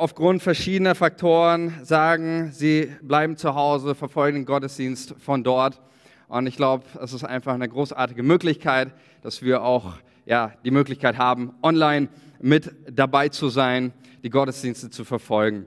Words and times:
aufgrund 0.00 0.42
verschiedener 0.42 0.94
Faktoren 0.94 1.74
sagen, 1.82 2.52
sie 2.52 2.90
bleiben 3.02 3.36
zu 3.36 3.54
Hause, 3.54 3.94
verfolgen 3.94 4.38
den 4.38 4.44
Gottesdienst 4.46 5.14
von 5.18 5.44
dort. 5.44 5.80
Und 6.28 6.46
ich 6.46 6.56
glaube, 6.56 6.84
es 7.02 7.12
ist 7.12 7.22
einfach 7.22 7.52
eine 7.52 7.68
großartige 7.68 8.22
Möglichkeit, 8.22 8.94
dass 9.20 9.42
wir 9.42 9.62
auch 9.62 9.98
ja, 10.24 10.52
die 10.64 10.70
Möglichkeit 10.70 11.18
haben, 11.18 11.52
online 11.62 12.08
mit 12.40 12.72
dabei 12.90 13.28
zu 13.28 13.50
sein, 13.50 13.92
die 14.22 14.30
Gottesdienste 14.30 14.88
zu 14.88 15.04
verfolgen. 15.04 15.66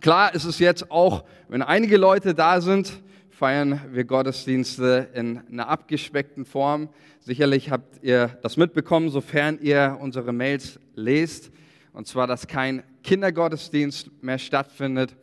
Klar 0.00 0.34
ist 0.34 0.44
es 0.44 0.58
jetzt 0.58 0.90
auch, 0.90 1.24
wenn 1.48 1.62
einige 1.62 1.98
Leute 1.98 2.34
da 2.34 2.60
sind, 2.60 3.00
feiern 3.30 3.80
wir 3.92 4.04
Gottesdienste 4.04 5.08
in 5.14 5.40
einer 5.50 5.68
abgespeckten 5.68 6.44
Form. 6.44 6.88
Sicherlich 7.20 7.70
habt 7.70 8.02
ihr 8.02 8.36
das 8.42 8.56
mitbekommen, 8.56 9.08
sofern 9.10 9.58
ihr 9.60 9.98
unsere 10.00 10.32
Mails 10.32 10.80
lest. 10.94 11.52
Und 11.92 12.06
zwar, 12.06 12.26
dass 12.26 12.46
kein 12.46 12.82
Kindergottesdienst 13.02 14.22
mehr 14.22 14.38
stattfindet 14.38 15.14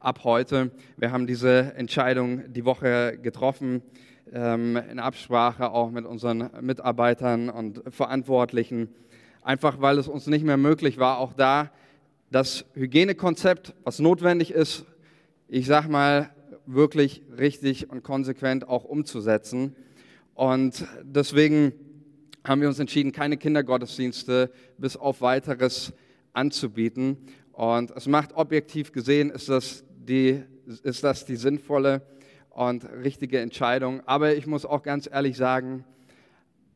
ab 0.00 0.20
heute. 0.24 0.70
Wir 0.96 1.12
haben 1.12 1.26
diese 1.26 1.74
Entscheidung 1.74 2.50
die 2.50 2.64
Woche 2.64 3.18
getroffen, 3.20 3.82
ähm, 4.32 4.76
in 4.90 4.98
Absprache 4.98 5.70
auch 5.70 5.90
mit 5.90 6.06
unseren 6.06 6.48
Mitarbeitern 6.62 7.50
und 7.50 7.82
Verantwortlichen. 7.90 8.88
Einfach 9.42 9.82
weil 9.82 9.98
es 9.98 10.08
uns 10.08 10.26
nicht 10.26 10.46
mehr 10.46 10.56
möglich 10.56 10.96
war, 10.98 11.18
auch 11.18 11.34
da 11.34 11.70
das 12.30 12.64
Hygienekonzept, 12.72 13.74
was 13.84 13.98
notwendig 13.98 14.50
ist, 14.50 14.86
ich 15.48 15.66
sag 15.66 15.88
mal, 15.88 16.30
wirklich 16.64 17.20
richtig 17.38 17.90
und 17.90 18.02
konsequent 18.02 18.66
auch 18.66 18.84
umzusetzen. 18.84 19.76
Und 20.32 20.86
deswegen 21.02 21.74
haben 22.44 22.62
wir 22.62 22.68
uns 22.68 22.78
entschieden, 22.78 23.12
keine 23.12 23.36
Kindergottesdienste 23.36 24.50
bis 24.78 24.96
auf 24.96 25.20
weiteres 25.20 25.92
anzubieten. 26.34 27.16
Und 27.52 27.90
es 27.92 28.06
macht 28.06 28.34
objektiv 28.34 28.92
gesehen, 28.92 29.30
ist 29.30 29.48
das 29.48 29.84
die, 29.88 30.42
ist 30.82 31.02
das 31.02 31.24
die 31.24 31.36
sinnvolle 31.36 32.02
und 32.50 32.84
richtige 33.02 33.40
Entscheidung. 33.40 34.02
Aber 34.06 34.34
ich 34.34 34.46
muss 34.46 34.66
auch 34.66 34.82
ganz 34.82 35.08
ehrlich 35.10 35.36
sagen, 35.36 35.84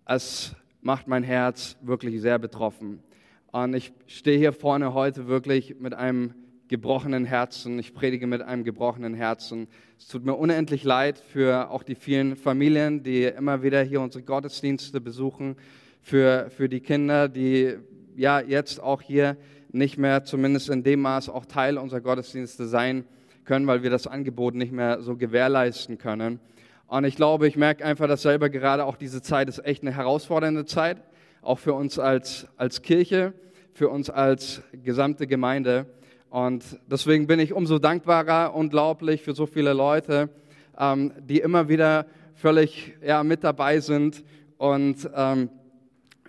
es 0.07 0.55
macht 0.81 1.09
mein 1.09 1.23
Herz 1.23 1.77
wirklich 1.83 2.21
sehr 2.21 2.39
betroffen. 2.39 3.03
Und 3.51 3.75
ich 3.75 3.93
stehe 4.07 4.39
hier 4.39 4.53
vorne 4.53 4.95
heute 4.95 5.27
wirklich 5.27 5.81
mit 5.81 5.95
einem 5.95 6.35
gebrochenen 6.69 7.25
Herzen. 7.25 7.79
Ich 7.79 7.95
predige 7.95 8.27
mit 8.27 8.43
einem 8.43 8.63
gebrochenen 8.63 9.15
Herzen. 9.15 9.69
Es 9.99 10.07
tut 10.07 10.25
mir 10.25 10.35
unendlich 10.35 10.85
leid 10.85 11.19
für 11.19 11.71
auch 11.71 11.83
die 11.83 11.95
vielen 11.95 12.37
Familien, 12.37 13.03
die 13.03 13.25
immer 13.25 13.63
wieder 13.63 13.83
hier 13.83 14.01
unsere 14.01 14.23
Gottesdienste 14.23 15.01
besuchen, 15.01 15.57
für, 16.03 16.51
für 16.51 16.69
die 16.69 16.81
Kinder, 16.81 17.29
die 17.29 17.77
ja 18.19 18.41
jetzt 18.41 18.83
auch 18.83 19.01
hier 19.01 19.37
nicht 19.71 19.99
mehr 19.99 20.25
zumindest 20.25 20.69
in 20.71 20.83
dem 20.83 21.01
Maß 21.01 21.29
auch 21.29 21.47
Teil 21.47 21.79
unserer 21.79 22.01
Gottesdienste 22.01 22.67
sein 22.67 23.05
können, 23.45 23.67
weil 23.67 23.83
wir 23.83 23.91
das 23.91 24.07
Angebot 24.07 24.55
nicht 24.55 24.73
mehr 24.73 25.01
so 25.01 25.17
gewährleisten 25.17 25.99
können. 25.99 26.41
Und 26.87 27.05
ich 27.05 27.17
glaube, 27.17 27.47
ich 27.47 27.57
merke 27.57 27.85
einfach, 27.85 28.09
dass 28.09 28.23
selber 28.23 28.49
gerade 28.49 28.85
auch 28.85 28.97
diese 28.97 29.23
Zeit 29.23 29.49
ist 29.49 29.65
echt 29.65 29.83
eine 29.83 29.95
herausfordernde 29.95 30.65
Zeit, 30.65 31.03
auch 31.43 31.59
für 31.59 31.75
uns 31.75 31.99
als, 31.99 32.47
als 32.57 32.83
Kirche, 32.83 33.35
für 33.73 33.89
uns 33.89 34.11
als 34.11 34.63
gesamte 34.73 35.27
Gemeinde. 35.27 35.87
Und 36.31 36.65
deswegen 36.91 37.27
bin 37.27 37.41
ich 37.41 37.53
umso 37.53 37.79
dankbarer, 37.79 38.55
unglaublich 38.55 39.23
für 39.23 39.35
so 39.35 39.47
viele 39.47 39.73
Leute, 39.73 40.31
ähm, 40.79 41.13
die 41.21 41.41
immer 41.41 41.69
wieder 41.69 42.07
völlig 42.35 42.95
ja, 43.03 43.23
mit 43.23 43.45
dabei 43.45 43.81
sind 43.81 44.25
und 44.57 45.09
ähm, 45.15 45.51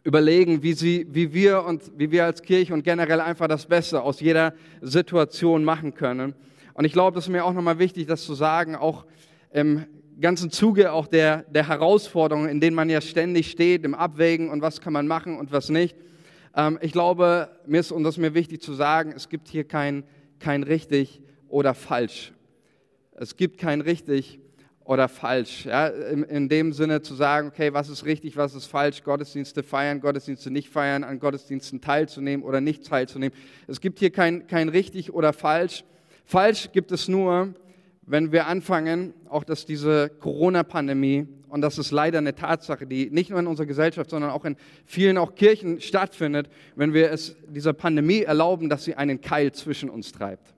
überlegen, 0.04 0.64
wie, 0.64 0.74
sie, 0.74 1.08
wie 1.10 1.34
wir 1.34 1.64
und 1.64 1.92
wie 1.98 2.12
wir 2.12 2.26
als 2.26 2.42
Kirche 2.42 2.74
und 2.74 2.84
generell 2.84 3.22
einfach 3.22 3.48
das 3.48 3.66
Beste 3.66 4.02
aus 4.02 4.20
jeder 4.20 4.54
Situation 4.82 5.64
machen 5.64 5.94
können. 5.94 6.34
Und 6.74 6.86
ich 6.86 6.94
glaube, 6.94 7.16
das 7.16 7.26
ist 7.26 7.30
mir 7.30 7.44
auch 7.44 7.54
nochmal 7.54 7.80
wichtig, 7.80 8.08
das 8.08 8.24
zu 8.24 8.34
sagen, 8.34 8.76
auch 8.76 9.06
im 9.52 9.86
ganzen 10.22 10.52
Zuge 10.52 10.92
auch 10.92 11.08
der, 11.08 11.44
der 11.44 11.68
Herausforderungen, 11.68 12.50
in 12.50 12.60
denen 12.60 12.76
man 12.76 12.90
ja 12.90 13.02
ständig 13.02 13.52
steht, 13.52 13.84
im 13.84 13.96
Abwägen 13.96 14.50
und 14.50 14.62
was 14.62 14.82
kann 14.82 14.94
man 14.94 15.08
machen 15.08 15.38
und 15.38 15.52
was 15.52 15.70
nicht. 15.70 15.96
Ähm, 16.56 16.78
ich 16.82 16.92
glaube, 16.92 17.50
mir 17.66 17.80
ist, 17.80 17.92
und 17.92 18.04
das 18.04 18.16
ist 18.16 18.22
mir 18.22 18.34
wichtig 18.34 18.62
zu 18.62 18.74
sagen, 18.74 19.14
es 19.16 19.30
gibt 19.30 19.48
hier 19.48 19.64
kein, 19.64 20.04
kein 20.40 20.64
richtig 20.64 21.22
oder 21.48 21.74
falsch. 21.74 22.34
Es 23.16 23.36
gibt 23.36 23.58
kein 23.58 23.82
richtig 23.82 24.40
oder 24.90 25.08
falsch. 25.08 25.66
Ja? 25.66 25.86
In, 25.88 26.24
in, 26.24 26.50
dem 26.50 26.74
Sinne 26.74 27.04
zu 27.04 27.14
sagen, 27.14 27.50
okay, 27.50 27.72
was 27.74 27.90
ist 27.90 28.06
richtig, 28.06 28.36
was 28.38 28.56
ist 28.56 28.66
falsch, 28.66 29.04
Gottesdienste 29.04 29.62
feiern, 29.62 30.02
Gottesdienste 30.02 30.50
nicht 30.50 30.70
feiern, 30.70 31.04
an 31.04 31.20
Gottesdiensten 31.20 31.80
teilzunehmen 31.80 32.44
oder 32.44 32.60
nicht 32.60 32.88
teilzunehmen. 32.88 33.38
Es 33.68 33.82
gibt 33.82 34.00
hier 34.00 34.10
kein, 34.10 34.48
kein 34.48 34.68
richtig 34.68 35.14
oder 35.14 35.32
falsch. 35.32 35.84
Falsch 36.26 36.72
gibt 36.72 36.92
es 36.92 37.08
nur, 37.08 37.54
wenn 38.08 38.32
wir 38.32 38.48
anfangen, 38.48 39.14
auch 39.30 39.44
dass 39.44 39.68
diese 39.68 40.10
Corona-Pandemie, 40.10 41.28
und 41.50 41.62
das 41.62 41.78
ist 41.78 41.92
leider 41.92 42.18
eine 42.18 42.34
Tatsache, 42.34 42.88
die 42.88 43.12
nicht 43.12 43.30
nur 43.30 43.40
in 43.40 43.46
unserer 43.46 43.68
Gesellschaft, 43.68 44.10
sondern 44.10 44.32
auch 44.32 44.44
in 44.44 44.56
vielen 44.88 45.20
auch 45.20 45.36
Kirchen 45.36 45.82
stattfindet, 45.82 46.50
wenn 46.76 46.96
wir 46.96 47.12
es 47.12 47.36
dieser 47.48 47.74
Pandemie 47.74 48.24
erlauben, 48.24 48.70
dass 48.70 48.86
sie 48.86 48.96
einen 48.96 49.22
Keil 49.22 49.52
zwischen 49.52 49.92
uns 49.92 50.12
treibt. 50.12 50.56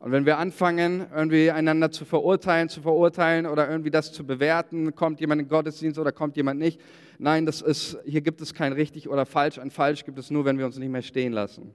Und 0.00 0.12
wenn 0.12 0.24
wir 0.24 0.38
anfangen, 0.38 1.04
irgendwie 1.14 1.50
einander 1.50 1.90
zu 1.90 2.06
verurteilen, 2.06 2.70
zu 2.70 2.80
verurteilen 2.80 3.46
oder 3.46 3.68
irgendwie 3.68 3.90
das 3.90 4.12
zu 4.12 4.24
bewerten, 4.24 4.94
kommt 4.94 5.20
jemand 5.20 5.42
in 5.42 5.48
Gottesdienst 5.48 5.98
oder 5.98 6.10
kommt 6.10 6.38
jemand 6.38 6.58
nicht. 6.58 6.80
Nein, 7.18 7.44
das 7.44 7.60
ist, 7.60 7.98
hier 8.06 8.22
gibt 8.22 8.40
es 8.40 8.54
kein 8.54 8.72
richtig 8.72 9.10
oder 9.10 9.26
falsch. 9.26 9.58
Ein 9.58 9.70
falsch 9.70 10.06
gibt 10.06 10.18
es 10.18 10.30
nur, 10.30 10.46
wenn 10.46 10.58
wir 10.58 10.64
uns 10.64 10.78
nicht 10.78 10.90
mehr 10.90 11.02
stehen 11.02 11.34
lassen. 11.34 11.74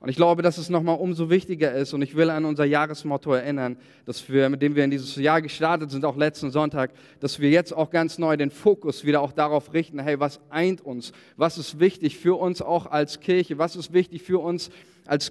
Und 0.00 0.08
ich 0.08 0.16
glaube, 0.16 0.42
dass 0.42 0.58
es 0.58 0.68
nochmal 0.68 0.98
umso 0.98 1.30
wichtiger 1.30 1.72
ist, 1.72 1.94
und 1.94 2.02
ich 2.02 2.16
will 2.16 2.28
an 2.28 2.44
unser 2.44 2.64
Jahresmotto 2.64 3.32
erinnern, 3.32 3.76
dass 4.04 4.28
wir, 4.28 4.48
mit 4.48 4.60
dem 4.60 4.74
wir 4.74 4.82
in 4.82 4.90
dieses 4.90 5.14
Jahr 5.14 5.40
gestartet 5.40 5.92
sind, 5.92 6.04
auch 6.04 6.16
letzten 6.16 6.50
Sonntag, 6.50 6.90
dass 7.20 7.38
wir 7.38 7.50
jetzt 7.50 7.72
auch 7.72 7.90
ganz 7.90 8.18
neu 8.18 8.36
den 8.36 8.50
Fokus 8.50 9.04
wieder 9.04 9.22
auch 9.22 9.32
darauf 9.32 9.72
richten, 9.72 10.00
hey, 10.00 10.18
was 10.18 10.40
eint 10.50 10.80
uns? 10.80 11.12
Was 11.36 11.56
ist 11.56 11.78
wichtig 11.78 12.18
für 12.18 12.34
uns 12.34 12.60
auch 12.60 12.86
als 12.86 13.20
Kirche? 13.20 13.58
Was 13.58 13.76
ist 13.76 13.92
wichtig 13.92 14.22
für 14.22 14.40
uns 14.40 14.70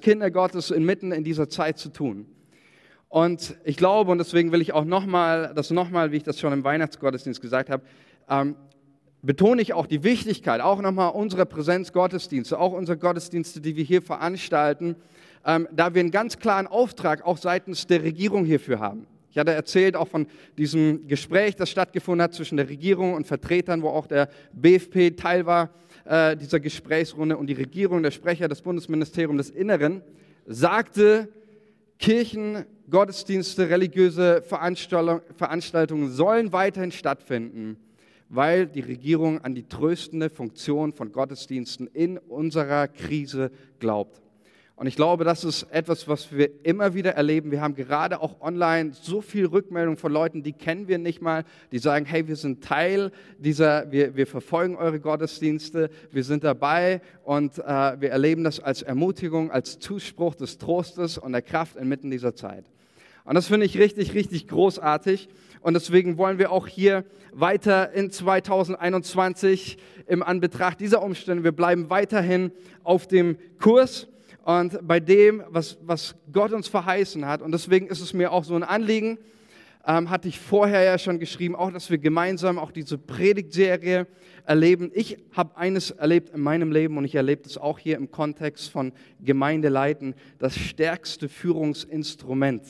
Kinder 0.01 0.31
Gottes 0.31 0.71
inmitten 0.71 1.11
in 1.11 1.23
dieser 1.23 1.49
Zeit 1.49 1.77
zu 1.77 1.89
tun? 1.89 2.25
Und 3.09 3.55
ich 3.63 3.77
glaube, 3.77 4.11
und 4.11 4.17
deswegen 4.17 4.51
will 4.51 4.61
ich 4.61 4.73
auch 4.73 4.85
nochmal, 4.85 5.53
das 5.55 5.69
nochmal, 5.69 6.11
wie 6.11 6.17
ich 6.17 6.23
das 6.23 6.39
schon 6.39 6.51
im 6.51 6.63
Weihnachtsgottesdienst 6.63 7.41
gesagt 7.41 7.69
habe, 7.69 7.83
ähm, 8.27 8.55
betone 9.21 9.61
ich 9.61 9.73
auch 9.73 9.85
die 9.85 10.03
Wichtigkeit, 10.03 10.61
auch 10.61 10.81
nochmal 10.81 11.11
unserer 11.11 11.45
Präsenzgottesdienste, 11.45 12.59
auch 12.59 12.73
unsere 12.73 12.97
Gottesdienste, 12.97 13.61
die 13.61 13.75
wir 13.75 13.83
hier 13.83 14.01
veranstalten, 14.01 14.95
ähm, 15.45 15.67
da 15.71 15.93
wir 15.93 16.01
einen 16.01 16.11
ganz 16.11 16.39
klaren 16.39 16.67
Auftrag 16.67 17.23
auch 17.23 17.37
seitens 17.37 17.87
der 17.87 18.03
Regierung 18.03 18.45
hierfür 18.45 18.79
haben. 18.79 19.07
Ich 19.29 19.37
hatte 19.37 19.51
erzählt 19.51 19.95
auch 19.95 20.07
von 20.07 20.27
diesem 20.57 21.07
Gespräch, 21.07 21.55
das 21.55 21.69
stattgefunden 21.69 22.23
hat 22.23 22.33
zwischen 22.33 22.57
der 22.57 22.69
Regierung 22.69 23.13
und 23.13 23.25
Vertretern, 23.25 23.81
wo 23.81 23.89
auch 23.89 24.07
der 24.07 24.29
BFP 24.53 25.15
Teil 25.15 25.45
war 25.45 25.69
äh, 26.05 26.35
dieser 26.35 26.59
Gesprächsrunde 26.59 27.37
und 27.37 27.47
die 27.47 27.53
Regierung, 27.53 28.03
der 28.03 28.11
Sprecher 28.11 28.47
des 28.47 28.61
Bundesministeriums 28.61 29.47
des 29.47 29.55
Inneren, 29.55 30.01
sagte, 30.45 31.29
Kirchen, 31.99 32.65
Gottesdienste, 32.89 33.69
religiöse 33.69 34.41
Veranstaltungen 34.41 36.11
sollen 36.11 36.51
weiterhin 36.51 36.91
stattfinden 36.91 37.77
weil 38.35 38.65
die 38.65 38.79
Regierung 38.79 39.41
an 39.41 39.53
die 39.53 39.67
tröstende 39.67 40.27
Funktion 40.27 40.91
von 40.91 41.11
Gottesdiensten 41.11 41.85
in 41.85 42.17
unserer 42.17 42.87
Krise 42.87 43.51
glaubt. 43.77 44.22
Und 44.75 44.87
ich 44.87 44.95
glaube, 44.95 45.23
das 45.23 45.43
ist 45.43 45.67
etwas, 45.69 46.07
was 46.07 46.31
wir 46.31 46.65
immer 46.65 46.95
wieder 46.95 47.11
erleben. 47.11 47.51
Wir 47.51 47.61
haben 47.61 47.75
gerade 47.75 48.19
auch 48.21 48.41
online 48.41 48.91
so 48.93 49.21
viel 49.21 49.45
Rückmeldung 49.45 49.97
von 49.97 50.11
Leuten, 50.11 50.41
die 50.41 50.53
kennen 50.53 50.87
wir 50.87 50.97
nicht 50.97 51.21
mal, 51.21 51.43
die 51.71 51.77
sagen, 51.77 52.05
hey, 52.05 52.27
wir 52.27 52.35
sind 52.35 52.63
Teil 52.63 53.11
dieser, 53.37 53.91
wir, 53.91 54.15
wir 54.15 54.25
verfolgen 54.25 54.75
eure 54.75 54.99
Gottesdienste, 54.99 55.91
wir 56.11 56.23
sind 56.23 56.43
dabei 56.43 57.01
und 57.23 57.59
äh, 57.59 58.01
wir 58.01 58.09
erleben 58.09 58.43
das 58.43 58.59
als 58.59 58.81
Ermutigung, 58.81 59.51
als 59.51 59.77
Zuspruch 59.77 60.33
des 60.33 60.57
Trostes 60.57 61.19
und 61.19 61.33
der 61.33 61.43
Kraft 61.43 61.75
inmitten 61.75 62.09
dieser 62.09 62.35
Zeit. 62.35 62.65
Und 63.25 63.35
das 63.35 63.47
finde 63.47 63.67
ich 63.67 63.77
richtig, 63.77 64.15
richtig 64.15 64.47
großartig. 64.47 65.29
Und 65.61 65.75
deswegen 65.75 66.17
wollen 66.17 66.39
wir 66.39 66.51
auch 66.51 66.67
hier 66.67 67.05
weiter 67.31 67.93
in 67.93 68.11
2021 68.11 69.77
im 70.07 70.23
Anbetracht 70.23 70.79
dieser 70.81 71.01
Umstände, 71.01 71.43
wir 71.43 71.53
bleiben 71.53 71.89
weiterhin 71.89 72.51
auf 72.83 73.07
dem 73.07 73.37
Kurs 73.59 74.07
und 74.43 74.85
bei 74.87 74.99
dem, 74.99 75.43
was, 75.49 75.77
was 75.81 76.15
Gott 76.31 76.51
uns 76.51 76.67
verheißen 76.67 77.25
hat. 77.25 77.41
Und 77.41 77.51
deswegen 77.51 77.87
ist 77.87 78.01
es 78.01 78.13
mir 78.13 78.31
auch 78.31 78.43
so 78.43 78.55
ein 78.55 78.63
Anliegen, 78.63 79.17
ähm, 79.85 80.09
hatte 80.09 80.27
ich 80.27 80.39
vorher 80.39 80.83
ja 80.83 80.97
schon 80.97 81.19
geschrieben, 81.19 81.55
auch 81.55 81.71
dass 81.71 81.89
wir 81.89 81.97
gemeinsam 81.97 82.59
auch 82.59 82.71
diese 82.71 82.97
Predigtserie 82.97 84.05
erleben. 84.45 84.91
Ich 84.93 85.17
habe 85.31 85.57
eines 85.57 85.91
erlebt 85.91 86.29
in 86.29 86.41
meinem 86.41 86.71
Leben 86.71 86.97
und 86.97 87.05
ich 87.05 87.15
erlebe 87.15 87.43
das 87.43 87.57
auch 87.57 87.79
hier 87.79 87.97
im 87.97 88.11
Kontext 88.11 88.69
von 88.69 88.91
Gemeindeleiten, 89.21 90.13
das 90.39 90.57
stärkste 90.57 91.29
Führungsinstrument 91.29 92.63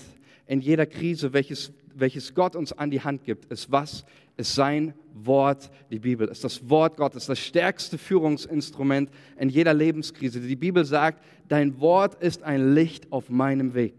in 0.46 0.62
jeder 0.62 0.86
Krise, 0.86 1.34
welches 1.34 1.74
welches 1.96 2.34
Gott 2.34 2.56
uns 2.56 2.74
an 2.74 2.92
die 2.92 3.02
Hand 3.02 3.24
gibt, 3.24 3.52
ist 3.52 3.72
was? 3.72 4.06
Ist 4.38 4.56
sein 4.56 4.94
Wort, 5.14 5.70
die 5.92 6.00
Bibel, 6.00 6.28
ist 6.28 6.44
das 6.44 6.70
Wort 6.70 6.98
Gottes, 6.98 7.28
das 7.28 7.40
stärkste 7.40 7.98
Führungsinstrument 7.98 9.10
in 9.38 9.50
jeder 9.50 9.74
Lebenskrise. 9.74 10.40
Die 10.40 10.56
Bibel 10.56 10.86
sagt, 10.86 11.24
dein 11.48 11.80
Wort 11.80 12.16
ist 12.22 12.44
ein 12.44 12.74
Licht 12.74 13.12
auf 13.12 13.30
meinem 13.30 13.74
Weg. 13.74 13.94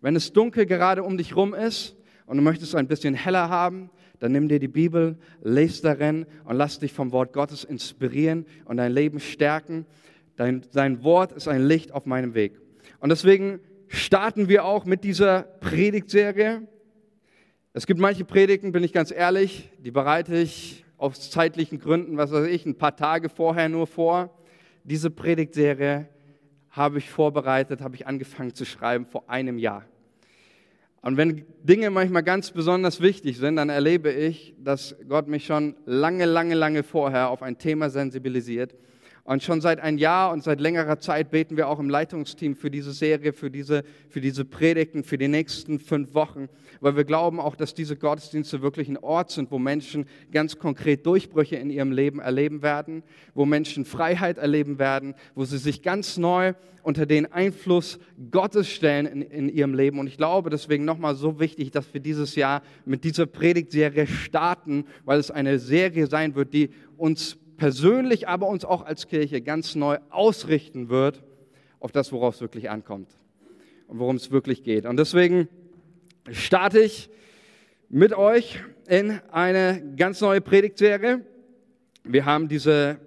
Wenn 0.00 0.16
es 0.16 0.32
dunkel 0.32 0.66
gerade 0.66 1.02
um 1.02 1.16
dich 1.16 1.36
rum 1.36 1.54
ist 1.54 1.96
und 2.26 2.36
du 2.36 2.42
möchtest 2.42 2.74
ein 2.74 2.88
bisschen 2.88 3.14
heller 3.14 3.48
haben, 3.48 3.90
dann 4.18 4.32
nimm 4.32 4.48
dir 4.48 4.60
die 4.60 4.68
Bibel, 4.68 5.16
lese 5.42 5.82
darin 5.82 6.26
und 6.44 6.56
lass 6.56 6.78
dich 6.78 6.92
vom 6.92 7.10
Wort 7.12 7.32
Gottes 7.32 7.64
inspirieren 7.64 8.46
und 8.66 8.76
dein 8.76 8.92
Leben 8.92 9.20
stärken. 9.20 9.86
Dein, 10.36 10.62
dein 10.72 11.02
Wort 11.02 11.32
ist 11.32 11.48
ein 11.48 11.66
Licht 11.66 11.92
auf 11.92 12.06
meinem 12.06 12.34
Weg. 12.34 12.60
Und 13.00 13.08
deswegen 13.08 13.60
starten 13.88 14.48
wir 14.48 14.64
auch 14.64 14.84
mit 14.84 15.02
dieser 15.04 15.42
Predigtserie. 15.42 16.68
Es 17.74 17.86
gibt 17.86 18.00
manche 18.00 18.26
Predigten, 18.26 18.70
bin 18.70 18.84
ich 18.84 18.92
ganz 18.92 19.10
ehrlich, 19.10 19.70
die 19.78 19.90
bereite 19.90 20.36
ich 20.36 20.84
aus 20.98 21.30
zeitlichen 21.30 21.80
Gründen, 21.80 22.18
was 22.18 22.30
weiß 22.30 22.46
ich, 22.48 22.66
ein 22.66 22.76
paar 22.76 22.94
Tage 22.96 23.30
vorher 23.30 23.70
nur 23.70 23.86
vor. 23.86 24.28
Diese 24.84 25.10
Predigtserie 25.10 26.06
habe 26.68 26.98
ich 26.98 27.08
vorbereitet, 27.08 27.80
habe 27.80 27.94
ich 27.94 28.06
angefangen 28.06 28.54
zu 28.54 28.66
schreiben 28.66 29.06
vor 29.06 29.30
einem 29.30 29.56
Jahr. 29.56 29.86
Und 31.00 31.16
wenn 31.16 31.46
Dinge 31.62 31.88
manchmal 31.88 32.22
ganz 32.22 32.50
besonders 32.50 33.00
wichtig 33.00 33.38
sind, 33.38 33.56
dann 33.56 33.70
erlebe 33.70 34.12
ich, 34.12 34.54
dass 34.58 34.94
Gott 35.08 35.26
mich 35.26 35.46
schon 35.46 35.74
lange, 35.86 36.26
lange, 36.26 36.54
lange 36.54 36.82
vorher 36.82 37.30
auf 37.30 37.42
ein 37.42 37.56
Thema 37.56 37.88
sensibilisiert 37.88 38.74
und 39.24 39.42
schon 39.42 39.60
seit 39.60 39.78
ein 39.80 39.98
Jahr 39.98 40.32
und 40.32 40.42
seit 40.42 40.60
längerer 40.60 40.98
Zeit 40.98 41.30
beten 41.30 41.56
wir 41.56 41.68
auch 41.68 41.78
im 41.78 41.88
Leitungsteam 41.88 42.56
für 42.56 42.70
diese 42.70 42.92
Serie, 42.92 43.32
für 43.32 43.50
diese, 43.50 43.84
für 44.08 44.20
diese 44.20 44.44
Predigten, 44.44 45.04
für 45.04 45.16
die 45.16 45.28
nächsten 45.28 45.78
fünf 45.78 46.14
Wochen, 46.14 46.48
weil 46.80 46.96
wir 46.96 47.04
glauben 47.04 47.38
auch, 47.38 47.54
dass 47.54 47.74
diese 47.74 47.96
Gottesdienste 47.96 48.62
wirklich 48.62 48.88
ein 48.88 48.96
Ort 48.96 49.30
sind, 49.30 49.52
wo 49.52 49.60
Menschen 49.60 50.06
ganz 50.32 50.58
konkret 50.58 51.06
Durchbrüche 51.06 51.56
in 51.56 51.70
ihrem 51.70 51.92
Leben 51.92 52.18
erleben 52.18 52.62
werden, 52.62 53.04
wo 53.34 53.46
Menschen 53.46 53.84
Freiheit 53.84 54.38
erleben 54.38 54.80
werden, 54.80 55.14
wo 55.36 55.44
sie 55.44 55.58
sich 55.58 55.82
ganz 55.82 56.16
neu 56.16 56.54
unter 56.82 57.06
den 57.06 57.32
Einfluss 57.32 58.00
Gottes 58.32 58.68
stellen 58.68 59.06
in, 59.06 59.22
in 59.22 59.48
ihrem 59.48 59.74
Leben. 59.74 60.00
Und 60.00 60.08
ich 60.08 60.16
glaube 60.16 60.50
deswegen 60.50 60.84
nochmal 60.84 61.14
so 61.14 61.38
wichtig, 61.38 61.70
dass 61.70 61.94
wir 61.94 62.00
dieses 62.00 62.34
Jahr 62.34 62.62
mit 62.84 63.04
dieser 63.04 63.26
Predigtserie 63.26 64.08
starten, 64.08 64.84
weil 65.04 65.20
es 65.20 65.30
eine 65.30 65.60
Serie 65.60 66.08
sein 66.08 66.34
wird, 66.34 66.52
die 66.52 66.70
uns 66.96 67.38
persönlich, 67.62 68.26
aber 68.26 68.48
uns 68.48 68.64
auch 68.64 68.84
als 68.84 69.06
Kirche 69.06 69.40
ganz 69.40 69.76
neu 69.76 69.98
ausrichten 70.10 70.88
wird 70.88 71.22
auf 71.78 71.92
das, 71.92 72.10
worauf 72.10 72.34
es 72.34 72.40
wirklich 72.40 72.68
ankommt 72.70 73.08
und 73.86 74.00
worum 74.00 74.16
es 74.16 74.32
wirklich 74.32 74.64
geht. 74.64 74.84
Und 74.84 74.96
deswegen 74.96 75.46
starte 76.32 76.80
ich 76.80 77.08
mit 77.88 78.14
euch 78.14 78.58
in 78.88 79.20
eine 79.30 79.94
ganz 79.96 80.20
neue 80.20 80.40
Predigtserie. 80.40 81.24
Wir 82.02 82.24
haben 82.24 82.48
diese 82.48 82.98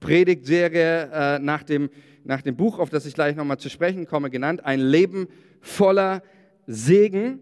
Predigtserie 0.00 1.08
äh, 1.12 1.38
nach, 1.38 1.62
dem, 1.62 1.88
nach 2.24 2.42
dem 2.42 2.56
Buch, 2.56 2.80
auf 2.80 2.90
das 2.90 3.06
ich 3.06 3.14
gleich 3.14 3.36
nochmal 3.36 3.58
zu 3.58 3.70
sprechen 3.70 4.08
komme, 4.08 4.30
genannt, 4.30 4.64
Ein 4.64 4.80
Leben 4.80 5.28
voller 5.60 6.24
Segen. 6.66 7.38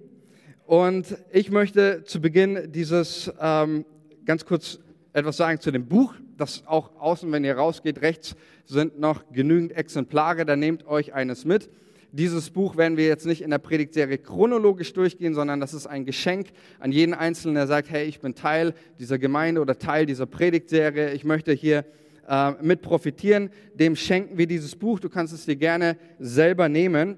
Und 0.66 1.16
ich 1.32 1.50
möchte 1.50 2.04
zu 2.04 2.20
Beginn 2.20 2.70
dieses 2.70 3.32
ähm, 3.40 3.86
ganz 4.26 4.44
kurz 4.44 4.78
etwas 5.14 5.38
sagen 5.38 5.58
zu 5.58 5.70
dem 5.70 5.86
Buch 5.86 6.14
das 6.40 6.66
auch 6.66 6.90
außen, 6.98 7.30
wenn 7.32 7.44
ihr 7.44 7.56
rausgeht, 7.56 8.02
rechts 8.02 8.34
sind 8.64 8.98
noch 8.98 9.24
genügend 9.32 9.72
Exemplare, 9.72 10.44
da 10.44 10.56
nehmt 10.56 10.86
euch 10.86 11.12
eines 11.12 11.44
mit. 11.44 11.68
Dieses 12.12 12.50
Buch 12.50 12.76
werden 12.76 12.96
wir 12.96 13.06
jetzt 13.06 13.24
nicht 13.24 13.40
in 13.40 13.50
der 13.50 13.58
Predigtserie 13.58 14.18
chronologisch 14.18 14.92
durchgehen, 14.92 15.32
sondern 15.32 15.60
das 15.60 15.74
ist 15.74 15.86
ein 15.86 16.04
Geschenk 16.04 16.48
an 16.80 16.90
jeden 16.90 17.14
Einzelnen, 17.14 17.54
der 17.54 17.68
sagt, 17.68 17.88
hey, 17.90 18.06
ich 18.06 18.20
bin 18.20 18.34
Teil 18.34 18.74
dieser 18.98 19.18
Gemeinde 19.18 19.60
oder 19.60 19.78
Teil 19.78 20.06
dieser 20.06 20.26
Predigtserie, 20.26 21.12
ich 21.12 21.22
möchte 21.22 21.52
hier 21.52 21.84
äh, 22.28 22.52
mit 22.62 22.82
profitieren. 22.82 23.50
Dem 23.74 23.94
schenken 23.94 24.38
wir 24.38 24.48
dieses 24.48 24.74
Buch, 24.74 24.98
du 24.98 25.08
kannst 25.08 25.32
es 25.32 25.46
dir 25.46 25.56
gerne 25.56 25.96
selber 26.18 26.68
nehmen. 26.68 27.16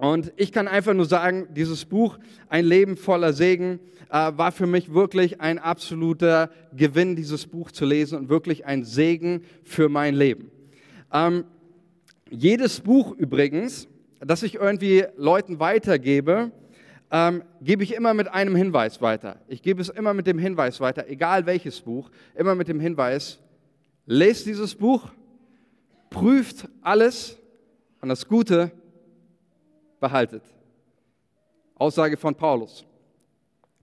Und 0.00 0.32
ich 0.36 0.50
kann 0.50 0.66
einfach 0.66 0.94
nur 0.94 1.04
sagen, 1.04 1.48
dieses 1.50 1.84
Buch, 1.84 2.18
ein 2.48 2.64
Leben 2.64 2.96
voller 2.96 3.34
Segen, 3.34 3.80
äh, 4.08 4.32
war 4.34 4.50
für 4.50 4.66
mich 4.66 4.94
wirklich 4.94 5.42
ein 5.42 5.58
absoluter 5.58 6.48
Gewinn, 6.74 7.16
dieses 7.16 7.46
Buch 7.46 7.70
zu 7.70 7.84
lesen 7.84 8.16
und 8.16 8.30
wirklich 8.30 8.64
ein 8.64 8.82
Segen 8.82 9.44
für 9.62 9.90
mein 9.90 10.14
Leben. 10.14 10.50
Ähm, 11.12 11.44
jedes 12.30 12.80
Buch 12.80 13.14
übrigens, 13.14 13.88
das 14.20 14.42
ich 14.42 14.54
irgendwie 14.54 15.04
Leuten 15.18 15.60
weitergebe, 15.60 16.50
ähm, 17.10 17.42
gebe 17.60 17.82
ich 17.82 17.94
immer 17.94 18.14
mit 18.14 18.28
einem 18.28 18.56
Hinweis 18.56 19.02
weiter. 19.02 19.38
Ich 19.48 19.60
gebe 19.60 19.82
es 19.82 19.90
immer 19.90 20.14
mit 20.14 20.26
dem 20.26 20.38
Hinweis 20.38 20.80
weiter, 20.80 21.10
egal 21.10 21.44
welches 21.44 21.78
Buch, 21.78 22.10
immer 22.34 22.54
mit 22.54 22.68
dem 22.68 22.80
Hinweis, 22.80 23.38
lest 24.06 24.46
dieses 24.46 24.74
Buch, 24.74 25.10
prüft 26.08 26.68
alles 26.80 27.36
und 28.00 28.08
das 28.08 28.26
Gute 28.26 28.72
behaltet. 30.00 30.42
Aussage 31.76 32.16
von 32.16 32.34
Paulus. 32.34 32.84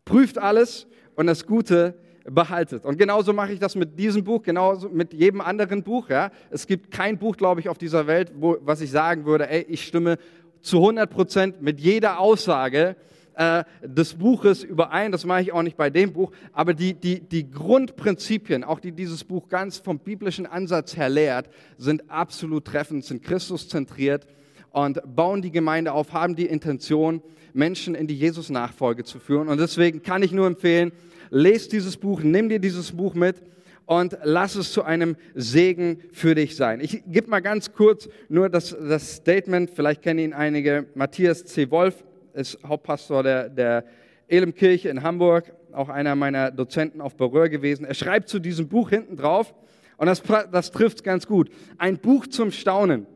Prüft 0.05 0.37
alles 0.37 0.87
und 1.15 1.27
das 1.27 1.45
Gute 1.45 1.95
behaltet. 2.29 2.85
Und 2.85 2.97
genauso 2.97 3.33
mache 3.33 3.53
ich 3.53 3.59
das 3.59 3.75
mit 3.75 3.97
diesem 3.97 4.23
Buch, 4.23 4.43
genauso 4.43 4.89
mit 4.89 5.13
jedem 5.13 5.41
anderen 5.41 5.83
Buch. 5.83 6.09
Ja. 6.09 6.31
Es 6.49 6.67
gibt 6.67 6.91
kein 6.91 7.17
Buch, 7.17 7.37
glaube 7.37 7.61
ich, 7.61 7.69
auf 7.69 7.77
dieser 7.77 8.07
Welt, 8.07 8.31
wo, 8.35 8.57
was 8.61 8.81
ich 8.81 8.91
sagen 8.91 9.25
würde, 9.25 9.49
ey, 9.49 9.65
ich 9.69 9.85
stimme 9.85 10.17
zu 10.61 10.77
100 10.77 11.09
Prozent 11.09 11.61
mit 11.61 11.79
jeder 11.79 12.19
Aussage 12.19 12.95
äh, 13.35 13.63
des 13.81 14.15
Buches 14.15 14.63
überein. 14.63 15.11
Das 15.11 15.25
mache 15.25 15.41
ich 15.41 15.51
auch 15.53 15.63
nicht 15.63 15.77
bei 15.77 15.89
dem 15.89 16.13
Buch. 16.13 16.31
Aber 16.51 16.73
die, 16.73 16.93
die, 16.93 17.21
die 17.21 17.49
Grundprinzipien, 17.49 18.63
auch 18.63 18.79
die 18.79 18.91
dieses 18.91 19.23
Buch 19.23 19.47
ganz 19.47 19.77
vom 19.77 19.99
biblischen 19.99 20.45
Ansatz 20.45 20.97
her 20.97 21.09
lehrt, 21.09 21.49
sind 21.77 22.09
absolut 22.09 22.65
treffend, 22.65 23.05
sind 23.05 23.23
Christus 23.23 23.69
zentriert 23.69 24.27
und 24.71 24.99
bauen 25.15 25.41
die 25.41 25.51
Gemeinde 25.51 25.93
auf, 25.93 26.13
haben 26.13 26.35
die 26.35 26.45
Intention, 26.45 27.21
Menschen 27.53 27.95
in 27.95 28.07
die 28.07 28.15
Jesus-Nachfolge 28.15 29.03
zu 29.03 29.19
führen. 29.19 29.47
Und 29.47 29.59
deswegen 29.59 30.03
kann 30.03 30.21
ich 30.23 30.31
nur 30.31 30.47
empfehlen, 30.47 30.91
lest 31.29 31.73
dieses 31.73 31.97
Buch, 31.97 32.21
nimm 32.21 32.49
dir 32.49 32.59
dieses 32.59 32.91
Buch 32.91 33.15
mit 33.15 33.41
und 33.85 34.17
lass 34.23 34.55
es 34.55 34.71
zu 34.71 34.83
einem 34.83 35.15
Segen 35.33 35.99
für 36.11 36.35
dich 36.35 36.55
sein. 36.55 36.81
Ich 36.81 37.03
gebe 37.07 37.29
mal 37.29 37.39
ganz 37.39 37.73
kurz 37.73 38.07
nur 38.29 38.49
das, 38.49 38.75
das 38.77 39.15
Statement, 39.15 39.71
vielleicht 39.71 40.01
kennen 40.01 40.19
ihn 40.19 40.33
einige. 40.33 40.85
Matthias 40.93 41.45
C. 41.45 41.71
Wolf 41.71 42.03
ist 42.33 42.59
Hauptpastor 42.65 43.23
der, 43.23 43.49
der 43.49 43.85
Elemkirche 44.27 44.89
in 44.89 45.03
Hamburg, 45.03 45.53
auch 45.71 45.89
einer 45.89 46.15
meiner 46.15 46.51
Dozenten 46.51 47.01
auf 47.01 47.15
Berühr 47.15 47.49
gewesen. 47.49 47.85
Er 47.85 47.93
schreibt 47.93 48.29
zu 48.29 48.39
diesem 48.39 48.67
Buch 48.67 48.89
hinten 48.89 49.15
drauf, 49.15 49.53
und 49.97 50.05
das, 50.05 50.21
das 50.51 50.71
trifft 50.71 51.03
ganz 51.03 51.25
gut, 51.25 51.49
ein 51.79 51.97
Buch 51.97 52.27
zum 52.27 52.51
Staunen. 52.51 53.07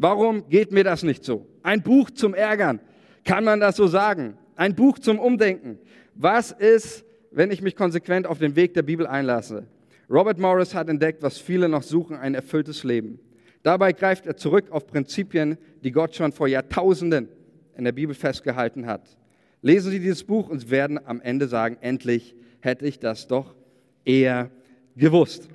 Warum 0.00 0.48
geht 0.48 0.70
mir 0.70 0.84
das 0.84 1.02
nicht 1.02 1.24
so? 1.24 1.44
Ein 1.64 1.82
Buch 1.82 2.10
zum 2.10 2.32
Ärgern. 2.32 2.80
Kann 3.24 3.42
man 3.42 3.58
das 3.58 3.74
so 3.74 3.88
sagen? 3.88 4.38
Ein 4.54 4.76
Buch 4.76 5.00
zum 5.00 5.18
Umdenken. 5.18 5.78
Was 6.14 6.52
ist, 6.52 7.04
wenn 7.32 7.50
ich 7.50 7.62
mich 7.62 7.74
konsequent 7.74 8.24
auf 8.24 8.38
den 8.38 8.54
Weg 8.54 8.74
der 8.74 8.82
Bibel 8.82 9.08
einlasse? 9.08 9.66
Robert 10.08 10.38
Morris 10.38 10.72
hat 10.72 10.88
entdeckt, 10.88 11.20
was 11.22 11.38
viele 11.38 11.68
noch 11.68 11.82
suchen, 11.82 12.16
ein 12.16 12.36
erfülltes 12.36 12.84
Leben. 12.84 13.18
Dabei 13.64 13.92
greift 13.92 14.24
er 14.26 14.36
zurück 14.36 14.70
auf 14.70 14.86
Prinzipien, 14.86 15.58
die 15.82 15.90
Gott 15.90 16.14
schon 16.14 16.30
vor 16.30 16.46
Jahrtausenden 16.46 17.28
in 17.76 17.82
der 17.82 17.92
Bibel 17.92 18.14
festgehalten 18.14 18.86
hat. 18.86 19.18
Lesen 19.62 19.90
Sie 19.90 19.98
dieses 19.98 20.22
Buch 20.22 20.48
und 20.48 20.60
Sie 20.60 20.70
werden 20.70 21.04
am 21.04 21.20
Ende 21.20 21.48
sagen, 21.48 21.76
endlich 21.80 22.36
hätte 22.60 22.86
ich 22.86 23.00
das 23.00 23.26
doch 23.26 23.56
eher 24.04 24.50
gewusst. 24.96 25.48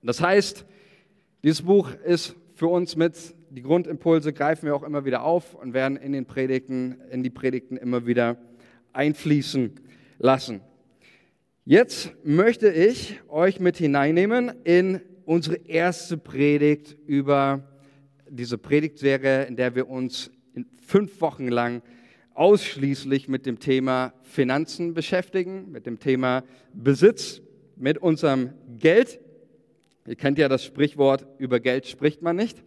Das 0.00 0.20
heißt, 0.20 0.64
dieses 1.42 1.62
Buch 1.62 1.90
ist 2.04 2.36
für 2.54 2.68
uns 2.68 2.94
mit. 2.94 3.34
Die 3.54 3.60
Grundimpulse 3.60 4.32
greifen 4.32 4.64
wir 4.64 4.74
auch 4.74 4.82
immer 4.82 5.04
wieder 5.04 5.24
auf 5.24 5.52
und 5.52 5.74
werden 5.74 5.98
in 5.98 6.12
den 6.12 6.24
Predigten, 6.24 7.02
in 7.10 7.22
die 7.22 7.28
Predigten 7.28 7.76
immer 7.76 8.06
wieder 8.06 8.38
einfließen 8.94 9.72
lassen. 10.18 10.62
Jetzt 11.66 12.12
möchte 12.24 12.70
ich 12.70 13.20
euch 13.28 13.60
mit 13.60 13.76
hineinnehmen 13.76 14.52
in 14.64 15.02
unsere 15.26 15.56
erste 15.56 16.16
Predigt 16.16 16.96
über 17.06 17.68
diese 18.26 18.56
Predigtserie, 18.56 19.44
in 19.44 19.56
der 19.56 19.74
wir 19.74 19.86
uns 19.86 20.30
fünf 20.86 21.20
Wochen 21.20 21.48
lang 21.48 21.82
ausschließlich 22.32 23.28
mit 23.28 23.44
dem 23.44 23.58
Thema 23.58 24.14
Finanzen 24.22 24.94
beschäftigen, 24.94 25.70
mit 25.70 25.84
dem 25.84 25.98
Thema 25.98 26.42
Besitz, 26.72 27.42
mit 27.76 27.98
unserem 27.98 28.54
Geld 28.78 29.20
Ihr 30.04 30.16
kennt 30.16 30.36
ja 30.36 30.48
das 30.48 30.64
Sprichwort, 30.64 31.26
über 31.38 31.60
Geld 31.60 31.86
spricht 31.86 32.22
man 32.22 32.34
nicht. 32.34 32.64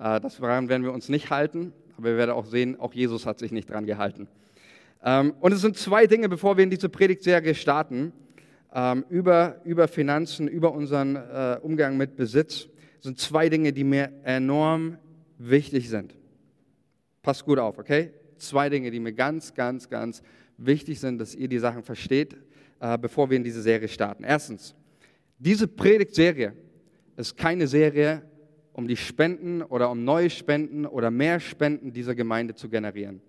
Äh, 0.00 0.20
das 0.20 0.40
werden 0.40 0.82
wir 0.82 0.92
uns 0.92 1.08
nicht 1.08 1.30
halten, 1.30 1.72
aber 1.96 2.08
wir 2.08 2.16
werden 2.16 2.30
auch 2.30 2.46
sehen, 2.46 2.80
auch 2.80 2.94
Jesus 2.94 3.26
hat 3.26 3.38
sich 3.38 3.52
nicht 3.52 3.70
dran 3.70 3.86
gehalten. 3.86 4.26
Ähm, 5.04 5.34
und 5.40 5.52
es 5.52 5.60
sind 5.60 5.76
zwei 5.76 6.06
Dinge, 6.06 6.28
bevor 6.28 6.56
wir 6.56 6.64
in 6.64 6.70
diese 6.70 6.88
Predigtserie 6.88 7.54
starten, 7.54 8.12
ähm, 8.72 9.04
über, 9.10 9.60
über 9.64 9.88
Finanzen, 9.88 10.48
über 10.48 10.72
unseren 10.72 11.16
äh, 11.16 11.58
Umgang 11.62 11.96
mit 11.96 12.16
Besitz, 12.16 12.68
sind 13.00 13.18
zwei 13.18 13.48
Dinge, 13.48 13.72
die 13.72 13.84
mir 13.84 14.10
enorm 14.24 14.98
wichtig 15.38 15.88
sind. 15.88 16.14
Passt 17.22 17.44
gut 17.44 17.58
auf, 17.58 17.78
okay? 17.78 18.12
Zwei 18.38 18.68
Dinge, 18.68 18.90
die 18.90 19.00
mir 19.00 19.12
ganz, 19.12 19.54
ganz, 19.54 19.88
ganz 19.88 20.22
wichtig 20.56 21.00
sind, 21.00 21.18
dass 21.18 21.34
ihr 21.34 21.48
die 21.48 21.58
Sachen 21.58 21.82
versteht, 21.82 22.36
äh, 22.80 22.96
bevor 22.98 23.28
wir 23.28 23.36
in 23.36 23.44
diese 23.44 23.62
Serie 23.62 23.88
starten. 23.88 24.24
Erstens, 24.24 24.74
diese 25.38 25.66
Predigtserie 25.66 26.54
ist 27.16 27.36
keine 27.36 27.66
Serie, 27.66 28.22
um 28.80 28.88
die 28.88 28.96
Spenden 28.96 29.60
oder 29.62 29.90
um 29.90 30.04
neue 30.04 30.30
Spenden 30.30 30.86
oder 30.86 31.10
mehr 31.10 31.38
Spenden 31.38 31.92
dieser 31.92 32.14
Gemeinde 32.14 32.54
zu 32.54 32.70
generieren. 32.70 33.20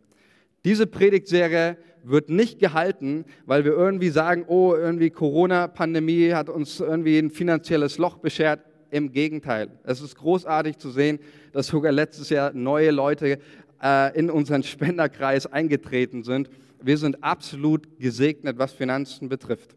Diese 0.63 0.87
Predigtserie 0.87 1.75
wird 2.03 2.29
nicht 2.29 2.57
gehalten, 2.59 3.25
weil 3.45 3.65
wir 3.65 3.73
irgendwie 3.73 4.11
sagen, 4.11 4.45
oh, 4.47 4.73
irgendwie 4.73 5.09
Corona-Pandemie 5.09 6.31
hat 6.31 6.47
uns 6.47 6.79
irgendwie 6.79 7.19
ein 7.19 7.31
finanzielles 7.31 7.97
Loch 7.97 8.17
beschert. 8.17 8.61
Im 8.91 9.11
Gegenteil. 9.11 9.69
Es 9.83 10.01
ist 10.01 10.15
großartig 10.17 10.77
zu 10.77 10.89
sehen, 10.89 11.19
dass 11.53 11.67
sogar 11.67 11.93
letztes 11.93 12.29
Jahr 12.29 12.51
neue 12.53 12.91
Leute 12.91 13.39
äh, 13.81 14.17
in 14.17 14.29
unseren 14.29 14.63
Spenderkreis 14.63 15.47
eingetreten 15.47 16.23
sind. 16.23 16.49
Wir 16.81 16.97
sind 16.97 17.23
absolut 17.23 17.99
gesegnet, 17.99 18.57
was 18.57 18.73
Finanzen 18.73 19.29
betrifft. 19.29 19.75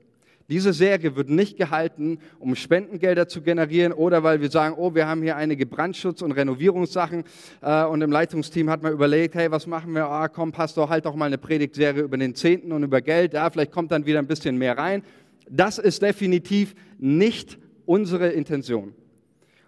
Diese 0.51 0.75
Serie 0.75 1.17
wird 1.17 1.31
nicht 1.31 1.57
gehalten, 1.57 2.19
um 2.39 2.55
Spendengelder 2.55 3.29
zu 3.29 3.41
generieren 3.41 3.95
oder 3.95 4.23
weil 4.23 4.43
wir 4.43 4.51
sagen, 4.51 4.75
oh, 4.77 4.95
wir 4.95 5.07
haben 5.07 5.23
hier 5.23 5.37
einige 5.37 5.65
Brandschutz- 5.65 6.21
und 6.21 6.33
Renovierungssachen 6.33 7.25
äh, 7.63 7.85
und 7.85 8.03
im 8.03 8.13
Leitungsteam 8.13 8.69
hat 8.69 8.83
man 8.83 8.93
überlegt, 8.93 9.35
hey, 9.35 9.51
was 9.51 9.67
machen 9.67 9.95
wir? 9.95 10.07
Ah, 10.07 10.29
komm, 10.29 10.53
Pastor, 10.53 10.91
halt 10.91 11.07
doch 11.07 11.15
mal 11.15 11.27
eine 11.27 11.39
Predigtserie 11.39 12.03
über 12.03 12.19
den 12.19 12.35
Zehnten 12.35 12.73
und 12.73 12.83
über 12.83 13.01
Geld. 13.01 13.33
Ja, 13.33 13.49
vielleicht 13.49 13.73
kommt 13.73 13.91
dann 13.91 14.05
wieder 14.05 14.19
ein 14.19 14.27
bisschen 14.27 14.59
mehr 14.59 14.77
rein. 14.77 15.03
Das 15.49 15.79
ist 15.79 16.03
definitiv 16.03 16.75
nicht 16.99 17.59
unsere 17.87 18.29
Intention. 18.29 18.95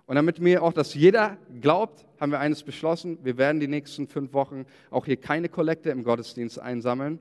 Und 0.05 0.17
damit 0.17 0.41
mir 0.41 0.63
auch 0.63 0.75
das 0.75 0.95
jeder 0.95 1.39
glaubt, 1.63 2.05
haben 2.21 2.33
wir 2.33 2.39
eines 2.39 2.63
beschlossen. 2.63 3.19
Wir 3.23 3.39
werden 3.39 3.61
die 3.61 3.69
nächsten 3.69 4.09
fünf 4.09 4.35
Wochen 4.35 4.67
auch 4.91 5.07
hier 5.07 5.17
keine 5.17 5.49
Kollekte 5.49 5.89
im 5.89 6.05
Gottesdienst 6.05 6.61
einsammeln 6.61 7.19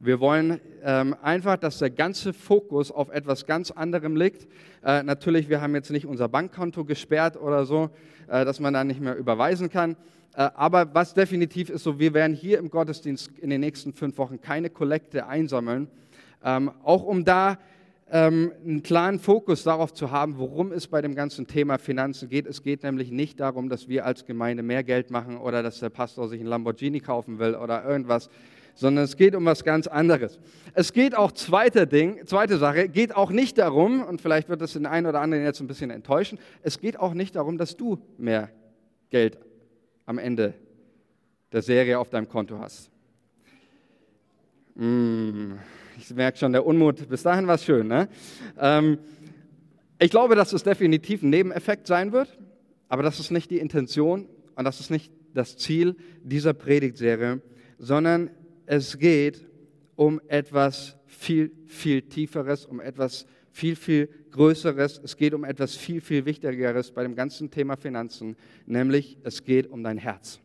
wir 0.00 0.20
wollen 0.20 0.60
ähm, 0.82 1.16
einfach, 1.22 1.56
dass 1.56 1.78
der 1.78 1.90
ganze 1.90 2.32
Fokus 2.32 2.90
auf 2.90 3.10
etwas 3.10 3.46
ganz 3.46 3.70
anderem 3.70 4.16
liegt. 4.16 4.46
Äh, 4.84 5.02
natürlich, 5.02 5.48
wir 5.48 5.60
haben 5.60 5.74
jetzt 5.74 5.90
nicht 5.90 6.06
unser 6.06 6.28
Bankkonto 6.28 6.84
gesperrt 6.84 7.40
oder 7.40 7.64
so, 7.64 7.90
äh, 8.28 8.44
dass 8.44 8.60
man 8.60 8.74
da 8.74 8.84
nicht 8.84 9.00
mehr 9.00 9.16
überweisen 9.16 9.70
kann. 9.70 9.96
Äh, 10.36 10.50
aber 10.54 10.94
was 10.94 11.14
definitiv 11.14 11.70
ist 11.70 11.84
so, 11.84 11.98
wir 11.98 12.12
werden 12.12 12.34
hier 12.34 12.58
im 12.58 12.70
Gottesdienst 12.70 13.30
in 13.38 13.50
den 13.50 13.60
nächsten 13.60 13.92
fünf 13.92 14.18
Wochen 14.18 14.40
keine 14.40 14.68
Kollekte 14.68 15.26
einsammeln, 15.26 15.88
ähm, 16.44 16.70
auch 16.82 17.04
um 17.04 17.24
da 17.24 17.58
ähm, 18.10 18.52
einen 18.64 18.82
klaren 18.82 19.18
Fokus 19.18 19.62
darauf 19.62 19.94
zu 19.94 20.10
haben, 20.10 20.38
worum 20.38 20.72
es 20.72 20.86
bei 20.86 21.00
dem 21.00 21.14
ganzen 21.14 21.46
Thema 21.46 21.78
Finanzen 21.78 22.28
geht. 22.28 22.46
Es 22.46 22.62
geht 22.62 22.82
nämlich 22.82 23.10
nicht 23.10 23.40
darum, 23.40 23.68
dass 23.68 23.88
wir 23.88 24.04
als 24.04 24.26
Gemeinde 24.26 24.62
mehr 24.62 24.82
Geld 24.82 25.10
machen 25.10 25.38
oder 25.38 25.62
dass 25.62 25.80
der 25.80 25.88
Pastor 25.88 26.28
sich 26.28 26.40
ein 26.40 26.46
Lamborghini 26.46 27.00
kaufen 27.00 27.38
will 27.38 27.54
oder 27.54 27.84
irgendwas 27.84 28.28
sondern 28.74 29.04
es 29.04 29.16
geht 29.16 29.34
um 29.34 29.44
was 29.44 29.64
ganz 29.64 29.86
anderes. 29.86 30.38
Es 30.74 30.92
geht 30.92 31.16
auch, 31.16 31.32
zweite 31.32 31.86
Ding, 31.86 32.26
zweite 32.26 32.58
Sache, 32.58 32.88
geht 32.88 33.14
auch 33.14 33.30
nicht 33.30 33.58
darum, 33.58 34.02
und 34.02 34.20
vielleicht 34.20 34.48
wird 34.48 34.60
das 34.60 34.72
den 34.72 34.86
einen 34.86 35.06
oder 35.06 35.20
anderen 35.20 35.44
jetzt 35.44 35.60
ein 35.60 35.66
bisschen 35.66 35.90
enttäuschen, 35.90 36.38
es 36.62 36.80
geht 36.80 36.98
auch 36.98 37.14
nicht 37.14 37.36
darum, 37.36 37.58
dass 37.58 37.76
du 37.76 37.98
mehr 38.18 38.50
Geld 39.10 39.38
am 40.06 40.18
Ende 40.18 40.54
der 41.52 41.62
Serie 41.62 41.98
auf 41.98 42.10
deinem 42.10 42.28
Konto 42.28 42.58
hast. 42.58 42.90
Mm, 44.74 45.52
ich 45.96 46.12
merke 46.12 46.36
schon, 46.36 46.52
der 46.52 46.66
Unmut, 46.66 47.08
bis 47.08 47.22
dahin 47.22 47.46
war 47.46 47.54
es 47.54 47.64
schön. 47.64 47.86
Ne? 47.86 48.08
Ähm, 48.58 48.98
ich 50.00 50.10
glaube, 50.10 50.34
dass 50.34 50.52
es 50.52 50.64
definitiv 50.64 51.22
ein 51.22 51.30
Nebeneffekt 51.30 51.86
sein 51.86 52.12
wird, 52.12 52.36
aber 52.88 53.04
das 53.04 53.20
ist 53.20 53.30
nicht 53.30 53.50
die 53.50 53.58
Intention 53.58 54.28
und 54.56 54.64
das 54.64 54.80
ist 54.80 54.90
nicht 54.90 55.12
das 55.32 55.56
Ziel 55.56 55.96
dieser 56.22 56.54
Predigtserie, 56.54 57.40
sondern 57.78 58.30
es 58.66 58.98
geht 58.98 59.46
um 59.96 60.20
etwas 60.28 60.96
viel, 61.06 61.52
viel 61.66 62.02
Tieferes, 62.02 62.66
um 62.66 62.80
etwas 62.80 63.26
viel, 63.50 63.76
viel 63.76 64.08
Größeres. 64.30 65.00
Es 65.02 65.16
geht 65.16 65.32
um 65.32 65.44
etwas 65.44 65.76
viel, 65.76 66.00
viel 66.00 66.24
Wichtigeres 66.24 66.90
bei 66.90 67.02
dem 67.02 67.14
ganzen 67.14 67.50
Thema 67.50 67.76
Finanzen, 67.76 68.36
nämlich 68.66 69.18
es 69.22 69.44
geht 69.44 69.68
um 69.68 69.82
dein 69.82 69.98
Herz. 69.98 70.40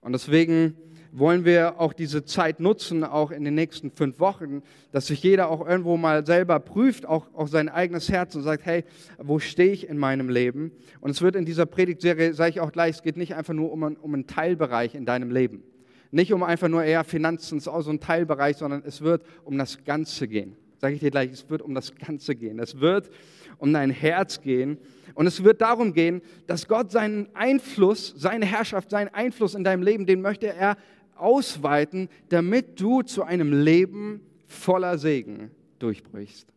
Und 0.00 0.12
deswegen 0.12 0.76
wollen 1.12 1.44
wir 1.44 1.80
auch 1.80 1.92
diese 1.92 2.24
Zeit 2.24 2.60
nutzen, 2.60 3.04
auch 3.04 3.30
in 3.30 3.44
den 3.44 3.54
nächsten 3.54 3.90
fünf 3.90 4.20
Wochen, 4.20 4.62
dass 4.92 5.08
sich 5.08 5.22
jeder 5.22 5.50
auch 5.50 5.66
irgendwo 5.66 5.96
mal 5.96 6.24
selber 6.24 6.58
prüft, 6.60 7.04
auch, 7.04 7.26
auch 7.34 7.48
sein 7.48 7.68
eigenes 7.68 8.08
Herz 8.08 8.34
und 8.34 8.42
sagt, 8.42 8.64
hey, 8.64 8.84
wo 9.18 9.38
stehe 9.38 9.72
ich 9.72 9.88
in 9.88 9.98
meinem 9.98 10.28
Leben? 10.28 10.72
Und 11.00 11.10
es 11.10 11.20
wird 11.20 11.36
in 11.36 11.44
dieser 11.44 11.66
Predigtserie, 11.66 12.32
sage 12.34 12.50
ich 12.50 12.60
auch 12.60 12.72
gleich, 12.72 12.96
es 12.96 13.02
geht 13.02 13.16
nicht 13.16 13.34
einfach 13.34 13.54
nur 13.54 13.72
um, 13.72 13.82
um 13.82 14.14
einen 14.14 14.26
Teilbereich 14.26 14.94
in 14.94 15.04
deinem 15.04 15.30
Leben. 15.30 15.62
Nicht 16.10 16.32
um 16.32 16.42
einfach 16.42 16.68
nur 16.68 16.82
eher 16.82 17.04
Finanzen, 17.04 17.60
so 17.60 17.70
ein 17.72 18.00
Teilbereich, 18.00 18.56
sondern 18.56 18.82
es 18.84 19.00
wird 19.00 19.22
um 19.44 19.56
das 19.56 19.84
Ganze 19.84 20.26
gehen. 20.26 20.56
Sage 20.78 20.94
ich 20.94 21.00
dir 21.00 21.10
gleich, 21.10 21.30
es 21.30 21.48
wird 21.50 21.62
um 21.62 21.74
das 21.74 21.94
Ganze 21.94 22.34
gehen. 22.34 22.58
Es 22.58 22.80
wird 22.80 23.10
um 23.58 23.72
dein 23.72 23.90
Herz 23.90 24.40
gehen. 24.40 24.78
Und 25.14 25.26
es 25.26 25.44
wird 25.44 25.60
darum 25.60 25.92
gehen, 25.92 26.22
dass 26.46 26.66
Gott 26.66 26.90
seinen 26.90 27.28
Einfluss, 27.34 28.14
seine 28.16 28.46
Herrschaft, 28.46 28.90
seinen 28.90 29.08
Einfluss 29.08 29.54
in 29.54 29.62
deinem 29.62 29.82
Leben, 29.82 30.06
den 30.06 30.22
möchte 30.22 30.46
er 30.46 30.76
ausweiten, 31.16 32.08
damit 32.30 32.80
du 32.80 33.02
zu 33.02 33.22
einem 33.22 33.52
Leben 33.52 34.22
voller 34.46 34.98
Segen 34.98 35.50
durchbrichst. 35.78 36.48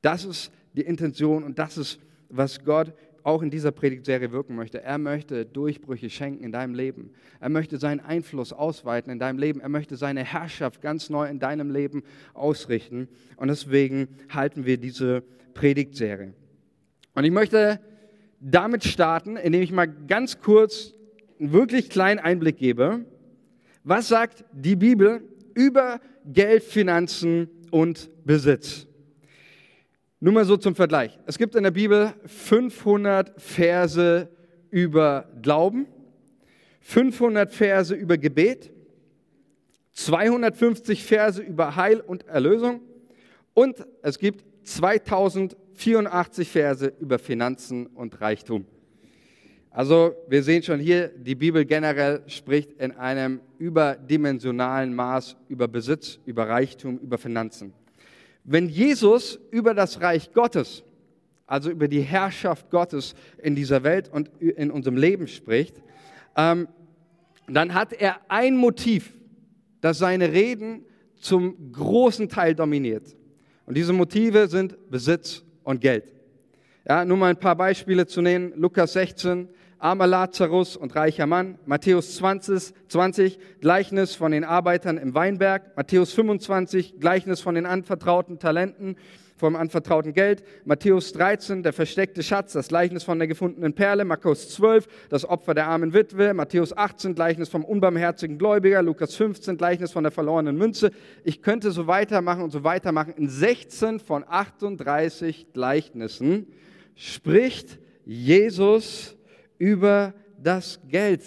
Das 0.00 0.24
ist 0.24 0.50
die 0.72 0.82
Intention 0.82 1.44
und 1.44 1.58
das 1.58 1.76
ist, 1.76 2.00
was 2.28 2.64
Gott 2.64 2.94
auch 3.24 3.42
in 3.42 3.50
dieser 3.50 3.70
Predigtserie 3.70 4.32
wirken 4.32 4.54
möchte. 4.56 4.82
Er 4.82 4.98
möchte 4.98 5.44
Durchbrüche 5.44 6.10
schenken 6.10 6.44
in 6.44 6.52
deinem 6.52 6.74
Leben. 6.74 7.10
Er 7.40 7.48
möchte 7.48 7.78
seinen 7.78 8.00
Einfluss 8.00 8.52
ausweiten 8.52 9.12
in 9.12 9.18
deinem 9.18 9.38
Leben. 9.38 9.60
Er 9.60 9.68
möchte 9.68 9.96
seine 9.96 10.24
Herrschaft 10.24 10.80
ganz 10.80 11.10
neu 11.10 11.28
in 11.28 11.38
deinem 11.38 11.70
Leben 11.70 12.02
ausrichten. 12.34 13.08
Und 13.36 13.48
deswegen 13.48 14.08
halten 14.28 14.66
wir 14.66 14.78
diese 14.78 15.22
Predigtserie. 15.54 16.34
Und 17.14 17.24
ich 17.24 17.30
möchte 17.30 17.80
damit 18.40 18.84
starten, 18.84 19.36
indem 19.36 19.62
ich 19.62 19.72
mal 19.72 19.86
ganz 19.86 20.40
kurz 20.40 20.94
einen 21.38 21.52
wirklich 21.52 21.90
kleinen 21.90 22.18
Einblick 22.18 22.56
gebe. 22.56 23.04
Was 23.84 24.08
sagt 24.08 24.44
die 24.52 24.76
Bibel 24.76 25.22
über 25.54 26.00
Geld, 26.24 26.62
Finanzen 26.62 27.48
und 27.70 28.10
Besitz? 28.24 28.86
Nur 30.24 30.34
mal 30.34 30.44
so 30.44 30.56
zum 30.56 30.76
Vergleich. 30.76 31.18
Es 31.26 31.36
gibt 31.36 31.56
in 31.56 31.64
der 31.64 31.72
Bibel 31.72 32.14
500 32.26 33.32
Verse 33.42 34.28
über 34.70 35.28
Glauben, 35.42 35.88
500 36.82 37.52
Verse 37.52 37.92
über 37.92 38.16
Gebet, 38.16 38.70
250 39.94 41.02
Verse 41.02 41.42
über 41.42 41.74
Heil 41.74 41.98
und 41.98 42.24
Erlösung 42.28 42.82
und 43.52 43.84
es 44.02 44.16
gibt 44.20 44.44
2084 44.62 46.48
Verse 46.48 46.92
über 47.00 47.18
Finanzen 47.18 47.86
und 47.86 48.20
Reichtum. 48.20 48.64
Also 49.70 50.14
wir 50.28 50.44
sehen 50.44 50.62
schon 50.62 50.78
hier, 50.78 51.08
die 51.08 51.34
Bibel 51.34 51.64
generell 51.64 52.22
spricht 52.28 52.74
in 52.74 52.92
einem 52.92 53.40
überdimensionalen 53.58 54.94
Maß 54.94 55.36
über 55.48 55.66
Besitz, 55.66 56.20
über 56.26 56.48
Reichtum, 56.48 56.98
über 56.98 57.18
Finanzen. 57.18 57.72
Wenn 58.44 58.68
Jesus 58.68 59.38
über 59.50 59.74
das 59.74 60.00
Reich 60.00 60.32
Gottes, 60.32 60.82
also 61.46 61.70
über 61.70 61.88
die 61.88 62.00
Herrschaft 62.00 62.70
Gottes 62.70 63.14
in 63.38 63.54
dieser 63.54 63.82
Welt 63.84 64.08
und 64.08 64.30
in 64.40 64.70
unserem 64.70 64.96
Leben 64.96 65.28
spricht, 65.28 65.82
ähm, 66.36 66.68
dann 67.46 67.74
hat 67.74 67.92
er 67.92 68.16
ein 68.28 68.56
Motiv, 68.56 69.12
das 69.80 69.98
seine 69.98 70.32
Reden 70.32 70.84
zum 71.16 71.72
großen 71.72 72.28
Teil 72.28 72.54
dominiert. 72.54 73.16
Und 73.66 73.76
diese 73.76 73.92
Motive 73.92 74.48
sind 74.48 74.76
Besitz 74.90 75.44
und 75.62 75.80
Geld. 75.80 76.12
Ja, 76.88 77.04
nur 77.04 77.16
mal 77.16 77.30
ein 77.30 77.38
paar 77.38 77.56
Beispiele 77.56 78.06
zu 78.06 78.22
nennen. 78.22 78.52
Lukas 78.56 78.94
16, 78.94 79.48
armer 79.82 80.06
Lazarus 80.06 80.76
und 80.76 80.94
reicher 80.94 81.26
Mann. 81.26 81.58
Matthäus 81.66 82.14
20, 82.16 82.72
20, 82.86 83.38
Gleichnis 83.60 84.14
von 84.14 84.30
den 84.30 84.44
Arbeitern 84.44 84.96
im 84.96 85.14
Weinberg. 85.14 85.76
Matthäus 85.76 86.12
25, 86.12 87.00
Gleichnis 87.00 87.40
von 87.40 87.56
den 87.56 87.66
anvertrauten 87.66 88.38
Talenten, 88.38 88.96
vom 89.36 89.56
anvertrauten 89.56 90.12
Geld. 90.12 90.44
Matthäus 90.64 91.12
13, 91.14 91.64
der 91.64 91.72
versteckte 91.72 92.22
Schatz, 92.22 92.52
das 92.52 92.68
Gleichnis 92.68 93.02
von 93.02 93.18
der 93.18 93.26
gefundenen 93.26 93.74
Perle. 93.74 94.04
Markus 94.04 94.50
12, 94.50 94.86
das 95.08 95.24
Opfer 95.24 95.52
der 95.52 95.66
armen 95.66 95.92
Witwe. 95.92 96.32
Matthäus 96.32 96.76
18, 96.76 97.16
Gleichnis 97.16 97.48
vom 97.48 97.64
unbarmherzigen 97.64 98.38
Gläubiger. 98.38 98.82
Lukas 98.82 99.16
15, 99.16 99.56
Gleichnis 99.56 99.90
von 99.90 100.04
der 100.04 100.12
verlorenen 100.12 100.56
Münze. 100.56 100.92
Ich 101.24 101.42
könnte 101.42 101.72
so 101.72 101.88
weitermachen 101.88 102.44
und 102.44 102.50
so 102.50 102.62
weitermachen. 102.62 103.14
In 103.16 103.28
16 103.28 103.98
von 103.98 104.24
38 104.28 105.52
Gleichnissen 105.52 106.46
spricht 106.94 107.80
Jesus 108.04 109.16
über 109.62 110.12
das 110.38 110.80
Geld. 110.88 111.22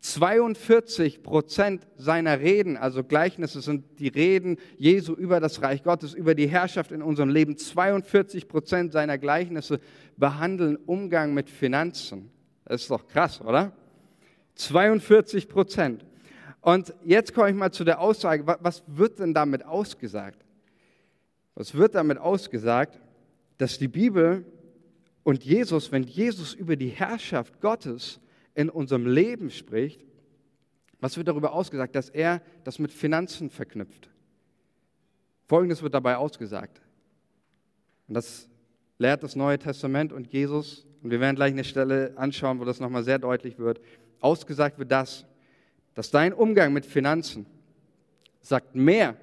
42 0.00 1.22
Prozent 1.22 1.86
seiner 1.96 2.38
Reden, 2.38 2.76
also 2.76 3.02
Gleichnisse 3.02 3.62
sind 3.62 3.98
die 3.98 4.08
Reden 4.08 4.58
Jesu 4.76 5.14
über 5.14 5.40
das 5.40 5.62
Reich 5.62 5.82
Gottes, 5.82 6.12
über 6.12 6.34
die 6.34 6.48
Herrschaft 6.48 6.92
in 6.92 7.00
unserem 7.00 7.30
Leben. 7.30 7.56
42 7.56 8.46
Prozent 8.46 8.92
seiner 8.92 9.16
Gleichnisse 9.16 9.80
behandeln 10.18 10.76
Umgang 10.76 11.32
mit 11.32 11.48
Finanzen. 11.48 12.30
Das 12.66 12.82
ist 12.82 12.90
doch 12.90 13.06
krass, 13.06 13.40
oder? 13.40 13.72
42 14.56 15.48
Prozent. 15.48 16.04
Und 16.60 16.92
jetzt 17.04 17.32
komme 17.32 17.48
ich 17.48 17.56
mal 17.56 17.72
zu 17.72 17.84
der 17.84 18.00
Aussage, 18.00 18.46
was 18.46 18.82
wird 18.86 19.18
denn 19.18 19.32
damit 19.32 19.64
ausgesagt? 19.64 20.44
Was 21.54 21.74
wird 21.74 21.94
damit 21.94 22.18
ausgesagt, 22.18 23.00
dass 23.56 23.78
die 23.78 23.88
Bibel 23.88 24.44
und 25.26 25.42
Jesus, 25.42 25.90
wenn 25.90 26.04
Jesus 26.04 26.54
über 26.54 26.76
die 26.76 26.90
Herrschaft 26.90 27.60
Gottes 27.60 28.20
in 28.54 28.70
unserem 28.70 29.08
Leben 29.08 29.50
spricht, 29.50 30.04
was 31.00 31.16
wird 31.16 31.26
darüber 31.26 31.52
ausgesagt, 31.52 31.96
dass 31.96 32.10
er 32.10 32.40
das 32.62 32.78
mit 32.78 32.92
Finanzen 32.92 33.50
verknüpft? 33.50 34.08
Folgendes 35.48 35.82
wird 35.82 35.94
dabei 35.94 36.16
ausgesagt. 36.16 36.80
Und 38.06 38.14
das 38.14 38.48
lehrt 38.98 39.24
das 39.24 39.34
Neue 39.34 39.58
Testament 39.58 40.12
und 40.12 40.28
Jesus. 40.28 40.86
Und 41.02 41.10
wir 41.10 41.18
werden 41.18 41.34
gleich 41.34 41.50
eine 41.50 41.64
Stelle 41.64 42.12
anschauen, 42.16 42.60
wo 42.60 42.64
das 42.64 42.78
nochmal 42.78 43.02
sehr 43.02 43.18
deutlich 43.18 43.58
wird. 43.58 43.80
Ausgesagt 44.20 44.78
wird 44.78 44.92
das, 44.92 45.26
dass 45.94 46.12
dein 46.12 46.34
Umgang 46.34 46.72
mit 46.72 46.86
Finanzen 46.86 47.46
sagt 48.42 48.76
mehr 48.76 49.16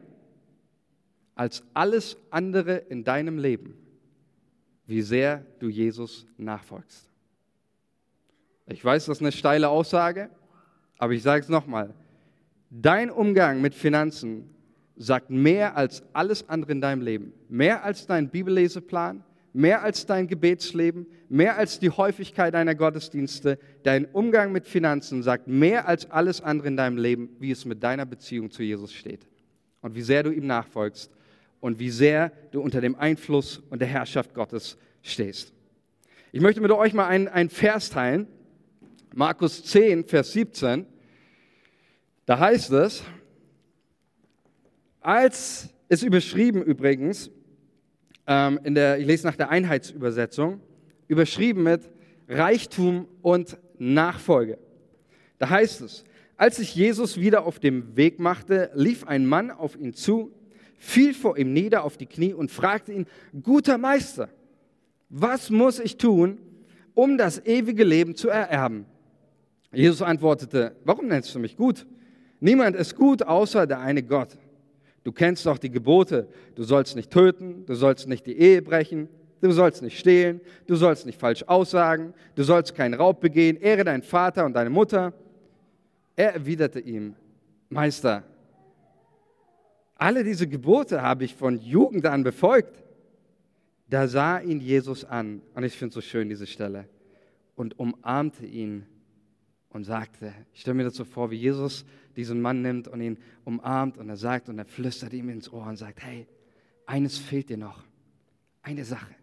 als 1.36 1.64
alles 1.74 2.18
andere 2.30 2.76
in 2.76 3.06
deinem 3.06 3.38
Leben, 3.38 3.78
wie 4.86 5.02
sehr 5.02 5.46
du 5.60 5.70
Jesus 5.70 6.26
nachfolgst. 6.38 7.10
Ich 8.68 8.84
weiß, 8.84 9.06
das 9.06 9.18
ist 9.18 9.22
eine 9.22 9.32
steile 9.32 9.70
Aussage, 9.70 10.30
aber 10.98 11.14
ich 11.14 11.24
sage 11.24 11.44
es 11.44 11.50
nochmal. 11.50 11.94
Dein 12.70 13.12
Umgang 13.12 13.62
mit 13.62 13.76
Finanzen 13.76 14.50
sagt 14.96 15.30
mehr 15.30 15.76
als 15.76 16.04
alles 16.14 16.48
andere 16.50 16.72
in 16.72 16.82
deinem 16.82 17.02
Leben. 17.02 17.34
Mehr 17.50 17.84
als 17.84 18.06
dein 18.06 18.30
Bibelleseplan, 18.30 19.24
mehr 19.52 19.84
als 19.84 20.06
dein 20.06 20.28
Gebetsleben, 20.28 21.06
mehr 21.30 21.58
als 21.58 21.80
die 21.80 21.90
Häufigkeit 21.90 22.54
deiner 22.54 22.76
Gottesdienste. 22.76 23.60
Dein 23.84 24.06
Umgang 24.06 24.52
mit 24.52 24.68
Finanzen 24.68 25.24
sagt 25.24 25.48
mehr 25.48 25.88
als 25.88 26.10
alles 26.10 26.42
andere 26.42 26.68
in 26.68 26.78
deinem 26.78 26.98
Leben, 26.98 27.30
wie 27.40 27.52
es 27.52 27.66
mit 27.66 27.84
deiner 27.84 28.06
Beziehung 28.06 28.50
zu 28.50 28.64
Jesus 28.64 28.94
steht. 28.94 29.28
Und 29.82 29.96
wie 29.96 30.02
sehr 30.02 30.24
du 30.24 30.32
ihm 30.32 30.48
nachfolgst 30.48 31.12
und 31.64 31.80
wie 31.80 31.92
sehr 31.92 32.34
du 32.52 32.60
unter 32.60 32.82
dem 32.82 32.98
Einfluss 32.98 33.64
und 33.70 33.80
der 33.80 33.88
Herrschaft 33.88 34.34
Gottes 34.34 34.78
stehst. 35.02 35.54
Ich 36.34 36.42
möchte 36.42 36.60
mit 36.60 36.70
euch 36.72 36.94
mal 36.94 37.08
einen, 37.08 37.30
einen 37.30 37.50
Vers 37.50 37.90
teilen. 37.90 38.28
Markus 39.16 39.64
10, 39.64 40.04
Vers 40.04 40.34
17. 40.34 40.86
Da 42.26 42.38
heißt 42.38 42.70
es, 42.72 43.06
als 45.00 45.70
es 45.88 46.04
überschrieben 46.04 46.62
übrigens, 46.62 47.32
ähm, 48.28 48.60
in 48.66 48.76
der, 48.76 49.00
ich 49.00 49.08
lese 49.08 49.26
nach 49.26 49.38
der 49.38 49.50
Einheitsübersetzung, 49.50 50.60
überschrieben 51.08 51.64
mit 51.64 51.90
Reichtum 52.28 53.08
und 53.22 53.58
Nachfolge. 53.78 54.58
Da 55.38 55.50
heißt 55.50 55.80
es, 55.80 56.04
als 56.36 56.58
sich 56.58 56.76
Jesus 56.76 57.18
wieder 57.18 57.46
auf 57.46 57.60
dem 57.60 57.96
Weg 57.96 58.20
machte, 58.20 58.70
lief 58.74 59.08
ein 59.08 59.26
Mann 59.26 59.50
auf 59.50 59.78
ihn 59.78 59.94
zu, 59.94 60.34
fiel 60.84 61.14
vor 61.14 61.38
ihm 61.38 61.54
nieder 61.54 61.86
auf 61.86 61.96
die 61.96 62.06
Knie 62.06 62.34
und 62.34 62.52
fragte 62.52 62.92
ihn, 62.92 63.08
guter 63.42 63.78
Meister, 63.78 64.28
was 65.10 65.50
muss 65.50 65.80
ich 65.80 65.98
tun, 65.98 66.38
um 66.94 67.18
das 67.18 67.44
ewige 67.46 67.86
Leben 67.86 68.16
zu 68.16 68.28
ererben? 68.30 68.86
Jesus 69.72 70.02
antwortete, 70.02 70.76
warum 70.84 71.08
nennst 71.08 71.34
du 71.34 71.40
mich 71.40 71.56
gut? 71.56 71.88
Niemand 72.42 72.76
ist 72.76 72.96
gut 72.96 73.24
außer 73.24 73.66
der 73.66 73.80
eine 73.80 74.04
Gott. 74.04 74.38
Du 75.06 75.14
kennst 75.14 75.46
doch 75.46 75.58
die 75.58 75.72
Gebote. 75.72 76.28
Du 76.56 76.64
sollst 76.64 76.96
nicht 76.98 77.10
töten, 77.10 77.66
du 77.66 77.76
sollst 77.76 78.08
nicht 78.08 78.26
die 78.26 78.38
Ehe 78.38 78.62
brechen, 78.62 79.08
du 79.42 79.52
sollst 79.52 79.82
nicht 79.82 79.98
stehlen, 79.98 80.42
du 80.68 80.76
sollst 80.76 81.06
nicht 81.06 81.20
falsch 81.20 81.44
aussagen, 81.48 82.14
du 82.36 82.44
sollst 82.44 82.76
keinen 82.76 82.94
Raub 82.94 83.22
begehen, 83.22 83.56
ehre 83.56 83.86
deinen 83.86 84.04
Vater 84.04 84.46
und 84.46 84.54
deine 84.54 84.70
Mutter. 84.70 85.14
Er 86.18 86.34
erwiderte 86.34 86.82
ihm, 86.82 87.16
Meister, 87.70 88.24
alle 89.96 90.24
diese 90.24 90.48
Gebote 90.48 91.02
habe 91.02 91.24
ich 91.24 91.36
von 91.36 91.60
Jugend 91.60 92.06
an 92.06 92.24
befolgt. 92.24 92.84
Da 93.90 94.08
sah 94.08 94.40
ihn 94.40 94.60
Jesus 94.60 95.06
an, 95.06 95.42
und 95.54 95.64
ich 95.64 95.78
finde 95.78 95.94
so 95.94 96.02
schön 96.02 96.30
diese 96.30 96.48
Stelle, 96.48 96.88
und 97.56 97.78
umarmte 97.80 98.46
ihn 98.46 98.86
und 99.70 99.84
sagte, 99.84 100.34
ich 100.54 100.62
stelle 100.62 100.76
mir 100.76 100.84
das 100.84 100.96
so 100.96 101.06
vor, 101.06 101.32
wie 101.32 101.36
Jesus 101.36 101.86
diesen 102.16 102.42
Mann 102.42 102.62
nimmt 102.62 102.88
und 102.88 103.02
ihn 103.02 103.18
umarmt 103.44 103.98
und 103.98 104.10
er 104.10 104.18
sagt 104.18 104.50
und 104.50 104.58
er 104.58 104.66
flüstert 104.66 105.14
ihm 105.14 105.30
ins 105.30 105.52
Ohr 105.52 105.66
und 105.66 105.78
sagt, 105.78 106.02
hey, 106.04 106.28
eines 106.86 107.18
fehlt 107.18 107.50
dir 107.50 107.58
noch, 107.58 107.84
eine 108.62 108.86
Sache, 108.86 109.14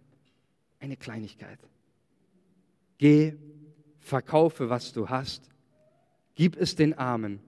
eine 0.78 0.96
Kleinigkeit. 0.96 1.58
Geh, 2.98 3.34
verkaufe, 3.98 4.70
was 4.70 4.92
du 4.92 5.08
hast, 5.08 5.48
gib 6.34 6.56
es 6.56 6.74
den 6.74 6.94
Armen. 6.94 7.40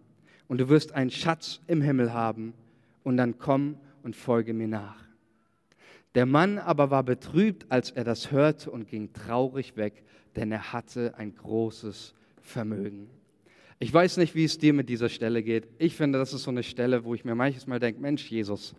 Und 0.48 0.58
du 0.58 0.68
wirst 0.68 0.92
einen 0.92 1.10
Schatz 1.10 1.60
im 1.66 1.82
Himmel 1.82 2.12
haben 2.12 2.54
und 3.04 3.16
dann 3.16 3.38
komm 3.38 3.76
und 4.02 4.16
folge 4.16 4.54
mir 4.54 4.68
nach. 4.68 5.02
Der 6.14 6.26
Mann 6.26 6.58
aber 6.58 6.90
war 6.90 7.02
betrübt, 7.02 7.66
als 7.70 7.90
er 7.90 8.04
das 8.04 8.30
hörte 8.30 8.70
und 8.70 8.88
ging 8.88 9.12
traurig 9.12 9.76
weg, 9.76 10.04
denn 10.36 10.52
er 10.52 10.72
hatte 10.72 11.14
ein 11.16 11.34
großes 11.34 12.14
Vermögen. 12.40 13.08
Ich 13.78 13.92
weiß 13.92 14.18
nicht, 14.18 14.34
wie 14.34 14.44
es 14.44 14.58
dir 14.58 14.72
mit 14.72 14.88
dieser 14.88 15.08
Stelle 15.08 15.42
geht. 15.42 15.66
Ich 15.78 15.96
finde, 15.96 16.18
das 16.18 16.32
ist 16.32 16.44
so 16.44 16.50
eine 16.50 16.62
Stelle, 16.62 17.04
wo 17.04 17.14
ich 17.14 17.24
mir 17.24 17.34
manches 17.34 17.66
Mal 17.66 17.80
denke, 17.80 18.00
Mensch, 18.00 18.30
Jesus, 18.30 18.74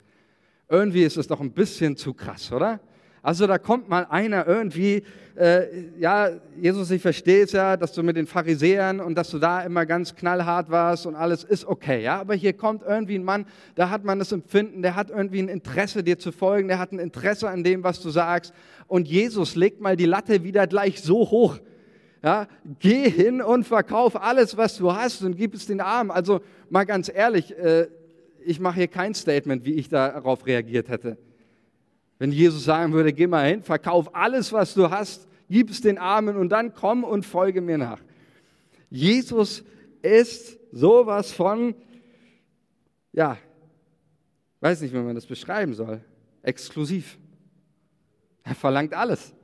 irgendwie 0.69 1.03
ist 1.03 1.17
es 1.17 1.27
doch 1.27 1.41
ein 1.41 1.51
bisschen 1.51 1.97
zu 1.97 2.13
krass, 2.13 2.51
oder? 2.51 2.79
Also 3.23 3.47
da 3.47 3.57
kommt 3.57 3.88
mal 3.88 4.05
einer 4.09 4.45
irgendwie, 4.45 5.03
äh, 5.38 5.88
ja, 5.97 6.29
Jesus, 6.59 6.91
ich 6.91 7.01
verstehe 7.01 7.45
es 7.45 7.53
ja, 7.53 7.77
dass 7.77 7.93
du 7.93 8.03
mit 8.03 8.17
den 8.17 8.27
Pharisäern 8.27 8.99
und 8.99 9.15
dass 9.15 9.29
du 9.29 9.39
da 9.39 9.62
immer 9.62 9.86
ganz 9.86 10.13
knallhart 10.13 10.69
warst 10.69 11.05
und 11.05 11.15
alles 11.15 11.45
ist 11.45 11.65
okay, 11.65 12.03
ja, 12.03 12.19
aber 12.19 12.36
hier 12.36 12.51
kommt 12.51 12.83
irgendwie 12.86 13.15
ein 13.15 13.23
Mann, 13.23 13.45
da 13.75 13.89
hat 13.89 14.03
man 14.03 14.19
das 14.19 14.33
Empfinden, 14.33 14.81
der 14.81 14.97
hat 14.97 15.09
irgendwie 15.09 15.41
ein 15.41 15.47
Interesse, 15.47 16.03
dir 16.03 16.19
zu 16.19 16.33
folgen, 16.33 16.67
der 16.67 16.79
hat 16.79 16.91
ein 16.91 16.99
Interesse 16.99 17.49
an 17.49 17.63
dem, 17.63 17.81
was 17.86 18.01
du 18.01 18.09
sagst 18.09 18.53
und 18.88 19.07
Jesus 19.07 19.55
legt 19.55 19.79
mal 19.79 19.95
die 19.95 20.05
Latte 20.05 20.43
wieder 20.43 20.67
gleich 20.67 21.01
so 21.01 21.19
hoch, 21.31 21.59
ja, 22.21 22.47
geh 22.79 23.09
hin 23.09 23.41
und 23.41 23.65
verkauf 23.65 24.21
alles, 24.21 24.57
was 24.57 24.77
du 24.77 24.93
hast 24.93 25.21
und 25.23 25.38
gib 25.38 25.53
es 25.53 25.65
den 25.65 25.79
Armen. 25.79 26.12
Also 26.12 26.41
mal 26.69 26.86
ganz 26.86 27.12
ehrlich, 27.13 27.57
äh, 27.57 27.88
ich 28.45 28.59
mache 28.59 28.75
hier 28.75 28.88
kein 28.88 29.13
Statement, 29.13 29.63
wie 29.63 29.73
ich 29.73 29.88
darauf 29.88 30.45
reagiert 30.45 30.89
hätte. 30.89 31.17
Wenn 32.23 32.31
Jesus 32.31 32.63
sagen 32.63 32.93
würde, 32.93 33.12
geh 33.12 33.27
mal 33.27 33.49
hin, 33.49 33.62
verkauf 33.62 34.15
alles, 34.15 34.53
was 34.53 34.73
du 34.73 34.89
hast, 34.89 35.27
gib 35.49 35.69
es 35.69 35.81
den 35.81 35.97
Armen 35.97 36.38
und 36.38 36.47
dann 36.47 36.73
komm 36.73 37.03
und 37.03 37.25
folge 37.25 37.59
mir 37.59 37.77
nach. 37.77 37.99
Jesus 38.89 39.62
ist 40.01 40.57
sowas 40.71 41.33
von, 41.33 41.75
ja, 43.12 43.38
weiß 44.62 44.79
nicht, 44.79 44.93
wie 44.93 44.99
man 44.99 45.15
das 45.15 45.25
beschreiben 45.25 45.73
soll, 45.73 45.99
exklusiv. 46.43 47.19
Er 48.43 48.55
verlangt 48.55 48.93
alles. 48.93 49.36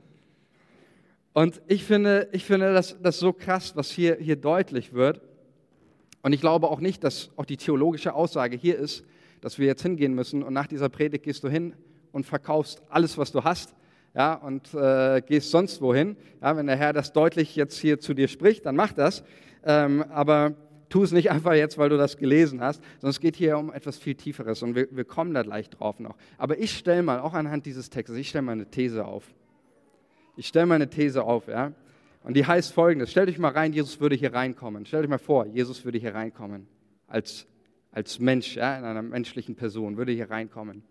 Und 1.34 1.60
ich 1.66 1.84
finde, 1.84 2.30
ich 2.32 2.46
finde 2.46 2.72
das, 2.72 2.96
das 3.02 3.18
so 3.18 3.34
krass, 3.34 3.76
was 3.76 3.90
hier, 3.90 4.16
hier 4.16 4.36
deutlich 4.36 4.94
wird. 4.94 5.20
Und 6.22 6.32
ich 6.32 6.40
glaube 6.40 6.70
auch 6.70 6.80
nicht, 6.80 7.04
dass 7.04 7.28
auch 7.36 7.44
die 7.44 7.58
theologische 7.58 8.14
Aussage 8.14 8.56
hier 8.56 8.78
ist, 8.78 9.04
dass 9.42 9.58
wir 9.58 9.66
jetzt 9.66 9.82
hingehen 9.82 10.14
müssen 10.14 10.42
und 10.42 10.54
nach 10.54 10.66
dieser 10.66 10.88
Predigt 10.88 11.24
gehst 11.24 11.44
du 11.44 11.50
hin 11.50 11.74
und 12.12 12.26
verkaufst 12.26 12.82
alles, 12.88 13.18
was 13.18 13.32
du 13.32 13.44
hast, 13.44 13.74
ja, 14.14 14.34
und 14.34 14.74
äh, 14.74 15.22
gehst 15.24 15.50
sonst 15.50 15.80
wohin. 15.80 16.16
Ja, 16.42 16.56
wenn 16.56 16.66
der 16.66 16.76
Herr 16.76 16.92
das 16.92 17.12
deutlich 17.12 17.54
jetzt 17.54 17.78
hier 17.78 18.00
zu 18.00 18.14
dir 18.14 18.28
spricht, 18.28 18.66
dann 18.66 18.76
mach 18.76 18.92
das. 18.92 19.22
Ähm, 19.64 20.04
aber 20.10 20.54
tu 20.88 21.02
es 21.02 21.12
nicht 21.12 21.30
einfach 21.30 21.54
jetzt, 21.54 21.78
weil 21.78 21.88
du 21.88 21.96
das 21.96 22.16
gelesen 22.16 22.60
hast, 22.60 22.82
sondern 22.94 23.10
es 23.10 23.20
geht 23.20 23.36
hier 23.36 23.56
um 23.56 23.72
etwas 23.72 23.98
viel 23.98 24.14
Tieferes 24.14 24.62
und 24.62 24.74
wir, 24.74 24.88
wir 24.90 25.04
kommen 25.04 25.32
da 25.32 25.42
gleich 25.42 25.70
drauf 25.70 26.00
noch. 26.00 26.16
Aber 26.38 26.58
ich 26.58 26.76
stelle 26.76 27.02
mal, 27.02 27.20
auch 27.20 27.34
anhand 27.34 27.66
dieses 27.66 27.88
Textes, 27.90 28.16
ich 28.16 28.28
stelle 28.28 28.42
mal 28.42 28.52
eine 28.52 28.66
These 28.66 29.04
auf. 29.04 29.24
Ich 30.36 30.48
stelle 30.48 30.66
mal 30.66 30.76
eine 30.76 30.90
These 30.90 31.22
auf, 31.22 31.48
ja. 31.48 31.72
Und 32.22 32.34
die 32.34 32.46
heißt 32.46 32.72
folgendes: 32.72 33.10
Stellt 33.10 33.28
euch 33.28 33.38
mal 33.38 33.52
rein, 33.52 33.72
Jesus 33.72 34.00
würde 34.00 34.16
hier 34.16 34.34
reinkommen. 34.34 34.86
Stellt 34.86 35.04
euch 35.04 35.10
mal 35.10 35.18
vor, 35.18 35.46
Jesus 35.46 35.84
würde 35.84 35.98
hier 35.98 36.14
reinkommen. 36.14 36.66
Als, 37.06 37.46
als 37.92 38.18
Mensch, 38.18 38.56
ja, 38.56 38.78
in 38.78 38.84
einer 38.84 39.02
menschlichen 39.02 39.56
Person, 39.56 39.96
würde 39.96 40.12
hier 40.12 40.30
reinkommen. 40.30 40.82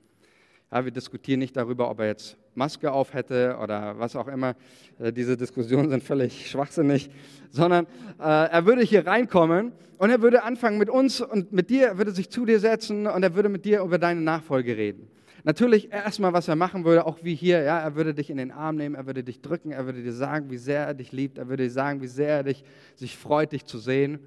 Ja, 0.72 0.86
wir 0.86 0.92
diskutieren 0.92 1.40
nicht 1.40 1.58
darüber, 1.58 1.90
ob 1.90 2.00
er 2.00 2.08
jetzt 2.08 2.38
Maske 2.54 2.92
auf 2.92 3.14
hätte 3.14 3.58
oder 3.62 3.98
was 3.98 4.16
auch 4.16 4.28
immer. 4.28 4.56
Äh, 5.00 5.12
diese 5.12 5.36
Diskussionen 5.36 5.90
sind 5.90 6.04
völlig 6.04 6.48
schwachsinnig, 6.52 7.10
sondern 7.50 7.86
äh, 8.20 8.24
er 8.24 8.66
würde 8.68 8.84
hier 8.84 9.08
reinkommen 9.08 9.72
und 9.98 10.12
er 10.12 10.22
würde 10.22 10.44
anfangen 10.44 10.78
mit 10.78 10.90
uns 10.90 11.22
und 11.22 11.52
mit 11.52 11.72
dir, 11.72 11.88
er 11.88 11.98
würde 11.98 12.12
sich 12.12 12.30
zu 12.30 12.46
dir 12.46 12.60
setzen 12.60 13.08
und 13.08 13.24
er 13.24 13.34
würde 13.34 13.50
mit 13.50 13.66
dir 13.66 13.82
über 13.82 13.98
deine 13.98 14.22
Nachfolge 14.22 14.78
reden. 14.78 15.08
Natürlich 15.44 15.92
erstmal, 15.92 16.34
was 16.34 16.48
er 16.48 16.56
machen 16.56 16.86
würde, 16.86 17.06
auch 17.06 17.24
wie 17.24 17.34
hier, 17.34 17.62
ja, 17.62 17.80
er 17.80 17.96
würde 17.96 18.14
dich 18.14 18.30
in 18.30 18.38
den 18.38 18.52
Arm 18.52 18.76
nehmen, 18.76 18.94
er 18.94 19.08
würde 19.08 19.24
dich 19.24 19.42
drücken, 19.42 19.72
er 19.72 19.86
würde 19.86 20.04
dir 20.04 20.14
sagen, 20.14 20.52
wie 20.52 20.58
sehr 20.58 20.86
er 20.86 20.94
dich 20.94 21.12
liebt, 21.12 21.38
er 21.38 21.48
würde 21.48 21.64
dir 21.64 21.72
sagen, 21.72 22.02
wie 22.02 22.08
sehr 22.08 22.30
er 22.30 22.44
dich, 22.44 22.64
sich 22.96 23.18
freut, 23.18 23.54
dich 23.54 23.66
zu 23.66 23.80
sehen. 23.80 24.20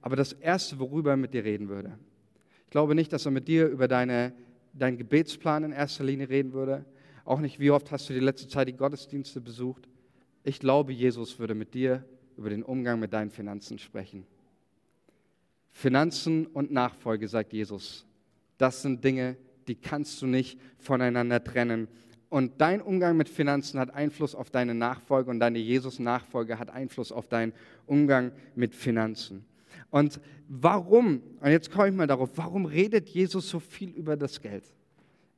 Aber 0.00 0.16
das 0.16 0.32
Erste, 0.32 0.78
worüber 0.78 1.10
er 1.10 1.16
mit 1.18 1.34
dir 1.34 1.44
reden 1.44 1.68
würde, 1.68 1.98
ich 2.64 2.70
glaube 2.70 2.94
nicht, 2.94 3.12
dass 3.12 3.26
er 3.26 3.32
mit 3.32 3.48
dir 3.48 3.66
über 3.66 3.88
deine, 3.88 4.32
deinen 4.72 4.98
Gebetsplan 4.98 5.64
in 5.64 5.72
erster 5.72 6.04
Linie 6.04 6.28
reden 6.28 6.52
würde. 6.52 6.84
Auch 7.24 7.40
nicht, 7.40 7.60
wie 7.60 7.70
oft 7.70 7.90
hast 7.90 8.08
du 8.08 8.12
die 8.12 8.20
letzte 8.20 8.48
Zeit 8.48 8.68
die 8.68 8.76
Gottesdienste 8.76 9.40
besucht. 9.40 9.88
Ich 10.42 10.58
glaube, 10.58 10.92
Jesus 10.92 11.38
würde 11.38 11.54
mit 11.54 11.74
dir 11.74 12.04
über 12.36 12.50
den 12.50 12.62
Umgang 12.62 12.98
mit 12.98 13.12
deinen 13.12 13.30
Finanzen 13.30 13.78
sprechen. 13.78 14.26
Finanzen 15.70 16.46
und 16.46 16.72
Nachfolge, 16.72 17.28
sagt 17.28 17.52
Jesus, 17.52 18.06
das 18.58 18.82
sind 18.82 19.04
Dinge, 19.04 19.36
die 19.68 19.74
kannst 19.74 20.20
du 20.20 20.26
nicht 20.26 20.58
voneinander 20.78 21.42
trennen. 21.42 21.88
Und 22.28 22.60
dein 22.60 22.80
Umgang 22.80 23.16
mit 23.16 23.28
Finanzen 23.28 23.78
hat 23.80 23.92
Einfluss 23.92 24.34
auf 24.34 24.50
deine 24.50 24.74
Nachfolge 24.74 25.30
und 25.30 25.40
deine 25.40 25.58
Jesus-Nachfolge 25.58 26.58
hat 26.58 26.70
Einfluss 26.70 27.12
auf 27.12 27.28
deinen 27.28 27.52
Umgang 27.86 28.32
mit 28.54 28.74
Finanzen. 28.74 29.44
Und 29.90 30.20
warum, 30.48 31.22
und 31.40 31.50
jetzt 31.50 31.70
komme 31.70 31.88
ich 31.88 31.94
mal 31.94 32.06
darauf, 32.06 32.30
warum 32.36 32.66
redet 32.66 33.08
Jesus 33.08 33.48
so 33.48 33.60
viel 33.60 33.90
über 33.90 34.16
das 34.16 34.40
Geld? 34.40 34.64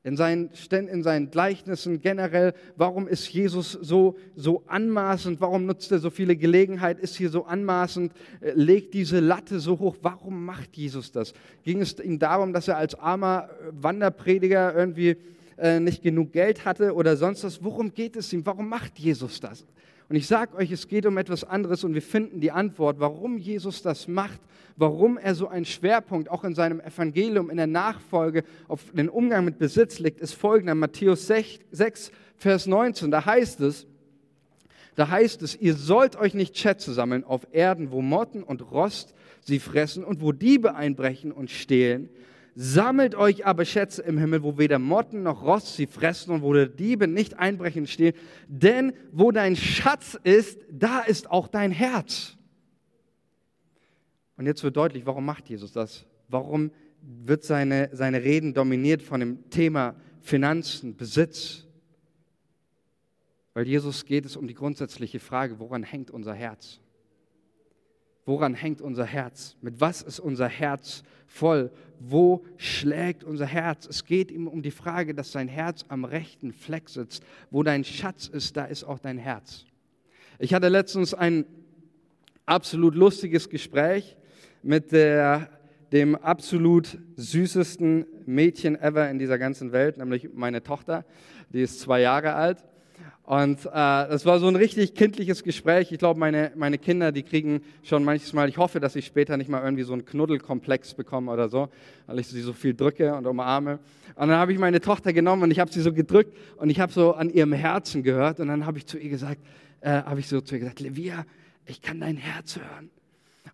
In 0.04 0.16
seinen, 0.16 0.50
in 0.70 1.04
seinen 1.04 1.30
Gleichnissen 1.30 2.00
generell, 2.00 2.54
warum 2.74 3.06
ist 3.06 3.32
Jesus 3.32 3.70
so, 3.70 4.16
so 4.34 4.64
anmaßend? 4.66 5.40
Warum 5.40 5.64
nutzt 5.64 5.92
er 5.92 6.00
so 6.00 6.10
viele 6.10 6.34
Gelegenheiten? 6.34 7.00
Ist 7.00 7.14
hier 7.14 7.30
so 7.30 7.44
anmaßend? 7.44 8.12
Äh, 8.40 8.50
legt 8.54 8.94
diese 8.94 9.20
Latte 9.20 9.60
so 9.60 9.78
hoch? 9.78 9.96
Warum 10.02 10.44
macht 10.44 10.76
Jesus 10.76 11.12
das? 11.12 11.34
Ging 11.62 11.80
es 11.80 12.00
ihm 12.00 12.18
darum, 12.18 12.52
dass 12.52 12.66
er 12.66 12.78
als 12.78 12.96
armer 12.96 13.48
Wanderprediger 13.70 14.74
irgendwie 14.74 15.18
äh, 15.56 15.78
nicht 15.78 16.02
genug 16.02 16.32
Geld 16.32 16.64
hatte 16.64 16.94
oder 16.94 17.16
sonst 17.16 17.44
was? 17.44 17.62
Worum 17.62 17.94
geht 17.94 18.16
es 18.16 18.32
ihm? 18.32 18.44
Warum 18.44 18.68
macht 18.68 18.98
Jesus 18.98 19.38
das? 19.38 19.64
Und 20.12 20.16
ich 20.16 20.26
sage 20.26 20.54
euch, 20.58 20.70
es 20.70 20.88
geht 20.88 21.06
um 21.06 21.16
etwas 21.16 21.42
anderes 21.42 21.84
und 21.84 21.94
wir 21.94 22.02
finden 22.02 22.38
die 22.38 22.50
Antwort, 22.50 23.00
warum 23.00 23.38
Jesus 23.38 23.80
das 23.80 24.08
macht, 24.08 24.42
warum 24.76 25.16
er 25.16 25.34
so 25.34 25.48
einen 25.48 25.64
Schwerpunkt 25.64 26.30
auch 26.30 26.44
in 26.44 26.54
seinem 26.54 26.80
Evangelium, 26.80 27.48
in 27.48 27.56
der 27.56 27.66
Nachfolge 27.66 28.44
auf 28.68 28.82
den 28.92 29.08
Umgang 29.08 29.46
mit 29.46 29.58
Besitz 29.58 30.00
legt, 30.00 30.20
ist 30.20 30.34
folgender. 30.34 30.74
Matthäus 30.74 31.26
6, 31.28 31.60
6 31.70 32.12
Vers 32.36 32.66
19, 32.66 33.10
da 33.10 33.24
heißt 33.24 33.62
es, 33.62 33.86
da 34.96 35.08
heißt 35.08 35.40
es, 35.40 35.58
ihr 35.58 35.72
sollt 35.72 36.16
euch 36.16 36.34
nicht 36.34 36.58
Schätze 36.58 36.92
sammeln 36.92 37.24
auf 37.24 37.46
Erden, 37.50 37.90
wo 37.90 38.02
Motten 38.02 38.42
und 38.42 38.70
Rost 38.70 39.14
sie 39.40 39.60
fressen 39.60 40.04
und 40.04 40.20
wo 40.20 40.32
Diebe 40.32 40.74
einbrechen 40.74 41.32
und 41.32 41.50
stehlen, 41.50 42.10
Sammelt 42.54 43.14
euch 43.14 43.46
aber 43.46 43.64
Schätze 43.64 44.02
im 44.02 44.18
Himmel, 44.18 44.42
wo 44.42 44.58
weder 44.58 44.78
Motten 44.78 45.22
noch 45.22 45.42
Rost 45.42 45.76
sie 45.76 45.86
fressen 45.86 46.32
und 46.32 46.42
wo 46.42 46.52
der 46.52 46.66
Diebe 46.66 47.08
nicht 47.08 47.38
einbrechen 47.38 47.86
stehen. 47.86 48.14
Denn 48.46 48.92
wo 49.10 49.30
dein 49.30 49.56
Schatz 49.56 50.18
ist, 50.22 50.60
da 50.70 51.00
ist 51.00 51.30
auch 51.30 51.48
dein 51.48 51.70
Herz. 51.70 52.36
Und 54.36 54.46
jetzt 54.46 54.62
wird 54.62 54.76
deutlich, 54.76 55.06
warum 55.06 55.24
macht 55.24 55.48
Jesus 55.48 55.72
das? 55.72 56.04
Warum 56.28 56.70
wird 57.00 57.42
seine, 57.42 57.88
seine 57.92 58.22
Reden 58.22 58.52
dominiert 58.52 59.02
von 59.02 59.20
dem 59.20 59.48
Thema 59.48 59.94
Finanzen, 60.20 60.94
Besitz? 60.96 61.66
Weil 63.54 63.66
Jesus 63.66 64.04
geht 64.04 64.26
es 64.26 64.36
um 64.36 64.46
die 64.46 64.54
grundsätzliche 64.54 65.20
Frage, 65.20 65.58
woran 65.58 65.82
hängt 65.82 66.10
unser 66.10 66.34
Herz? 66.34 66.80
Woran 68.24 68.54
hängt 68.54 68.80
unser 68.80 69.04
Herz? 69.04 69.56
Mit 69.62 69.80
was 69.80 70.02
ist 70.02 70.20
unser 70.20 70.48
Herz 70.48 71.02
voll? 71.26 71.70
Wo 72.08 72.44
schlägt 72.56 73.22
unser 73.22 73.46
Herz? 73.46 73.86
Es 73.86 74.04
geht 74.04 74.30
ihm 74.30 74.48
um 74.48 74.62
die 74.62 74.70
Frage, 74.70 75.14
dass 75.14 75.30
sein 75.30 75.48
Herz 75.48 75.84
am 75.88 76.04
rechten 76.04 76.52
Fleck 76.52 76.88
sitzt. 76.88 77.22
Wo 77.50 77.62
dein 77.62 77.84
Schatz 77.84 78.26
ist, 78.26 78.56
da 78.56 78.64
ist 78.64 78.84
auch 78.84 78.98
dein 78.98 79.18
Herz. 79.18 79.66
Ich 80.38 80.52
hatte 80.54 80.68
letztens 80.68 81.14
ein 81.14 81.44
absolut 82.46 82.94
lustiges 82.94 83.48
Gespräch 83.48 84.16
mit 84.62 84.90
der, 84.90 85.48
dem 85.92 86.16
absolut 86.16 86.98
süßesten 87.16 88.06
Mädchen 88.26 88.74
ever 88.80 89.08
in 89.08 89.18
dieser 89.18 89.38
ganzen 89.38 89.72
Welt, 89.72 89.98
nämlich 89.98 90.30
meine 90.34 90.62
Tochter. 90.62 91.04
Die 91.50 91.62
ist 91.62 91.80
zwei 91.80 92.00
Jahre 92.00 92.34
alt. 92.34 92.64
Und 93.32 93.64
äh, 93.64 93.70
das 93.72 94.26
war 94.26 94.38
so 94.40 94.46
ein 94.46 94.56
richtig 94.56 94.92
kindliches 94.92 95.42
Gespräch. 95.42 95.90
Ich 95.90 95.98
glaube, 95.98 96.20
meine, 96.20 96.52
meine 96.54 96.76
Kinder, 96.76 97.12
die 97.12 97.22
kriegen 97.22 97.62
schon 97.82 98.04
manchmal, 98.04 98.46
ich 98.50 98.58
hoffe, 98.58 98.78
dass 98.78 98.94
ich 98.94 99.06
später 99.06 99.38
nicht 99.38 99.48
mal 99.48 99.64
irgendwie 99.64 99.84
so 99.84 99.94
einen 99.94 100.04
Knuddelkomplex 100.04 100.92
bekomme 100.92 101.32
oder 101.32 101.48
so, 101.48 101.70
weil 102.06 102.18
ich 102.18 102.28
sie 102.28 102.42
so 102.42 102.52
viel 102.52 102.74
drücke 102.74 103.14
und 103.14 103.26
umarme. 103.26 103.78
Und 104.16 104.28
dann 104.28 104.36
habe 104.36 104.52
ich 104.52 104.58
meine 104.58 104.82
Tochter 104.82 105.14
genommen 105.14 105.44
und 105.44 105.50
ich 105.50 105.60
habe 105.60 105.72
sie 105.72 105.80
so 105.80 105.94
gedrückt 105.94 106.36
und 106.58 106.68
ich 106.68 106.78
habe 106.78 106.92
so 106.92 107.14
an 107.14 107.30
ihrem 107.30 107.54
Herzen 107.54 108.02
gehört 108.02 108.38
und 108.38 108.48
dann 108.48 108.66
habe 108.66 108.76
ich 108.76 108.84
zu 108.84 108.98
ihr 108.98 109.08
gesagt, 109.08 109.40
äh, 109.80 110.02
habe 110.02 110.20
ich 110.20 110.28
so 110.28 110.42
zu 110.42 110.56
ihr 110.56 110.58
gesagt, 110.58 110.80
Levia, 110.80 111.24
ich 111.64 111.80
kann 111.80 112.00
dein 112.00 112.18
Herz 112.18 112.56
hören. 112.56 112.90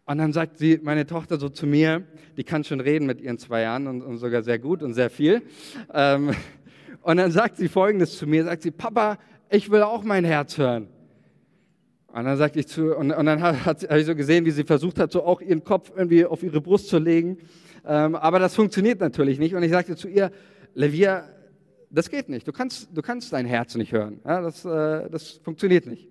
Und 0.06 0.18
dann 0.18 0.32
sagt 0.32 0.58
sie, 0.58 0.80
meine 0.82 1.06
Tochter 1.06 1.38
so 1.38 1.50
zu 1.50 1.68
mir, 1.68 2.02
die 2.36 2.42
kann 2.42 2.64
schon 2.64 2.80
reden 2.80 3.06
mit 3.06 3.20
ihren 3.20 3.38
zwei 3.38 3.60
Jahren 3.60 3.86
und, 3.86 4.02
und 4.02 4.18
sogar 4.18 4.42
sehr 4.42 4.58
gut 4.58 4.82
und 4.82 4.94
sehr 4.94 5.08
viel. 5.08 5.40
Ähm, 5.94 6.32
und 7.02 7.18
dann 7.18 7.30
sagt 7.30 7.58
sie 7.58 7.68
Folgendes 7.68 8.18
zu 8.18 8.26
mir, 8.26 8.42
sagt 8.42 8.62
sie, 8.62 8.72
Papa, 8.72 9.18
ich 9.50 9.70
will 9.70 9.82
auch 9.82 10.02
mein 10.02 10.24
Herz 10.24 10.58
hören. 10.58 10.88
Und 12.08 12.24
dann 12.24 12.36
sagte 12.36 12.58
ich 12.58 12.68
zu, 12.68 12.96
und, 12.96 13.12
und 13.12 13.26
dann 13.26 13.42
habe 13.42 13.64
hab 13.64 13.82
ich 13.82 14.06
so 14.06 14.14
gesehen, 14.14 14.44
wie 14.44 14.50
sie 14.50 14.64
versucht 14.64 14.98
hat, 14.98 15.12
so 15.12 15.24
auch 15.24 15.40
ihren 15.40 15.62
Kopf 15.62 15.92
irgendwie 15.94 16.24
auf 16.24 16.42
ihre 16.42 16.60
Brust 16.60 16.88
zu 16.88 16.98
legen. 16.98 17.38
Ähm, 17.86 18.16
aber 18.16 18.38
das 18.38 18.54
funktioniert 18.54 19.00
natürlich 19.00 19.38
nicht. 19.38 19.54
Und 19.54 19.62
ich 19.62 19.70
sagte 19.70 19.94
zu 19.94 20.08
ihr, 20.08 20.30
Levia, 20.74 21.28
das 21.90 22.10
geht 22.10 22.28
nicht. 22.28 22.46
Du 22.46 22.52
kannst, 22.52 22.88
du 22.94 23.02
kannst 23.02 23.32
dein 23.32 23.46
Herz 23.46 23.74
nicht 23.74 23.92
hören. 23.92 24.20
Ja, 24.24 24.40
das, 24.40 24.64
äh, 24.64 25.08
das 25.10 25.40
funktioniert 25.42 25.86
nicht. 25.86 26.08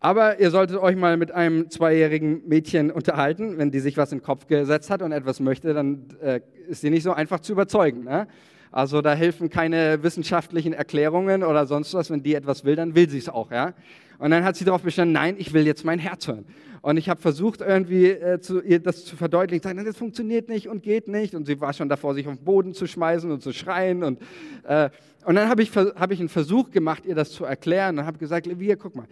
Aber 0.00 0.38
ihr 0.38 0.50
solltet 0.50 0.76
euch 0.76 0.94
mal 0.94 1.16
mit 1.16 1.32
einem 1.32 1.70
zweijährigen 1.70 2.46
Mädchen 2.46 2.90
unterhalten. 2.90 3.58
Wenn 3.58 3.70
die 3.70 3.80
sich 3.80 3.96
was 3.96 4.12
in 4.12 4.18
den 4.18 4.24
Kopf 4.24 4.46
gesetzt 4.46 4.90
hat 4.90 5.02
und 5.02 5.12
etwas 5.12 5.40
möchte, 5.40 5.74
dann 5.74 6.06
äh, 6.22 6.40
ist 6.68 6.82
sie 6.82 6.90
nicht 6.90 7.02
so 7.02 7.12
einfach 7.12 7.40
zu 7.40 7.52
überzeugen. 7.52 8.04
Ne? 8.04 8.28
Also 8.70 9.00
da 9.00 9.14
helfen 9.14 9.50
keine 9.50 10.02
wissenschaftlichen 10.02 10.72
Erklärungen 10.72 11.42
oder 11.42 11.66
sonst 11.66 11.94
was. 11.94 12.10
Wenn 12.10 12.22
die 12.22 12.34
etwas 12.34 12.64
will, 12.64 12.76
dann 12.76 12.94
will 12.94 13.08
sie 13.08 13.18
es 13.18 13.28
auch. 13.28 13.50
Ja? 13.50 13.74
Und 14.18 14.30
dann 14.30 14.44
hat 14.44 14.56
sie 14.56 14.64
darauf 14.64 14.82
bestanden, 14.82 15.12
nein, 15.12 15.36
ich 15.38 15.52
will 15.52 15.66
jetzt 15.66 15.84
mein 15.84 15.98
Herz 15.98 16.26
hören. 16.26 16.44
Und 16.80 16.96
ich 16.96 17.08
habe 17.08 17.20
versucht, 17.20 17.60
irgendwie 17.60 18.06
äh, 18.06 18.40
zu, 18.40 18.60
ihr 18.60 18.78
das 18.78 19.04
zu 19.04 19.16
verdeutlichen, 19.16 19.62
sagen, 19.62 19.84
das 19.84 19.96
funktioniert 19.96 20.48
nicht 20.48 20.68
und 20.68 20.82
geht 20.82 21.08
nicht. 21.08 21.34
Und 21.34 21.46
sie 21.46 21.60
war 21.60 21.72
schon 21.72 21.88
davor, 21.88 22.14
sich 22.14 22.26
auf 22.26 22.36
den 22.36 22.44
Boden 22.44 22.74
zu 22.74 22.86
schmeißen 22.86 23.30
und 23.30 23.42
zu 23.42 23.52
schreien. 23.52 24.04
Und, 24.04 24.20
äh, 24.64 24.90
und 25.24 25.34
dann 25.34 25.48
habe 25.48 25.62
ich, 25.62 25.74
hab 25.74 26.10
ich 26.10 26.20
einen 26.20 26.28
Versuch 26.28 26.70
gemacht, 26.70 27.04
ihr 27.04 27.14
das 27.14 27.32
zu 27.32 27.44
erklären 27.44 27.98
und 27.98 28.06
habe 28.06 28.18
gesagt, 28.18 28.46
Levia, 28.46 28.76
guck 28.76 28.94
mal, 28.94 29.06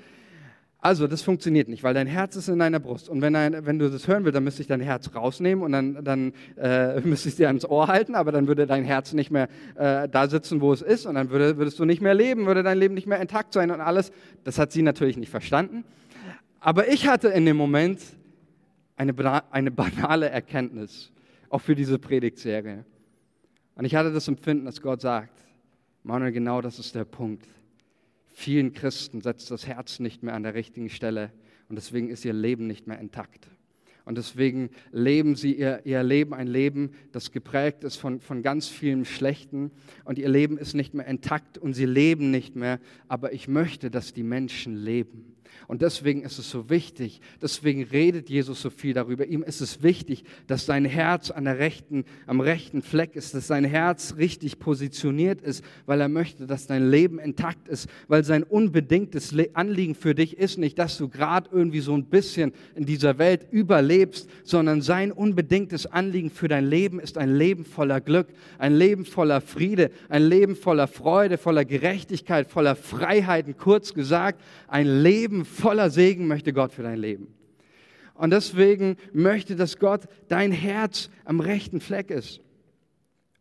also, 0.79 1.07
das 1.07 1.23
funktioniert 1.23 1.69
nicht, 1.69 1.83
weil 1.83 1.95
dein 1.95 2.07
Herz 2.07 2.37
ist 2.37 2.49
in 2.49 2.59
deiner 2.59 2.79
Brust. 2.79 3.09
Und 3.09 3.23
wenn, 3.23 3.35
ein, 3.35 3.65
wenn 3.67 3.79
du 3.79 3.91
das 3.91 4.07
hören 4.07 4.25
willst, 4.25 4.37
dann 4.37 4.45
müsste 4.45 4.61
ich 4.63 4.69
dein 4.69 4.81
Herz 4.81 5.15
rausnehmen 5.15 5.65
und 5.65 5.73
dann, 5.73 6.05
dann 6.05 6.33
äh, 6.57 7.01
müsste 7.05 7.29
ich 7.29 7.33
es 7.33 7.37
dir 7.37 7.49
ans 7.49 7.65
Ohr 7.65 7.89
halten, 7.89 8.15
aber 8.15 8.31
dann 8.31 8.47
würde 8.47 8.67
dein 8.67 8.85
Herz 8.85 9.13
nicht 9.13 9.31
mehr 9.31 9.49
äh, 9.75 10.09
da 10.09 10.29
sitzen, 10.29 10.61
wo 10.61 10.73
es 10.73 10.83
ist 10.83 11.07
und 11.07 11.15
dann 11.15 11.31
würde, 11.31 11.57
würdest 11.57 11.79
du 11.79 11.85
nicht 11.85 12.03
mehr 12.03 12.15
leben, 12.15 12.47
würde 12.47 12.63
dein 12.63 12.79
Leben 12.79 12.95
nicht 12.95 13.07
mehr 13.07 13.21
intakt 13.21 13.53
sein 13.53 13.71
und 13.71 13.81
alles. 13.81 14.13
Das 14.45 14.59
hat 14.59 14.71
sie 14.71 14.83
natürlich 14.83 15.17
nicht 15.17 15.31
verstanden. 15.31 15.85
Aber 16.61 16.89
ich 16.89 17.09
hatte 17.09 17.29
in 17.29 17.47
dem 17.47 17.57
Moment 17.57 18.01
eine, 18.97 19.15
eine 19.53 19.71
banale 19.71 20.29
Erkenntnis, 20.29 21.11
auch 21.49 21.61
für 21.61 21.75
diese 21.75 21.99
Predigtserie. 21.99 22.85
Und 23.77 23.85
ich 23.85 23.95
hatte 23.95 24.13
das 24.13 24.29
Empfinden, 24.29 24.67
dass 24.67 24.81
Gott 24.81 25.01
sagt, 25.01 25.33
Manuel, 26.03 26.33
genau 26.33 26.61
das 26.61 26.79
ist 26.79 26.95
der 26.95 27.05
Punkt 27.05 27.47
Vielen 28.39 28.75
Christen 28.75 29.23
setzt 29.23 29.51
das 29.51 29.67
Herz 29.67 29.99
nicht 29.99 30.23
mehr 30.23 30.35
an 30.35 30.43
der 30.43 30.53
richtigen 30.53 30.91
Stelle 30.91 31.33
und 31.71 31.77
deswegen 31.77 32.11
ist 32.11 32.23
ihr 32.23 32.35
Leben 32.35 32.67
nicht 32.67 32.87
mehr 32.87 32.99
intakt. 32.99 33.49
Und 34.05 34.19
deswegen 34.19 34.69
leben 34.93 35.37
sie 35.37 35.55
ihr, 35.55 35.81
ihr 35.87 36.03
Leben 36.03 36.35
ein 36.35 36.47
Leben, 36.47 36.91
das 37.13 37.33
geprägt 37.33 37.83
ist 37.83 37.97
von, 37.97 38.21
von 38.21 38.43
ganz 38.43 38.69
vielem 38.69 39.07
Schlechten. 39.07 39.71
Und 40.05 40.19
ihr 40.19 40.29
Leben 40.29 40.59
ist 40.59 40.75
nicht 40.75 40.93
mehr 40.93 41.07
intakt 41.07 41.57
und 41.57 41.73
sie 41.73 41.87
leben 41.87 42.31
nicht 42.31 42.57
mehr. 42.57 42.79
Aber 43.09 43.33
ich 43.33 43.49
möchte, 43.49 43.91
dass 43.91 44.13
die 44.13 44.23
Menschen 44.23 44.77
leben. 44.77 45.36
Und 45.69 45.83
deswegen 45.83 46.23
ist 46.23 46.39
es 46.39 46.51
so 46.51 46.71
wichtig, 46.71 47.21
deswegen 47.43 47.83
redet 47.83 48.31
Jesus 48.31 48.63
so 48.63 48.71
viel 48.71 48.95
darüber. 48.95 49.27
Ihm 49.27 49.43
ist 49.43 49.61
es 49.61 49.83
wichtig, 49.83 50.25
dass 50.47 50.67
sein 50.67 50.85
Herz 50.85 51.31
an 51.31 51.45
der 51.45 51.59
rechten, 51.59 52.05
am 52.27 52.41
rechten 52.41 52.83
Fleck 52.83 53.17
ist, 53.17 53.35
dass 53.35 53.49
sein 53.49 53.65
Herz 53.65 54.15
richtig 54.17 54.59
positioniert 54.59 55.41
ist, 55.41 55.65
weil 55.87 56.01
er 56.01 56.09
möchte, 56.09 56.47
dass 56.47 56.67
dein 56.67 56.91
Leben 56.91 57.19
intakt 57.19 57.69
ist, 57.69 57.89
weil 58.07 58.23
sein 58.23 58.45
unbedingtes 58.45 59.35
Anliegen 59.55 59.95
für 59.95 60.15
dich 60.15 60.39
ist 60.39 60.59
nicht, 60.59 60.79
dass 60.79 60.99
du 60.99 61.09
gerade 61.09 61.51
irgendwie 61.53 61.81
so 61.81 61.95
ein 61.95 62.05
bisschen 62.05 62.53
in 62.75 62.87
dieser 62.87 63.19
Welt 63.19 63.47
überlebst, 63.51 64.29
sondern 64.45 64.83
sein 64.83 65.11
unbedingtes 65.11 65.87
Anliegen 65.87 66.31
für 66.31 66.49
dein 66.49 66.67
Leben 66.67 67.01
ist 67.01 67.19
ein 67.19 67.35
Leben 67.35 67.65
voller 67.65 68.01
Glück, 68.01 68.29
ein 68.59 68.75
Leben 68.75 69.05
voller 69.05 69.41
Friede, 69.41 69.91
ein 70.09 70.23
Leben 70.23 70.55
voller 70.55 70.87
Freude, 70.87 71.39
voller 71.39 71.65
Gerechtigkeit, 71.65 72.49
voller 72.49 72.77
Freiheiten, 72.77 73.57
kurz 73.57 73.95
gesagt, 73.95 74.41
ein 74.69 75.03
Leben 75.03 75.45
voller 75.57 75.91
Segen 75.91 76.27
möchte 76.27 76.53
Gott 76.53 76.73
für 76.73 76.83
dein 76.83 76.99
Leben. 76.99 77.35
Und 78.15 78.31
deswegen 78.31 78.97
möchte, 79.13 79.57
dass 79.57 79.79
Gott 79.79 80.03
dein 80.29 80.53
Herz 80.53 81.11
am 81.25 81.41
rechten 81.41 81.81
Fleck 81.81 82.11
ist. 82.11 82.41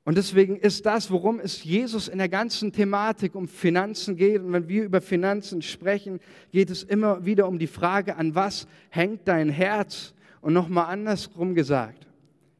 Und 0.03 0.17
deswegen 0.17 0.57
ist 0.57 0.85
das, 0.85 1.09
worum 1.09 1.39
es 1.39 1.63
Jesus 1.63 2.07
in 2.07 2.19
der 2.19 2.29
ganzen 2.29 2.71
Thematik 2.71 3.33
um 3.33 3.47
Finanzen 3.47 4.15
geht. 4.15 4.41
Und 4.41 4.53
wenn 4.53 4.69
wir 4.69 4.83
über 4.83 5.01
Finanzen 5.01 5.63
sprechen, 5.63 6.19
geht 6.51 6.69
es 6.69 6.83
immer 6.83 7.25
wieder 7.25 7.47
um 7.47 7.57
die 7.57 7.67
Frage, 7.67 8.15
an 8.15 8.35
was 8.35 8.67
hängt 8.89 9.27
dein 9.27 9.49
Herz? 9.49 10.13
Und 10.41 10.53
nochmal 10.53 10.85
andersrum 10.93 11.55
gesagt, 11.55 12.05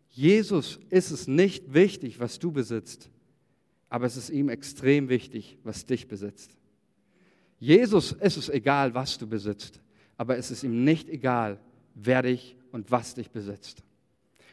Jesus 0.10 0.80
ist 0.90 1.12
es 1.12 1.28
nicht 1.28 1.74
wichtig, 1.74 2.20
was 2.20 2.40
du 2.40 2.52
besitzt, 2.52 3.12
aber 3.90 4.08
es 4.08 4.18
ist 4.18 4.32
ihm 4.32 4.50
extrem 4.50 5.10
wichtig, 5.10 5.60
was 5.64 5.86
dich 5.86 6.08
besitzt. 6.08 6.58
Jesus 7.66 8.12
ist 8.12 8.38
es 8.38 8.48
egal, 8.48 8.94
was 8.94 9.18
du 9.18 9.26
besitzt, 9.26 9.82
aber 10.18 10.38
es 10.38 10.52
ist 10.52 10.64
ihm 10.64 10.84
nicht 10.84 11.10
egal, 11.10 11.58
wer 11.96 12.22
dich 12.22 12.56
und 12.72 12.92
was 12.92 13.16
dich 13.16 13.32
besitzt. 13.32 13.84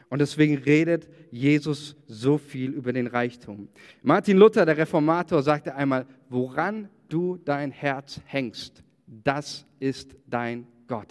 Und 0.09 0.17
deswegen 0.17 0.57
redet 0.57 1.07
Jesus 1.29 1.95
so 2.07 2.39
viel 2.39 2.71
über 2.71 2.91
den 2.91 3.05
Reichtum. 3.05 3.67
Martin 4.01 4.37
Luther, 4.37 4.65
der 4.65 4.77
Reformator, 4.77 5.43
sagte 5.43 5.75
einmal, 5.75 6.07
woran 6.27 6.89
du 7.07 7.37
dein 7.37 7.69
Herz 7.69 8.19
hängst, 8.25 8.81
das 9.05 9.63
ist 9.79 10.15
dein 10.25 10.65
Gott. 10.87 11.09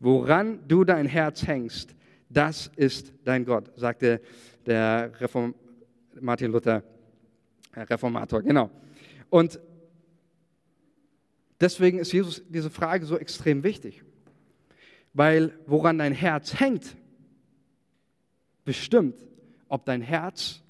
Woran 0.00 0.66
du 0.66 0.82
dein 0.82 1.06
Herz 1.06 1.46
hängst, 1.46 1.94
das 2.28 2.72
ist 2.74 3.12
dein 3.22 3.44
Gott, 3.44 3.70
sagte 3.76 4.20
der 4.66 5.12
Reform 5.20 5.54
Martin 6.20 6.50
Luther, 6.50 6.82
Reformator, 7.72 8.42
genau. 8.42 8.68
Und 9.30 9.60
deswegen 11.62 11.98
ist 11.98 12.12
Jesus 12.12 12.42
diese 12.48 12.70
Frage 12.70 13.06
so 13.06 13.16
extrem 13.16 13.62
wichtig, 13.62 14.02
weil 15.14 15.58
woran 15.66 15.98
dein 15.98 16.12
Herz 16.12 16.58
hängt, 16.58 16.96
bestimmt, 18.64 19.14
ob 19.68 19.84
dein 19.86 20.02
Herz 20.02 20.62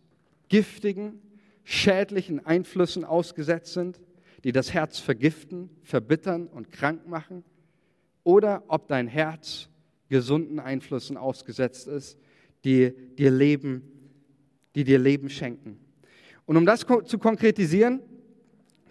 giftigen, 0.49 1.21
schädlichen 1.65 2.45
Einflüssen 2.45 3.05
ausgesetzt 3.05 3.73
sind, 3.73 4.01
die 4.45 4.53
das 4.53 4.73
Herz 4.73 4.99
vergiften, 4.99 5.71
verbittern 5.83 6.47
und 6.47 6.71
krank 6.71 7.07
machen, 7.07 7.45
oder 8.25 8.63
ob 8.69 8.89
dein 8.89 9.09
Herz 9.09 9.69
gesunden 10.09 10.61
Einflüssen 10.61 11.17
ausgesetzt 11.17 11.89
ist, 11.89 12.19
die 12.65 12.93
dir 13.17 13.31
Leben, 13.31 13.83
die 14.75 14.85
dir 14.85 14.99
Leben 14.99 15.31
schenken. 15.31 15.79
Und 16.45 16.57
um 16.57 16.67
das 16.67 16.85
zu 17.05 17.19
konkretisieren, 17.19 18.01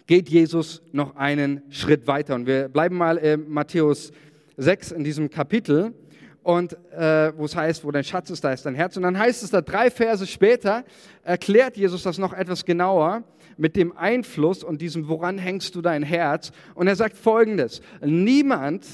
geht 0.06 0.28
Jesus 0.28 0.82
noch 0.92 1.16
einen 1.16 1.62
Schritt 1.70 2.06
weiter. 2.06 2.34
Und 2.34 2.46
wir 2.46 2.68
bleiben 2.68 2.96
mal 2.96 3.16
in 3.16 3.48
Matthäus 3.48 4.12
6 4.56 4.92
in 4.92 5.04
diesem 5.04 5.30
Kapitel 5.30 5.94
und 6.42 6.72
äh, 6.92 7.32
wo 7.36 7.44
es 7.44 7.54
heißt, 7.54 7.84
wo 7.84 7.90
dein 7.90 8.04
Schatz 8.04 8.30
ist, 8.30 8.42
da 8.42 8.52
ist 8.52 8.66
dein 8.66 8.74
Herz. 8.74 8.96
Und 8.96 9.04
dann 9.04 9.18
heißt 9.18 9.42
es 9.42 9.50
da 9.50 9.60
drei 9.60 9.90
Verse 9.90 10.26
später, 10.26 10.84
erklärt 11.22 11.76
Jesus 11.76 12.02
das 12.02 12.18
noch 12.18 12.32
etwas 12.32 12.64
genauer 12.64 13.22
mit 13.56 13.76
dem 13.76 13.96
Einfluss 13.96 14.64
und 14.64 14.80
diesem, 14.80 15.08
woran 15.08 15.38
hängst 15.38 15.74
du 15.74 15.82
dein 15.82 16.02
Herz? 16.02 16.52
Und 16.74 16.88
er 16.88 16.96
sagt 16.96 17.16
folgendes, 17.16 17.80
niemand 18.04 18.84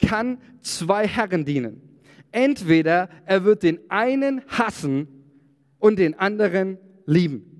kann 0.00 0.38
zwei 0.62 1.06
Herren 1.06 1.44
dienen. 1.44 1.82
Entweder 2.32 3.08
er 3.26 3.44
wird 3.44 3.62
den 3.62 3.78
einen 3.90 4.42
hassen 4.48 5.08
und 5.78 5.98
den 5.98 6.18
anderen 6.18 6.78
lieben. 7.06 7.50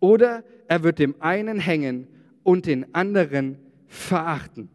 Oder 0.00 0.42
er 0.42 0.44
wird 0.78 0.98
dem 0.98 1.20
einen 1.20 1.58
hängen 1.58 2.06
und 2.42 2.66
den 2.66 2.94
anderen 2.94 3.58
verachten. 3.86 4.68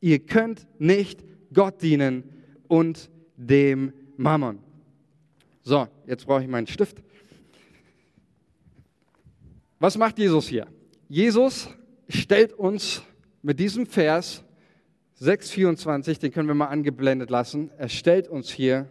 Ihr 0.00 0.18
könnt 0.20 0.66
nicht 0.78 1.24
Gott 1.52 1.82
dienen 1.82 2.24
und 2.68 3.10
dem 3.36 3.92
Mammon. 4.16 4.58
So, 5.62 5.88
jetzt 6.06 6.26
brauche 6.26 6.42
ich 6.42 6.48
meinen 6.48 6.66
Stift. 6.66 7.02
Was 9.78 9.96
macht 9.96 10.18
Jesus 10.18 10.48
hier? 10.48 10.66
Jesus 11.08 11.68
stellt 12.08 12.52
uns 12.52 13.02
mit 13.42 13.58
diesem 13.58 13.86
Vers 13.86 14.44
6,24, 15.20 16.20
den 16.20 16.32
können 16.32 16.48
wir 16.48 16.54
mal 16.54 16.66
angeblendet 16.66 17.30
lassen, 17.30 17.70
er 17.76 17.88
stellt 17.88 18.28
uns 18.28 18.50
hier 18.50 18.88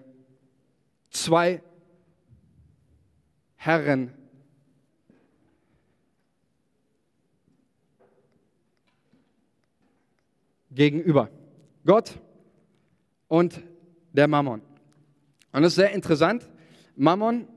zwei 1.09 1.61
Herren 3.55 4.13
gegenüber. 10.77 11.29
Gott 11.85 12.19
und 13.27 13.61
der 14.13 14.27
Mammon. 14.27 14.61
Und 15.51 15.61
das 15.63 15.73
ist 15.73 15.75
sehr 15.75 15.91
interessant. 15.91 16.47
Mammon 16.95 17.47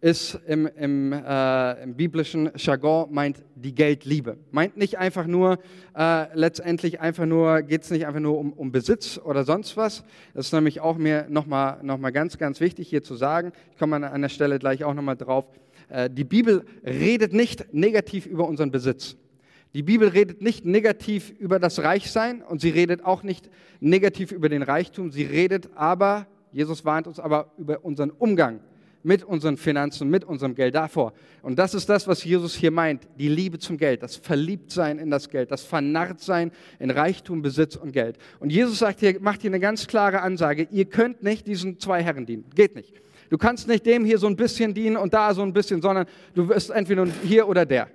ist 0.00 0.38
im, 0.46 0.66
im, 0.66 1.12
äh, 1.12 1.82
im, 1.82 1.96
biblischen 1.96 2.50
Jargon 2.56 3.12
meint 3.12 3.44
die 3.56 3.74
Geldliebe. 3.74 4.38
Meint 4.52 4.76
nicht 4.76 4.96
einfach 4.96 5.26
nur, 5.26 5.58
äh, 5.96 6.26
letztendlich 6.34 7.00
einfach 7.00 7.26
nur, 7.26 7.62
geht 7.62 7.82
es 7.82 7.90
nicht 7.90 8.06
einfach 8.06 8.20
nur 8.20 8.38
um, 8.38 8.52
um, 8.52 8.70
Besitz 8.70 9.18
oder 9.18 9.42
sonst 9.42 9.76
was. 9.76 10.04
Das 10.34 10.46
ist 10.46 10.52
nämlich 10.52 10.80
auch 10.80 10.96
mir 10.98 11.26
nochmal 11.28 11.80
noch 11.82 11.98
mal 11.98 12.10
ganz, 12.10 12.38
ganz 12.38 12.60
wichtig 12.60 12.88
hier 12.88 13.02
zu 13.02 13.16
sagen. 13.16 13.50
Ich 13.72 13.78
komme 13.78 13.96
an, 14.08 14.22
der 14.22 14.28
Stelle 14.28 14.60
gleich 14.60 14.84
auch 14.84 14.94
nochmal 14.94 15.16
drauf. 15.16 15.46
Äh, 15.88 16.08
die 16.10 16.24
Bibel 16.24 16.64
redet 16.84 17.32
nicht 17.32 17.74
negativ 17.74 18.26
über 18.26 18.46
unseren 18.46 18.70
Besitz. 18.70 19.16
Die 19.74 19.82
Bibel 19.82 20.08
redet 20.08 20.40
nicht 20.40 20.64
negativ 20.64 21.30
über 21.38 21.58
das 21.58 21.82
Reichsein 21.82 22.42
und 22.42 22.60
sie 22.60 22.70
redet 22.70 23.04
auch 23.04 23.22
nicht 23.22 23.50
negativ 23.80 24.32
über 24.32 24.48
den 24.48 24.62
Reichtum. 24.62 25.10
Sie 25.10 25.24
redet 25.24 25.70
aber, 25.74 26.26
Jesus 26.52 26.84
warnt 26.84 27.06
uns 27.06 27.20
aber 27.20 27.52
über 27.58 27.84
unseren 27.84 28.10
Umgang 28.10 28.60
mit 29.02 29.24
unseren 29.24 29.56
Finanzen, 29.56 30.10
mit 30.10 30.24
unserem 30.24 30.54
Geld 30.54 30.74
davor. 30.74 31.12
Und 31.42 31.58
das 31.58 31.74
ist 31.74 31.88
das, 31.88 32.08
was 32.08 32.24
Jesus 32.24 32.54
hier 32.54 32.70
meint, 32.70 33.06
die 33.18 33.28
Liebe 33.28 33.58
zum 33.58 33.76
Geld, 33.76 34.02
das 34.02 34.16
Verliebtsein 34.16 34.98
in 34.98 35.10
das 35.10 35.28
Geld, 35.28 35.50
das 35.50 35.62
Vernarrtsein 35.62 36.50
in 36.78 36.90
Reichtum, 36.90 37.42
Besitz 37.42 37.76
und 37.76 37.92
Geld. 37.92 38.18
Und 38.40 38.50
Jesus 38.50 38.80
sagt 38.80 39.00
hier, 39.00 39.20
macht 39.20 39.42
hier 39.42 39.50
eine 39.50 39.60
ganz 39.60 39.86
klare 39.86 40.20
Ansage, 40.20 40.68
ihr 40.70 40.84
könnt 40.86 41.22
nicht 41.22 41.46
diesen 41.46 41.78
zwei 41.78 42.02
Herren 42.02 42.26
dienen. 42.26 42.44
Geht 42.54 42.74
nicht. 42.74 42.92
Du 43.30 43.38
kannst 43.38 43.68
nicht 43.68 43.84
dem 43.86 44.04
hier 44.04 44.18
so 44.18 44.26
ein 44.26 44.36
bisschen 44.36 44.74
dienen 44.74 44.96
und 44.96 45.14
da 45.14 45.34
so 45.34 45.42
ein 45.42 45.52
bisschen, 45.52 45.82
sondern 45.82 46.06
du 46.34 46.48
wirst 46.48 46.70
entweder 46.70 47.06
hier 47.24 47.46
oder 47.46 47.66
der. 47.66 47.88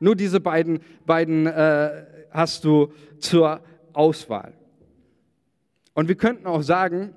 Nur 0.00 0.16
diese 0.16 0.40
beiden, 0.40 0.80
beiden 1.06 1.46
äh, 1.46 2.04
hast 2.30 2.64
du 2.64 2.92
zur 3.18 3.60
Auswahl. 3.92 4.54
Und 5.94 6.08
wir 6.08 6.14
könnten 6.14 6.46
auch 6.46 6.62
sagen, 6.62 7.14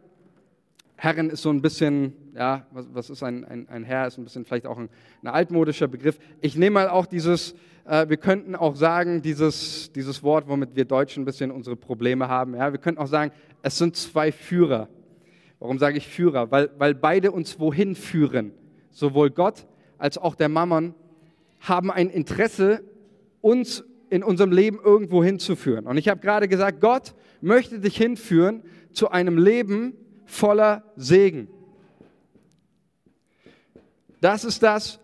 Herren 0.97 1.29
ist 1.29 1.41
so 1.41 1.49
ein 1.49 1.61
bisschen, 1.61 2.13
ja, 2.35 2.65
was, 2.71 2.85
was 2.93 3.09
ist 3.09 3.23
ein, 3.23 3.45
ein, 3.45 3.67
ein, 3.69 3.83
Herr, 3.83 4.07
ist 4.07 4.17
ein 4.17 4.23
bisschen 4.25 4.45
vielleicht 4.45 4.65
auch 4.65 4.77
ein, 4.77 4.89
ein 5.21 5.27
altmodischer 5.27 5.87
Begriff. 5.87 6.19
Ich 6.41 6.55
nehme 6.55 6.75
mal 6.75 6.89
auch 6.89 7.05
dieses, 7.05 7.55
äh, 7.85 8.07
wir 8.09 8.17
könnten 8.17 8.55
auch 8.55 8.75
sagen, 8.75 9.21
dieses, 9.21 9.91
dieses 9.93 10.23
Wort, 10.23 10.47
womit 10.47 10.75
wir 10.75 10.85
Deutschen 10.85 11.23
ein 11.23 11.25
bisschen 11.25 11.51
unsere 11.51 11.75
Probleme 11.75 12.27
haben, 12.27 12.55
ja, 12.55 12.71
wir 12.71 12.79
könnten 12.79 13.01
auch 13.01 13.07
sagen, 13.07 13.31
es 13.61 13.77
sind 13.77 13.95
zwei 13.95 14.31
Führer. 14.31 14.89
Warum 15.59 15.79
sage 15.79 15.97
ich 15.97 16.07
Führer? 16.07 16.51
Weil, 16.51 16.69
weil 16.77 16.93
beide 16.93 17.31
uns 17.31 17.59
wohin 17.59 17.95
führen. 17.95 18.51
Sowohl 18.91 19.29
Gott 19.29 19.65
als 19.97 20.17
auch 20.17 20.35
der 20.35 20.49
Mammon 20.49 20.93
haben 21.63 21.89
ein 21.89 22.09
Interesse, 22.09 22.83
uns 23.41 23.83
in 24.09 24.23
unserem 24.23 24.51
Leben 24.51 24.79
irgendwo 24.83 25.23
hinzuführen. 25.23 25.87
Und 25.87 25.97
ich 25.97 26.09
habe 26.09 26.21
gerade 26.21 26.47
gesagt, 26.47 26.81
Gott 26.81 27.15
möchte 27.41 27.79
dich 27.79 27.97
hinführen 27.97 28.63
zu 28.91 29.09
einem 29.09 29.37
Leben 29.37 29.93
voller 30.25 30.83
Segen. 30.95 31.47
Das 34.21 34.45
ist 34.45 34.61
das, 34.61 34.99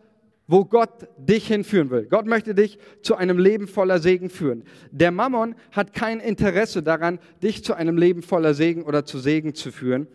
wo 0.47 0.65
Gott 0.65 1.07
dich 1.17 1.47
hinführen 1.47 1.89
will. 1.91 2.07
Gott 2.09 2.25
möchte 2.25 2.55
dich 2.55 2.77
zu 3.01 3.15
einem 3.15 3.37
Leben 3.37 3.67
voller 3.67 3.99
Segen 3.99 4.29
führen. 4.29 4.63
Der 4.91 5.11
Mammon 5.11 5.55
hat 5.71 5.93
kein 5.93 6.19
Interesse 6.19 6.83
daran, 6.83 7.19
dich 7.41 7.63
zu 7.63 7.73
einem 7.73 7.97
Leben 7.97 8.21
voller 8.21 8.53
Segen 8.53 8.83
oder 8.83 9.05
zu 9.05 9.19
Segen 9.19 9.53
zu 9.53 9.71
führen, 9.71 10.07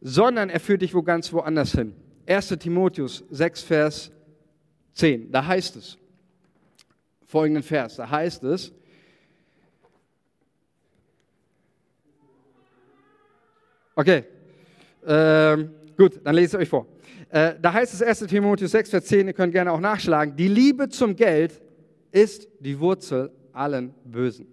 sondern 0.00 0.50
er 0.50 0.60
führt 0.60 0.82
dich 0.82 0.94
wo 0.94 1.02
ganz 1.02 1.32
woanders 1.32 1.72
hin. 1.72 1.94
1. 2.26 2.48
Timotheus 2.58 3.24
6, 3.30 3.62
Vers 3.62 4.12
10, 4.96 5.30
da 5.30 5.46
heißt 5.46 5.76
es, 5.76 5.98
folgenden 7.26 7.62
Vers, 7.62 7.96
da 7.96 8.10
heißt 8.10 8.44
es, 8.44 8.72
okay, 13.94 14.24
ähm, 15.06 15.70
gut, 15.96 16.20
dann 16.24 16.34
lese 16.34 16.56
ich 16.56 16.62
euch 16.62 16.68
vor. 16.68 16.86
Äh, 17.28 17.54
da 17.60 17.72
heißt 17.74 17.92
es 17.92 18.02
1. 18.02 18.20
Timotheus 18.20 18.70
6, 18.70 18.90
Vers 18.90 19.04
10, 19.04 19.26
ihr 19.28 19.32
könnt 19.34 19.52
gerne 19.52 19.70
auch 19.70 19.80
nachschlagen, 19.80 20.34
die 20.34 20.48
Liebe 20.48 20.88
zum 20.88 21.14
Geld 21.14 21.60
ist 22.10 22.48
die 22.60 22.80
Wurzel 22.80 23.30
allen 23.52 23.92
Bösen. 24.04 24.46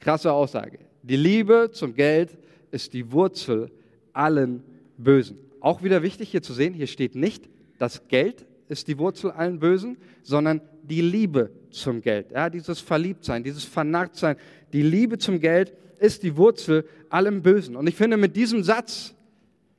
Krasse 0.00 0.32
Aussage. 0.32 0.80
Die 1.02 1.16
Liebe 1.16 1.70
zum 1.72 1.94
Geld 1.94 2.36
ist 2.72 2.92
die 2.92 3.12
Wurzel 3.12 3.70
allen 4.12 4.64
Bösen. 4.96 5.38
Auch 5.60 5.84
wieder 5.84 6.02
wichtig 6.02 6.30
hier 6.30 6.42
zu 6.42 6.52
sehen, 6.52 6.74
hier 6.74 6.88
steht 6.88 7.14
nicht, 7.14 7.48
das 7.78 8.08
Geld 8.08 8.47
ist 8.68 8.88
die 8.88 8.98
Wurzel 8.98 9.30
allen 9.30 9.58
Bösen, 9.58 9.96
sondern 10.22 10.60
die 10.82 11.00
Liebe 11.00 11.50
zum 11.70 12.00
Geld. 12.00 12.32
Ja, 12.32 12.50
dieses 12.50 12.80
Verliebtsein, 12.80 13.42
dieses 13.42 13.64
Vernarrtsein, 13.64 14.36
die 14.72 14.82
Liebe 14.82 15.18
zum 15.18 15.40
Geld 15.40 15.72
ist 15.98 16.22
die 16.22 16.36
Wurzel 16.36 16.84
allem 17.10 17.42
Bösen. 17.42 17.76
Und 17.76 17.88
ich 17.88 17.96
finde, 17.96 18.16
mit 18.16 18.36
diesem 18.36 18.62
Satz 18.62 19.14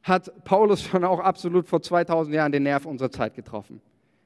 hat 0.04 0.32
Paulus 0.44 0.84
schon 0.84 1.04
auch 1.04 1.20
absolut 1.20 1.68
vor 1.68 1.82
2000 1.82 2.36
Jahren 2.36 2.52
den 2.52 2.64
Nerv 2.64 2.86
unserer 2.86 3.12
Zeit 3.12 3.36
getroffen. 3.36 3.82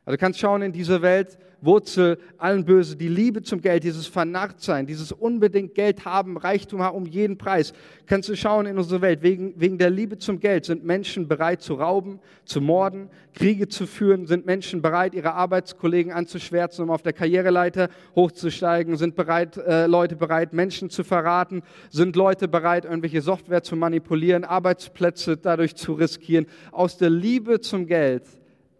Also 0.06 0.16
du 0.16 0.20
kannst 0.20 0.40
schauen 0.40 0.62
in 0.62 0.72
diese 0.72 1.02
Welt, 1.02 1.38
Wurzel 1.66 2.18
allen 2.38 2.66
Böse, 2.66 2.96
die 2.96 3.08
Liebe 3.08 3.42
zum 3.42 3.62
Geld, 3.62 3.84
dieses 3.84 4.08
Vernarrtsein, 4.08 4.86
dieses 4.86 5.12
unbedingt 5.12 5.76
Geld 5.76 6.06
haben, 6.06 6.38
Reichtum 6.38 6.82
haben 6.82 6.98
um 6.98 7.06
jeden 7.06 7.38
Preis. 7.38 7.74
Kannst 8.06 8.30
du 8.30 8.36
schauen 8.36 8.66
in 8.66 8.78
unsere 8.78 9.02
Welt, 9.02 9.22
wegen, 9.22 9.54
wegen 9.56 9.78
der 9.78 9.90
Liebe 9.90 10.18
zum 10.18 10.40
Geld 10.40 10.66
sind 10.66 10.84
Menschen 10.84 11.28
bereit 11.28 11.62
zu 11.62 11.76
rauben, 11.76 12.20
zu 12.46 12.60
morden, 12.60 13.10
Kriege 13.34 13.68
zu 13.68 13.88
führen, 13.88 14.28
sind 14.28 14.46
Menschen 14.46 14.82
bereit, 14.82 15.14
ihre 15.14 15.34
Arbeitskollegen 15.34 16.12
anzuschwärzen, 16.12 16.84
um 16.84 16.92
auf 16.92 17.02
der 17.02 17.14
Karriereleiter 17.14 17.90
hochzusteigen, 18.16 18.98
sind 18.98 19.16
bereit, 19.16 19.58
äh, 19.58 19.88
Leute 19.88 20.16
bereit, 20.16 20.54
Menschen 20.54 20.90
zu 20.90 21.04
verraten, 21.04 21.64
sind 21.90 22.16
Leute 22.16 22.48
bereit, 22.48 22.86
irgendwelche 22.86 23.22
Software 23.22 23.64
zu 23.64 23.76
manipulieren, 23.76 24.44
Arbeitsplätze 24.44 25.38
dadurch 25.38 25.76
zu 25.76 25.94
riskieren. 25.94 26.46
Aus 26.72 26.98
der 26.98 27.10
Liebe 27.10 27.62
zum 27.62 27.88
Geld 27.88 28.24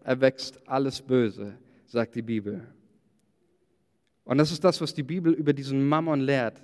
erwächst 0.04 0.60
alles 0.66 1.00
Böse, 1.00 1.54
sagt 1.94 2.14
die 2.14 2.22
Bibel. 2.22 2.60
Und 4.24 4.38
das 4.38 4.52
ist 4.52 4.64
das, 4.64 4.80
was 4.80 4.94
die 4.94 5.02
Bibel 5.02 5.32
über 5.32 5.52
diesen 5.52 5.86
Mammon 5.86 6.20
lehrt, 6.20 6.62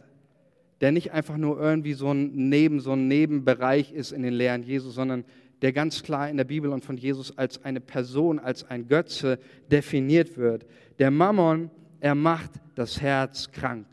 der 0.80 0.92
nicht 0.92 1.12
einfach 1.12 1.36
nur 1.36 1.60
irgendwie 1.60 1.94
so 1.94 2.12
ein 2.12 2.48
Neben, 2.48 2.80
so 2.80 2.92
ein 2.92 3.06
Nebenbereich 3.08 3.92
ist 3.92 4.12
in 4.12 4.22
den 4.22 4.34
Lehren 4.34 4.62
Jesus, 4.62 4.94
sondern 4.94 5.24
der 5.62 5.72
ganz 5.72 6.02
klar 6.02 6.28
in 6.28 6.36
der 6.36 6.44
Bibel 6.44 6.70
und 6.72 6.84
von 6.84 6.96
Jesus 6.96 7.36
als 7.38 7.64
eine 7.64 7.80
Person, 7.80 8.38
als 8.38 8.64
ein 8.64 8.88
Götze 8.88 9.38
definiert 9.70 10.36
wird. 10.36 10.66
Der 10.98 11.10
Mammon, 11.10 11.70
er 12.00 12.14
macht 12.14 12.52
das 12.74 13.00
Herz 13.00 13.52
krank. 13.52 13.86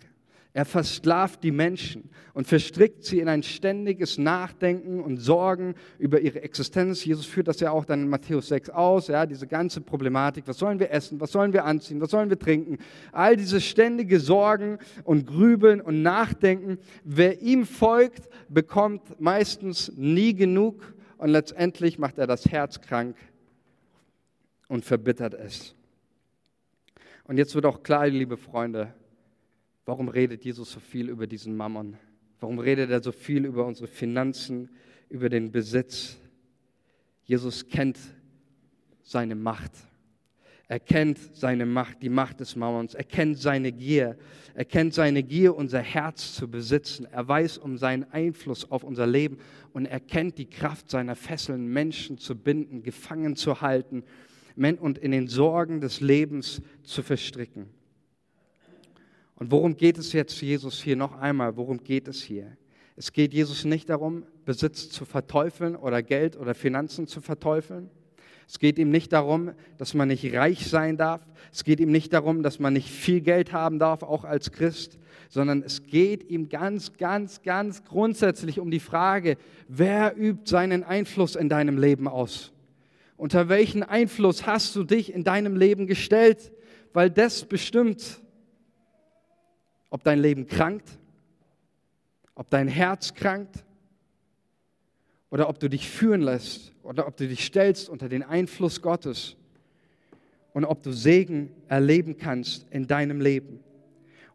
Er 0.57 0.65
versklavt 0.65 1.43
die 1.43 1.51
Menschen 1.51 2.09
und 2.33 2.47
verstrickt 2.47 3.03
sie 3.03 3.19
in 3.19 3.29
ein 3.29 3.43
ständiges 3.43 4.17
Nachdenken 4.17 5.01
und 5.01 5.17
Sorgen 5.17 5.75
über 5.99 6.19
ihre 6.19 6.41
Existenz. 6.41 7.05
Jesus 7.05 7.27
führt 7.27 7.47
das 7.47 7.59
ja 7.59 7.69
auch 7.69 7.85
dann 7.85 8.01
in 8.01 8.09
Matthäus 8.09 8.47
6 8.47 8.71
aus, 8.71 9.07
ja, 9.07 9.27
diese 9.27 9.45
ganze 9.45 9.81
Problematik. 9.81 10.47
Was 10.47 10.57
sollen 10.57 10.79
wir 10.79 10.89
essen? 10.89 11.21
Was 11.21 11.31
sollen 11.31 11.53
wir 11.53 11.63
anziehen? 11.63 12.01
Was 12.01 12.09
sollen 12.09 12.31
wir 12.31 12.39
trinken? 12.39 12.79
All 13.11 13.35
diese 13.35 13.61
ständige 13.61 14.19
Sorgen 14.19 14.79
und 15.03 15.27
Grübeln 15.27 15.79
und 15.79 16.01
Nachdenken. 16.01 16.79
Wer 17.03 17.39
ihm 17.43 17.63
folgt, 17.63 18.27
bekommt 18.49 19.21
meistens 19.21 19.91
nie 19.95 20.33
genug 20.33 20.91
und 21.19 21.29
letztendlich 21.29 21.99
macht 21.99 22.17
er 22.17 22.25
das 22.25 22.47
Herz 22.47 22.81
krank 22.81 23.15
und 24.69 24.85
verbittert 24.85 25.35
es. 25.35 25.75
Und 27.25 27.37
jetzt 27.37 27.53
wird 27.53 27.67
auch 27.67 27.83
klar, 27.83 28.07
liebe 28.07 28.37
Freunde, 28.37 28.95
Warum 29.87 30.09
redet 30.09 30.43
Jesus 30.43 30.73
so 30.73 30.81
viel 30.81 31.07
über 31.07 31.27
diesen 31.27 31.55
Mammon? 31.55 31.95
Warum 32.41 32.59
redet 32.59 32.89
er 32.89 33.01
so 33.01 33.13
viel 33.13 33.45
über 33.45 33.65
unsere 33.65 33.87
Finanzen, 33.87 34.69
über 35.07 35.29
den 35.29 35.49
Besitz? 35.49 36.17
Jesus 37.23 37.65
kennt 37.65 37.97
seine 39.01 39.33
Macht. 39.33 39.71
Er 40.67 40.81
kennt 40.81 41.17
seine 41.33 41.65
Macht, 41.65 42.03
die 42.03 42.09
Macht 42.09 42.41
des 42.41 42.57
Mammons. 42.57 42.95
Er 42.95 43.05
kennt 43.05 43.37
seine 43.37 43.71
Gier. 43.71 44.17
Er 44.55 44.65
kennt 44.65 44.93
seine 44.93 45.23
Gier, 45.23 45.55
unser 45.55 45.79
Herz 45.79 46.33
zu 46.33 46.51
besitzen. 46.51 47.05
Er 47.05 47.25
weiß 47.25 47.57
um 47.57 47.77
seinen 47.77 48.03
Einfluss 48.11 48.69
auf 48.69 48.83
unser 48.83 49.07
Leben 49.07 49.37
und 49.71 49.85
er 49.85 50.01
kennt 50.01 50.37
die 50.37 50.49
Kraft 50.49 50.89
seiner 50.89 51.15
Fesseln, 51.15 51.65
Menschen 51.65 52.17
zu 52.17 52.35
binden, 52.35 52.83
gefangen 52.83 53.37
zu 53.37 53.61
halten 53.61 54.03
und 54.57 54.97
in 54.97 55.11
den 55.11 55.29
Sorgen 55.29 55.79
des 55.79 56.01
Lebens 56.01 56.61
zu 56.83 57.03
verstricken. 57.03 57.76
Und 59.37 59.51
worum 59.51 59.77
geht 59.77 59.97
es 59.97 60.13
jetzt 60.13 60.41
Jesus 60.41 60.81
hier 60.81 60.95
noch 60.95 61.17
einmal? 61.19 61.55
Worum 61.57 61.83
geht 61.83 62.07
es 62.07 62.21
hier? 62.21 62.57
Es 62.95 63.13
geht 63.13 63.33
Jesus 63.33 63.65
nicht 63.65 63.89
darum, 63.89 64.23
Besitz 64.45 64.89
zu 64.89 65.05
verteufeln 65.05 65.75
oder 65.75 66.01
Geld 66.01 66.35
oder 66.35 66.55
Finanzen 66.55 67.05
zu 67.05 67.21
verteufeln. 67.21 67.91
Es 68.47 68.57
geht 68.57 68.79
ihm 68.79 68.89
nicht 68.89 69.13
darum, 69.13 69.51
dass 69.77 69.93
man 69.93 70.07
nicht 70.07 70.33
reich 70.33 70.67
sein 70.67 70.97
darf. 70.97 71.21
Es 71.51 71.63
geht 71.63 71.79
ihm 71.79 71.91
nicht 71.91 72.13
darum, 72.13 72.41
dass 72.41 72.59
man 72.59 72.73
nicht 72.73 72.89
viel 72.89 73.21
Geld 73.21 73.51
haben 73.51 73.77
darf, 73.77 74.01
auch 74.01 74.23
als 74.23 74.51
Christ, 74.51 74.97
sondern 75.29 75.61
es 75.61 75.83
geht 75.83 76.31
ihm 76.31 76.49
ganz, 76.49 76.93
ganz, 76.93 77.43
ganz 77.43 77.83
grundsätzlich 77.83 78.59
um 78.59 78.71
die 78.71 78.79
Frage, 78.79 79.37
wer 79.67 80.17
übt 80.17 80.49
seinen 80.49 80.83
Einfluss 80.83 81.35
in 81.35 81.49
deinem 81.49 81.77
Leben 81.77 82.07
aus? 82.07 82.53
Unter 83.17 83.49
welchen 83.49 83.83
Einfluss 83.83 84.47
hast 84.47 84.75
du 84.75 84.83
dich 84.83 85.13
in 85.13 85.23
deinem 85.23 85.55
Leben 85.55 85.85
gestellt? 85.85 86.51
Weil 86.93 87.11
das 87.11 87.45
bestimmt, 87.45 88.21
ob 89.89 90.03
dein 90.03 90.19
Leben 90.19 90.47
krankt, 90.47 90.87
ob 92.35 92.49
dein 92.49 92.67
Herz 92.67 93.13
krankt 93.13 93.63
oder 95.29 95.49
ob 95.49 95.59
du 95.59 95.69
dich 95.69 95.89
führen 95.89 96.21
lässt 96.21 96.73
oder 96.83 97.07
ob 97.07 97.17
du 97.17 97.27
dich 97.27 97.45
stellst 97.45 97.89
unter 97.89 98.09
den 98.09 98.23
Einfluss 98.23 98.81
Gottes 98.81 99.35
und 100.53 100.65
ob 100.65 100.83
du 100.83 100.91
Segen 100.91 101.51
erleben 101.67 102.17
kannst 102.17 102.65
in 102.71 102.87
deinem 102.87 103.21
Leben. 103.21 103.59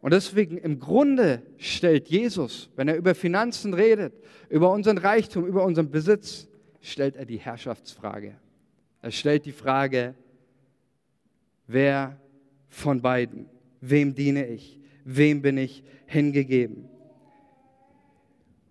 Und 0.01 0.11
deswegen 0.11 0.57
im 0.57 0.79
Grunde 0.79 1.41
stellt 1.57 2.09
Jesus, 2.09 2.69
wenn 2.75 2.89
er 2.89 2.97
über 2.97 3.15
Finanzen 3.15 3.73
redet, 3.73 4.13
über 4.49 4.71
unseren 4.71 4.97
Reichtum, 4.97 5.45
über 5.45 5.63
unseren 5.63 5.89
Besitz, 5.89 6.47
stellt 6.81 7.15
er 7.15 7.25
die 7.25 7.39
Herrschaftsfrage. 7.39 8.35
Er 9.01 9.11
stellt 9.11 9.45
die 9.45 9.53
Frage, 9.53 10.13
wer 11.67 12.19
von 12.67 13.01
beiden, 13.01 13.45
wem 13.79 14.13
diene 14.13 14.47
ich? 14.47 14.79
Wem 15.03 15.41
bin 15.41 15.57
ich 15.57 15.83
hingegeben. 16.05 16.89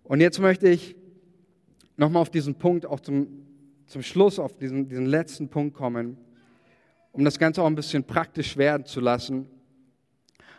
Und 0.04 0.20
jetzt 0.20 0.38
möchte 0.38 0.68
ich 0.68 0.96
nochmal 1.96 2.22
auf 2.22 2.30
diesen 2.30 2.54
Punkt, 2.54 2.86
auch 2.86 3.00
zum, 3.00 3.28
zum 3.86 4.02
Schluss, 4.02 4.38
auf 4.38 4.56
diesen, 4.56 4.88
diesen 4.88 5.06
letzten 5.06 5.48
Punkt 5.48 5.74
kommen, 5.74 6.16
um 7.12 7.24
das 7.24 7.38
Ganze 7.38 7.62
auch 7.62 7.66
ein 7.66 7.74
bisschen 7.74 8.04
praktisch 8.04 8.56
werden 8.56 8.86
zu 8.86 9.00
lassen. 9.00 9.46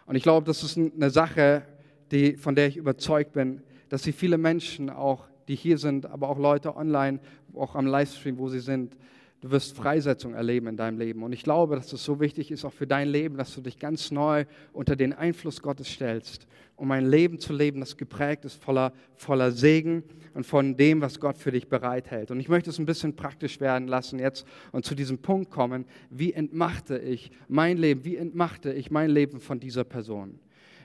Und 0.05 0.15
ich 0.15 0.23
glaube, 0.23 0.45
das 0.45 0.63
ist 0.63 0.77
eine 0.77 1.09
Sache, 1.09 1.63
die, 2.11 2.35
von 2.35 2.55
der 2.55 2.67
ich 2.67 2.77
überzeugt 2.77 3.33
bin, 3.33 3.61
dass 3.89 4.03
sie 4.03 4.11
viele 4.11 4.37
Menschen 4.37 4.89
auch, 4.89 5.27
die 5.47 5.55
hier 5.55 5.77
sind, 5.77 6.05
aber 6.05 6.29
auch 6.29 6.37
Leute 6.37 6.75
online, 6.75 7.19
auch 7.53 7.75
am 7.75 7.85
Livestream, 7.85 8.37
wo 8.37 8.49
sie 8.49 8.59
sind, 8.59 8.97
Du 9.43 9.51
wirst 9.51 9.75
Freisetzung 9.75 10.35
erleben 10.35 10.67
in 10.67 10.77
deinem 10.77 10.97
Leben. 10.97 11.21
Und 11.21 11.33
ich 11.33 11.43
glaube, 11.43 11.75
dass 11.75 11.91
es 11.91 12.01
so 12.01 12.21
wichtig 12.21 12.49
ist, 12.49 12.63
auch 12.63 12.71
für 12.71 12.87
dein 12.87 13.09
Leben, 13.09 13.35
dass 13.35 13.53
du 13.53 13.59
dich 13.59 13.77
ganz 13.77 14.09
neu 14.09 14.45
unter 14.71 14.95
den 14.95 15.11
Einfluss 15.11 15.61
Gottes 15.61 15.89
stellst, 15.89 16.47
um 16.77 16.89
ein 16.91 17.05
Leben 17.05 17.39
zu 17.39 17.51
leben, 17.51 17.81
das 17.81 17.97
geprägt 17.97 18.45
ist 18.45 18.63
voller, 18.63 18.93
voller 19.17 19.51
Segen 19.51 20.03
und 20.33 20.45
von 20.45 20.77
dem, 20.77 21.01
was 21.01 21.19
Gott 21.19 21.37
für 21.37 21.51
dich 21.51 21.67
bereithält. 21.67 22.31
Und 22.31 22.39
ich 22.39 22.47
möchte 22.47 22.69
es 22.69 22.79
ein 22.79 22.85
bisschen 22.85 23.17
praktisch 23.17 23.59
werden 23.59 23.89
lassen 23.89 24.17
jetzt 24.17 24.47
und 24.71 24.85
zu 24.85 24.95
diesem 24.95 25.17
Punkt 25.17 25.51
kommen, 25.51 25.83
wie 26.09 26.31
entmachte 26.31 26.97
ich 26.97 27.29
mein 27.49 27.75
Leben, 27.75 28.05
wie 28.05 28.15
entmachte 28.15 28.71
ich 28.71 28.91
mein 28.91 29.09
Leben 29.09 29.41
von 29.41 29.59
dieser 29.59 29.83
Person? 29.83 30.39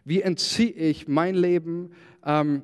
Wie 0.05 0.21
entziehe 0.21 0.73
ich 0.73 1.07
mein 1.07 1.37
Leben 1.37 1.93
ähm, 2.27 2.63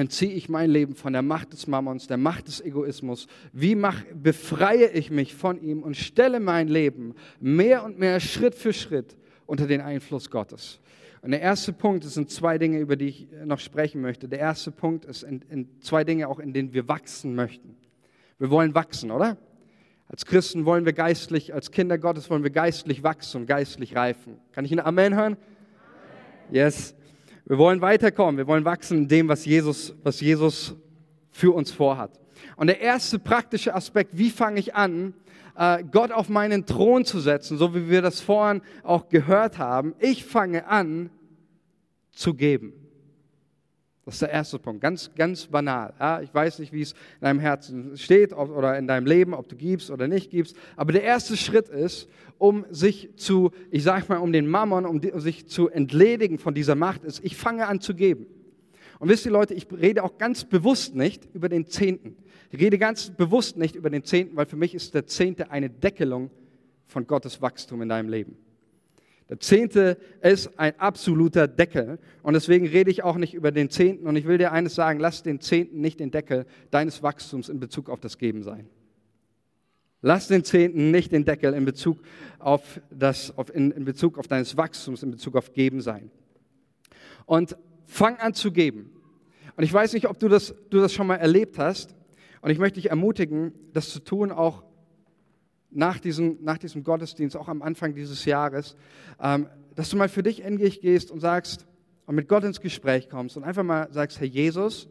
entziehe 0.00 0.32
ich 0.32 0.48
mein 0.48 0.70
Leben 0.70 0.94
von 0.94 1.12
der 1.12 1.22
Macht 1.22 1.52
des 1.52 1.66
Mammons, 1.66 2.06
der 2.06 2.16
Macht 2.16 2.48
des 2.48 2.60
Egoismus? 2.60 3.26
Wie 3.52 3.74
mach, 3.74 4.02
befreie 4.14 4.88
ich 4.90 5.10
mich 5.10 5.34
von 5.34 5.60
ihm 5.62 5.82
und 5.82 5.96
stelle 5.96 6.40
mein 6.40 6.68
Leben 6.68 7.14
mehr 7.38 7.84
und 7.84 7.98
mehr 7.98 8.18
Schritt 8.18 8.54
für 8.54 8.72
Schritt 8.72 9.16
unter 9.46 9.66
den 9.66 9.80
Einfluss 9.80 10.30
Gottes? 10.30 10.80
Und 11.22 11.32
der 11.32 11.42
erste 11.42 11.74
Punkt, 11.74 12.04
es 12.04 12.14
sind 12.14 12.30
zwei 12.30 12.56
Dinge, 12.56 12.78
über 12.78 12.96
die 12.96 13.08
ich 13.08 13.28
noch 13.44 13.58
sprechen 13.58 14.00
möchte. 14.00 14.26
Der 14.26 14.38
erste 14.38 14.70
Punkt 14.70 15.04
ist 15.04 15.22
in, 15.22 15.42
in 15.50 15.68
zwei 15.82 16.02
Dinge, 16.02 16.28
auch 16.28 16.38
in 16.38 16.54
denen 16.54 16.72
wir 16.72 16.88
wachsen 16.88 17.34
möchten. 17.34 17.76
Wir 18.38 18.48
wollen 18.50 18.74
wachsen, 18.74 19.10
oder? 19.10 19.36
Als 20.08 20.24
Christen 20.24 20.64
wollen 20.64 20.86
wir 20.86 20.94
geistlich, 20.94 21.52
als 21.52 21.70
Kinder 21.70 21.98
Gottes 21.98 22.30
wollen 22.30 22.42
wir 22.42 22.50
geistlich 22.50 23.02
wachsen 23.02 23.42
und 23.42 23.46
geistlich 23.46 23.94
reifen. 23.94 24.38
Kann 24.52 24.64
ich 24.64 24.72
ein 24.72 24.80
Amen 24.80 25.14
hören? 25.14 25.36
Yes. 26.50 26.94
Wir 27.50 27.58
wollen 27.58 27.80
weiterkommen, 27.80 28.36
wir 28.36 28.46
wollen 28.46 28.64
wachsen 28.64 28.98
in 28.98 29.08
dem, 29.08 29.26
was 29.26 29.44
Jesus, 29.44 29.92
was 30.04 30.20
Jesus 30.20 30.76
für 31.32 31.52
uns 31.52 31.72
vorhat. 31.72 32.12
Und 32.54 32.68
der 32.68 32.80
erste 32.80 33.18
praktische 33.18 33.74
Aspekt, 33.74 34.16
wie 34.16 34.30
fange 34.30 34.60
ich 34.60 34.76
an, 34.76 35.14
äh, 35.56 35.82
Gott 35.82 36.12
auf 36.12 36.28
meinen 36.28 36.64
Thron 36.64 37.04
zu 37.04 37.18
setzen, 37.18 37.58
so 37.58 37.74
wie 37.74 37.90
wir 37.90 38.02
das 38.02 38.20
vorhin 38.20 38.62
auch 38.84 39.08
gehört 39.08 39.58
haben. 39.58 39.96
Ich 39.98 40.24
fange 40.24 40.68
an 40.68 41.10
zu 42.12 42.34
geben. 42.34 42.72
Das 44.04 44.14
ist 44.14 44.22
der 44.22 44.30
erste 44.30 44.58
Punkt, 44.58 44.80
ganz, 44.80 45.10
ganz 45.14 45.46
banal. 45.46 45.92
Ja, 46.00 46.22
ich 46.22 46.32
weiß 46.32 46.58
nicht, 46.60 46.72
wie 46.72 46.80
es 46.80 46.92
in 46.92 47.22
deinem 47.22 47.38
Herzen 47.38 47.96
steht 47.96 48.32
oder 48.32 48.78
in 48.78 48.86
deinem 48.86 49.06
Leben, 49.06 49.34
ob 49.34 49.48
du 49.48 49.56
gibst 49.56 49.90
oder 49.90 50.08
nicht 50.08 50.30
gibst. 50.30 50.56
Aber 50.76 50.92
der 50.92 51.02
erste 51.02 51.36
Schritt 51.36 51.68
ist, 51.68 52.08
um 52.38 52.64
sich 52.70 53.10
zu, 53.16 53.50
ich 53.70 53.82
sage 53.82 54.06
mal, 54.08 54.16
um 54.16 54.32
den 54.32 54.48
Mammon, 54.48 54.86
um, 54.86 55.00
die, 55.00 55.12
um 55.12 55.20
sich 55.20 55.46
zu 55.48 55.68
entledigen 55.68 56.38
von 56.38 56.54
dieser 56.54 56.74
Macht, 56.74 57.04
ist, 57.04 57.22
ich 57.22 57.36
fange 57.36 57.66
an 57.66 57.80
zu 57.80 57.94
geben. 57.94 58.26
Und 58.98 59.10
wisst 59.10 59.26
ihr 59.26 59.32
Leute, 59.32 59.54
ich 59.54 59.66
rede 59.70 60.02
auch 60.02 60.16
ganz 60.16 60.44
bewusst 60.44 60.94
nicht 60.94 61.28
über 61.34 61.48
den 61.48 61.66
Zehnten. 61.66 62.16
Ich 62.50 62.58
rede 62.58 62.78
ganz 62.78 63.10
bewusst 63.10 63.58
nicht 63.58 63.76
über 63.76 63.90
den 63.90 64.04
Zehnten, 64.04 64.36
weil 64.36 64.46
für 64.46 64.56
mich 64.56 64.74
ist 64.74 64.94
der 64.94 65.06
Zehnte 65.06 65.50
eine 65.50 65.68
Deckelung 65.68 66.30
von 66.86 67.06
Gottes 67.06 67.40
Wachstum 67.40 67.82
in 67.82 67.88
deinem 67.88 68.08
Leben. 68.08 68.36
Der 69.30 69.38
Zehnte 69.38 69.96
ist 70.22 70.58
ein 70.58 70.78
absoluter 70.80 71.46
Deckel. 71.46 72.00
Und 72.22 72.34
deswegen 72.34 72.66
rede 72.66 72.90
ich 72.90 73.04
auch 73.04 73.16
nicht 73.16 73.32
über 73.32 73.52
den 73.52 73.70
Zehnten. 73.70 74.08
Und 74.08 74.16
ich 74.16 74.26
will 74.26 74.38
dir 74.38 74.50
eines 74.50 74.74
sagen, 74.74 74.98
lass 74.98 75.22
den 75.22 75.40
Zehnten 75.40 75.80
nicht 75.80 76.00
den 76.00 76.10
Deckel 76.10 76.46
deines 76.72 77.04
Wachstums 77.04 77.48
in 77.48 77.60
Bezug 77.60 77.88
auf 77.88 78.00
das 78.00 78.18
Geben 78.18 78.42
sein. 78.42 78.68
Lass 80.02 80.26
den 80.26 80.42
Zehnten 80.42 80.90
nicht 80.90 81.12
den 81.12 81.24
Deckel 81.24 81.54
in 81.54 81.64
Bezug 81.64 82.00
auf, 82.40 82.80
das, 82.90 83.36
auf, 83.38 83.54
in, 83.54 83.70
in 83.70 83.84
Bezug 83.84 84.18
auf 84.18 84.26
deines 84.26 84.56
Wachstums, 84.56 85.04
in 85.04 85.12
Bezug 85.12 85.36
auf 85.36 85.52
Geben 85.52 85.80
sein. 85.80 86.10
Und 87.24 87.56
fang 87.86 88.16
an 88.16 88.34
zu 88.34 88.50
geben. 88.50 88.90
Und 89.56 89.62
ich 89.62 89.72
weiß 89.72 89.92
nicht, 89.92 90.08
ob 90.08 90.18
du 90.18 90.26
das, 90.26 90.54
du 90.70 90.80
das 90.80 90.92
schon 90.92 91.06
mal 91.06 91.16
erlebt 91.16 91.56
hast. 91.56 91.94
Und 92.40 92.50
ich 92.50 92.58
möchte 92.58 92.80
dich 92.80 92.90
ermutigen, 92.90 93.52
das 93.74 93.90
zu 93.90 94.00
tun, 94.00 94.32
auch 94.32 94.64
nach 95.70 95.98
diesem, 95.98 96.38
nach 96.42 96.58
diesem 96.58 96.82
Gottesdienst, 96.82 97.36
auch 97.36 97.48
am 97.48 97.62
Anfang 97.62 97.94
dieses 97.94 98.24
Jahres, 98.24 98.76
ähm, 99.20 99.46
dass 99.74 99.88
du 99.90 99.96
mal 99.96 100.08
für 100.08 100.22
dich 100.22 100.42
in 100.42 100.58
dich 100.58 100.80
gehst 100.80 101.10
und 101.10 101.20
sagst 101.20 101.66
und 102.06 102.14
mit 102.14 102.28
Gott 102.28 102.44
ins 102.44 102.60
Gespräch 102.60 103.08
kommst 103.08 103.36
und 103.36 103.44
einfach 103.44 103.62
mal 103.62 103.88
sagst, 103.92 104.18
Herr 104.20 104.26
Jesus, 104.26 104.88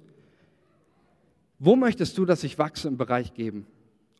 wo 1.60 1.76
möchtest 1.76 2.18
du, 2.18 2.26
dass 2.26 2.44
ich 2.44 2.58
wachse 2.58 2.88
im 2.88 2.98
Bereich 2.98 3.34
geben? 3.34 3.68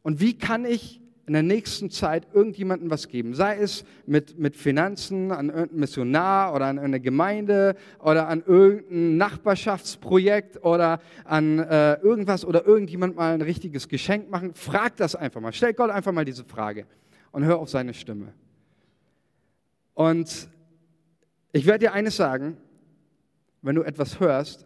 Und 0.04 0.20
wie 0.20 0.38
kann 0.38 0.66
ich 0.66 1.02
in 1.30 1.34
der 1.34 1.44
nächsten 1.44 1.92
Zeit 1.92 2.26
irgendjemandem 2.34 2.90
was 2.90 3.08
geben? 3.08 3.36
Sei 3.36 3.56
es 3.58 3.86
mit, 4.08 4.40
mit 4.40 4.58
Finanzen 4.58 5.32
an 5.32 5.50
irgendeinen 5.50 5.80
Missionar 5.80 6.56
oder 6.56 6.66
an 6.66 6.80
eine 6.80 7.00
Gemeinde 7.00 7.76
oder 8.00 8.28
an 8.28 8.42
irgendein 8.44 9.18
Nachbarschaftsprojekt 9.18 10.64
oder 10.64 11.00
an 11.26 11.60
äh, 11.60 12.02
irgendwas 12.02 12.44
oder 12.44 12.66
irgendjemand 12.66 13.16
mal 13.16 13.32
ein 13.32 13.44
richtiges 13.44 13.88
Geschenk 13.88 14.32
machen. 14.32 14.56
Frag 14.56 14.96
das 14.96 15.14
einfach 15.14 15.40
mal. 15.40 15.54
Stell 15.54 15.74
Gott 15.74 15.92
einfach 15.92 16.12
mal 16.12 16.26
diese 16.26 16.44
Frage 16.46 16.88
und 17.32 17.46
hör 17.46 17.60
auf 17.60 17.70
seine 17.70 17.94
Stimme. 17.94 18.34
Und 19.94 20.50
ich 21.52 21.68
werde 21.68 21.86
dir 21.86 21.94
eines 21.94 22.16
sagen, 22.16 22.58
wenn 23.62 23.76
du 23.76 23.84
etwas 23.84 24.20
hörst, 24.20 24.66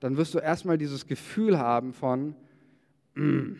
dann 0.00 0.16
wirst 0.16 0.32
du 0.32 0.38
erstmal 0.38 0.78
dieses 0.78 1.06
Gefühl 1.06 1.58
haben 1.58 1.92
von, 1.92 2.34
mm, 3.16 3.52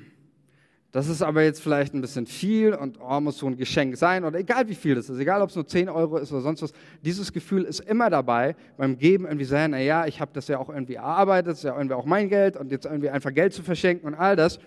das 0.93 1.09
ist 1.09 1.23
aber 1.23 1.45
jetzt 1.45 1.63
vielleicht 1.63 1.95
ein 1.95 2.01
bisschen 2.01 2.27
viel 2.27 2.75
und 2.75 2.99
oh, 3.01 3.21
muss 3.21 3.39
so 3.39 3.47
ein 3.47 3.57
Geschenk 3.57 3.97
sein 3.97 4.25
oder 4.25 4.41
egal 4.41 4.69
wie 4.69 4.75
viel 4.75 4.97
das 4.97 5.09
ist, 5.09 5.19
egal 5.21 5.41
ob 5.41 5.51
es 5.51 5.55
nur 5.55 5.67
10 5.67 5.89
Euro 5.89 6.17
ist 6.19 6.33
oder 6.33 6.41
sonst 6.41 6.63
was, 6.63 6.73
dieses 7.03 7.33
Gefühl 7.33 7.63
ist 7.63 7.81
immer 7.81 8.11
dabei 8.11 8.57
beim 8.77 8.99
Geben 8.99 9.25
irgendwie 9.25 9.45
sagen, 9.45 9.71
naja, 9.71 10.07
ich 10.07 10.21
habe 10.21 10.33
das 10.35 10.49
ja 10.49 10.59
auch 10.59 10.69
irgendwie 10.69 10.95
erarbeitet, 10.95 11.53
das 11.53 11.59
ist 11.59 11.65
ja 11.65 11.77
irgendwie 11.77 11.95
auch 11.95 12.07
mein 12.07 12.29
Geld 12.29 12.57
und 12.57 12.73
jetzt 12.73 12.87
irgendwie 12.87 13.09
einfach 13.09 13.33
Geld 13.33 13.53
zu 13.53 13.63
verschenken 13.63 14.09
und 14.09 14.15
all 14.15 14.35
das. 14.35 14.59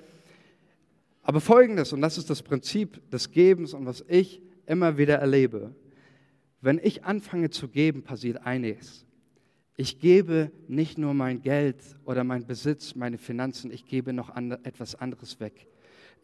Aber 1.23 1.41
folgendes, 1.41 1.91
und 1.91 1.99
das 2.01 2.17
ist 2.17 2.29
das 2.29 2.41
Prinzip 2.41 3.09
des 3.11 3.31
Gebens 3.31 3.73
und 3.73 3.85
was 3.85 4.05
ich 4.07 4.41
immer 4.65 4.97
wieder 4.97 5.15
erlebe, 5.15 5.75
wenn 6.61 6.79
ich 6.81 7.03
anfange 7.03 7.49
zu 7.49 7.67
geben, 7.67 8.03
passiert 8.03 8.45
einiges. 8.45 9.05
Ich 9.75 9.99
gebe 9.99 10.51
nicht 10.69 10.97
nur 10.97 11.13
mein 11.13 11.41
Geld 11.41 11.77
oder 12.05 12.23
mein 12.23 12.45
Besitz, 12.45 12.95
meine 12.95 13.17
Finanzen, 13.17 13.71
ich 13.71 13.85
gebe 13.85 14.13
noch 14.13 14.33
etwas 14.63 14.95
anderes 14.95 15.41
weg. 15.41 15.67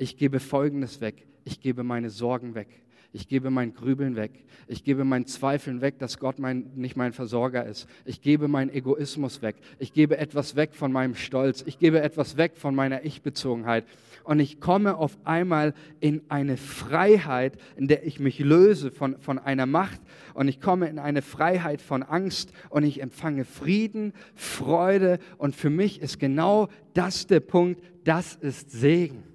Ich 0.02 0.16
gebe 0.16 0.40
Folgendes 0.40 1.02
weg. 1.02 1.28
Ich 1.44 1.60
gebe 1.60 1.84
meine 1.84 2.10
Sorgen 2.10 2.56
weg. 2.56 2.70
Ich 3.12 3.28
gebe 3.28 3.50
mein 3.50 3.74
Grübeln 3.74 4.16
weg. 4.16 4.32
Ich 4.68 4.86
gebe 4.86 5.04
mein 5.04 5.26
Zweifeln 5.26 5.82
weg, 5.82 6.00
dass 6.00 6.20
Gott 6.20 6.40
mein, 6.40 6.72
nicht 6.76 6.96
mein 6.96 7.12
Versorger 7.12 7.66
ist. 7.66 7.86
Ich 8.06 8.22
gebe 8.22 8.48
meinen 8.48 8.70
Egoismus 8.70 9.42
weg. 9.42 9.58
Ich 9.78 9.92
gebe 9.92 10.18
etwas 10.18 10.56
weg 10.56 10.74
von 10.74 10.94
meinem 10.94 11.16
Stolz. 11.16 11.64
Ich 11.68 11.80
gebe 11.80 12.02
etwas 12.02 12.38
weg 12.38 12.56
von 12.56 12.76
meiner 12.76 13.04
Ich-Bezogenheit. 13.04 13.84
Und 14.24 14.40
ich 14.40 14.62
komme 14.62 14.96
auf 14.96 15.18
einmal 15.26 15.74
in 16.00 16.22
eine 16.30 16.56
Freiheit, 16.56 17.58
in 17.76 17.90
der 17.90 18.06
ich 18.06 18.22
mich 18.22 18.40
löse 18.40 18.92
von, 18.92 19.20
von 19.20 19.38
einer 19.38 19.66
Macht. 19.66 20.00
Und 20.34 20.48
ich 20.48 20.62
komme 20.62 20.88
in 20.88 21.00
eine 21.00 21.24
Freiheit 21.24 21.82
von 21.82 22.04
Angst. 22.04 22.54
Und 22.70 22.84
ich 22.84 23.02
empfange 23.02 23.44
Frieden, 23.44 24.14
Freude. 24.34 25.20
Und 25.38 25.58
für 25.58 25.70
mich 25.70 26.00
ist 26.02 26.20
genau 26.20 26.70
das 26.94 27.28
der 27.28 27.42
Punkt, 27.42 27.84
das 28.06 28.36
ist 28.36 28.72
Segen. 28.72 29.29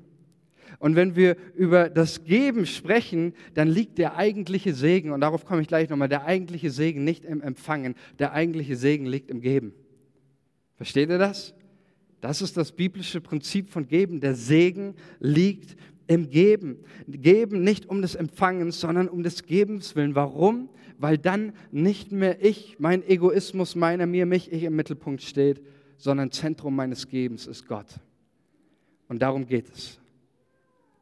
Und 0.84 0.96
wenn 0.96 1.16
wir 1.16 1.38
über 1.54 1.88
das 1.88 2.24
Geben 2.24 2.66
sprechen, 2.66 3.32
dann 3.54 3.68
liegt 3.68 3.96
der 3.96 4.18
eigentliche 4.18 4.74
Segen, 4.74 5.12
und 5.12 5.22
darauf 5.22 5.46
komme 5.46 5.62
ich 5.62 5.68
gleich 5.68 5.88
nochmal, 5.88 6.10
der 6.10 6.26
eigentliche 6.26 6.68
Segen 6.68 7.04
nicht 7.04 7.24
im 7.24 7.40
Empfangen, 7.40 7.94
der 8.18 8.34
eigentliche 8.34 8.76
Segen 8.76 9.06
liegt 9.06 9.30
im 9.30 9.40
Geben. 9.40 9.72
Versteht 10.76 11.08
ihr 11.08 11.16
das? 11.16 11.54
Das 12.20 12.42
ist 12.42 12.58
das 12.58 12.72
biblische 12.72 13.22
Prinzip 13.22 13.70
von 13.70 13.88
Geben. 13.88 14.20
Der 14.20 14.34
Segen 14.34 14.94
liegt 15.20 15.74
im 16.06 16.28
Geben. 16.28 16.84
Geben 17.08 17.62
nicht 17.62 17.88
um 17.88 18.02
des 18.02 18.14
Empfangens, 18.14 18.78
sondern 18.78 19.08
um 19.08 19.22
des 19.22 19.44
Gebens 19.44 19.96
willen. 19.96 20.14
Warum? 20.14 20.68
Weil 20.98 21.16
dann 21.16 21.54
nicht 21.72 22.12
mehr 22.12 22.44
ich, 22.44 22.76
mein 22.78 23.02
Egoismus, 23.08 23.74
meiner, 23.74 24.04
mir, 24.04 24.26
mich, 24.26 24.52
ich 24.52 24.64
im 24.64 24.76
Mittelpunkt 24.76 25.22
steht, 25.22 25.62
sondern 25.96 26.30
Zentrum 26.30 26.76
meines 26.76 27.08
Gebens 27.08 27.46
ist 27.46 27.66
Gott. 27.66 27.88
Und 29.08 29.22
darum 29.22 29.46
geht 29.46 29.70
es. 29.70 29.98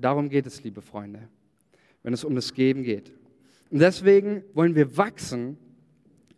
Darum 0.03 0.29
geht 0.29 0.47
es, 0.47 0.65
liebe 0.65 0.83
Freunde, 0.83 1.29
wenn 2.03 2.13
es 2.13 2.25
um 2.25 2.35
das 2.35 2.55
Geben 2.55 2.83
geht. 2.83 3.13
Und 3.71 3.79
deswegen 3.79 4.43
wollen 4.53 4.75
wir 4.75 4.97
wachsen 4.97 5.57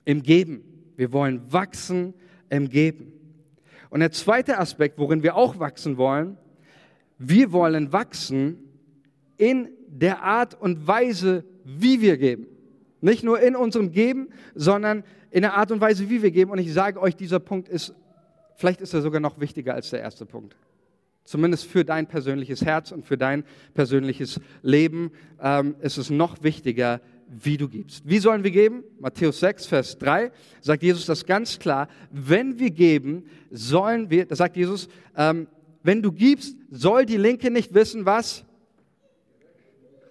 im 0.04 0.22
Geben. 0.22 0.62
Wir 0.96 1.12
wollen 1.12 1.40
wachsen 1.50 2.12
im 2.50 2.68
Geben. 2.68 3.12
Und 3.88 4.00
der 4.00 4.12
zweite 4.12 4.58
Aspekt, 4.58 4.98
worin 4.98 5.22
wir 5.22 5.34
auch 5.34 5.58
wachsen 5.58 5.96
wollen, 5.96 6.36
wir 7.18 7.52
wollen 7.52 7.90
wachsen 7.90 8.58
in 9.38 9.70
der 9.88 10.22
Art 10.22 10.60
und 10.60 10.86
Weise, 10.86 11.44
wie 11.64 12.02
wir 12.02 12.18
geben. 12.18 12.46
Nicht 13.00 13.24
nur 13.24 13.40
in 13.40 13.56
unserem 13.56 13.92
Geben, 13.92 14.28
sondern 14.54 15.04
in 15.30 15.40
der 15.40 15.54
Art 15.54 15.72
und 15.72 15.80
Weise, 15.80 16.10
wie 16.10 16.22
wir 16.22 16.30
geben. 16.30 16.50
Und 16.50 16.58
ich 16.58 16.72
sage 16.72 17.00
euch, 17.00 17.16
dieser 17.16 17.40
Punkt 17.40 17.68
ist, 17.70 17.94
vielleicht 18.56 18.82
ist 18.82 18.92
er 18.92 19.00
sogar 19.00 19.20
noch 19.20 19.40
wichtiger 19.40 19.74
als 19.74 19.88
der 19.90 20.00
erste 20.00 20.26
Punkt. 20.26 20.54
Zumindest 21.24 21.66
für 21.66 21.84
dein 21.84 22.06
persönliches 22.06 22.64
Herz 22.64 22.92
und 22.92 23.04
für 23.04 23.16
dein 23.16 23.44
persönliches 23.72 24.40
Leben 24.62 25.10
ähm, 25.40 25.74
ist 25.80 25.96
es 25.96 26.10
noch 26.10 26.42
wichtiger, 26.42 27.00
wie 27.28 27.56
du 27.56 27.68
gibst. 27.68 28.06
Wie 28.06 28.18
sollen 28.18 28.44
wir 28.44 28.50
geben? 28.50 28.84
Matthäus 29.00 29.40
6, 29.40 29.66
Vers 29.66 29.98
3 29.98 30.30
sagt 30.60 30.82
Jesus 30.82 31.06
das 31.06 31.24
ganz 31.24 31.58
klar. 31.58 31.88
Wenn 32.10 32.58
wir 32.58 32.70
geben, 32.70 33.24
sollen 33.50 34.10
wir, 34.10 34.26
da 34.26 34.36
sagt 34.36 34.56
Jesus, 34.56 34.88
ähm, 35.16 35.48
wenn 35.82 36.02
du 36.02 36.12
gibst, 36.12 36.56
soll 36.70 37.06
die 37.06 37.16
Linke 37.16 37.50
nicht 37.50 37.74
wissen, 37.74 38.06
was 38.06 38.44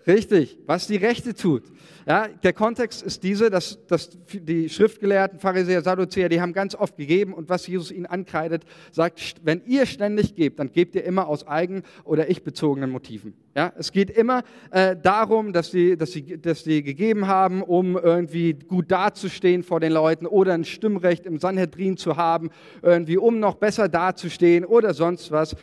Richtig, 0.06 0.58
was 0.66 0.88
die 0.88 0.98
Rechte 0.98 1.34
tut. 1.34 1.64
Ja, 2.06 2.28
der 2.28 2.52
Kontext 2.52 3.02
ist 3.02 3.24
diese, 3.24 3.50
dass, 3.50 3.86
dass 3.88 4.10
die 4.34 4.68
Schriftgelehrten, 4.68 5.40
Pharisäer, 5.40 5.82
Sadduzäer, 5.82 6.28
die 6.28 6.42
haben 6.42 6.52
ganz 6.52 6.76
oft 6.76 6.98
gegeben 6.98 7.34
und 7.34 7.48
was 7.48 7.66
Jesus 7.66 7.92
ihnen 7.92 8.06
ankreidet, 8.06 8.66
sagt, 8.92 9.36
wenn 9.44 9.62
ihr 9.66 9.86
ständig 9.86 10.36
gebt, 10.36 10.60
dann 10.60 10.72
gebt 10.74 10.96
ihr 10.96 11.06
immer 11.06 11.28
aus 11.28 11.48
eigen- 11.48 11.84
oder 12.04 12.30
ich-bezogenen 12.30 12.90
Motiven. 12.90 13.34
Ja, 13.56 13.72
es 13.78 13.94
geht 13.94 14.10
immer 14.10 14.44
äh, 14.72 14.98
darum, 15.02 15.54
dass 15.54 15.72
sie, 15.72 15.96
dass, 15.96 16.12
sie, 16.12 16.42
dass 16.42 16.66
sie 16.66 16.84
gegeben 16.84 17.28
haben, 17.28 17.62
um 17.62 17.96
irgendwie 17.96 18.54
gut 18.54 18.92
dazustehen 18.92 19.64
vor 19.64 19.80
den 19.80 19.94
Leuten 19.94 20.26
oder 20.26 20.54
ein 20.54 20.66
Stimmrecht 20.66 21.26
im 21.26 21.40
Sanhedrin 21.40 21.96
zu 21.96 22.18
haben, 22.18 22.50
irgendwie 22.82 23.18
um 23.18 23.40
noch 23.40 23.56
besser 23.56 23.88
dazustehen 23.88 24.66
oder 24.66 24.94
sonst 24.94 25.32
was. 25.32 25.56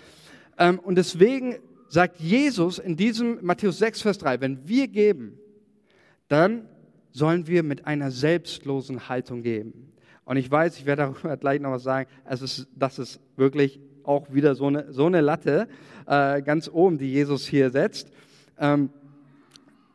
Ähm, 0.56 0.78
und 0.78 0.96
deswegen 0.96 1.56
sagt 1.90 2.20
Jesus 2.20 2.78
in 2.78 2.96
diesem 2.96 3.38
Matthäus 3.42 3.78
6, 3.78 4.02
Vers 4.02 4.18
3, 4.18 4.40
wenn 4.40 4.68
wir 4.68 4.86
geben, 4.86 5.38
dann 6.28 6.68
sollen 7.10 7.48
wir 7.48 7.64
mit 7.64 7.86
einer 7.86 8.12
selbstlosen 8.12 9.08
Haltung 9.08 9.42
geben. 9.42 9.92
Und 10.24 10.36
ich 10.36 10.48
weiß, 10.48 10.78
ich 10.78 10.86
werde 10.86 11.02
darüber 11.02 11.36
gleich 11.36 11.60
noch 11.60 11.72
was 11.72 11.82
sagen, 11.82 12.08
es 12.24 12.42
ist, 12.42 12.68
das 12.76 13.00
ist 13.00 13.20
wirklich 13.36 13.80
auch 14.04 14.32
wieder 14.32 14.54
so 14.54 14.68
eine, 14.68 14.92
so 14.92 15.06
eine 15.06 15.20
Latte 15.20 15.66
äh, 16.06 16.40
ganz 16.42 16.70
oben, 16.72 16.96
die 16.96 17.10
Jesus 17.10 17.46
hier 17.46 17.70
setzt. 17.70 18.12
Ähm, 18.56 18.90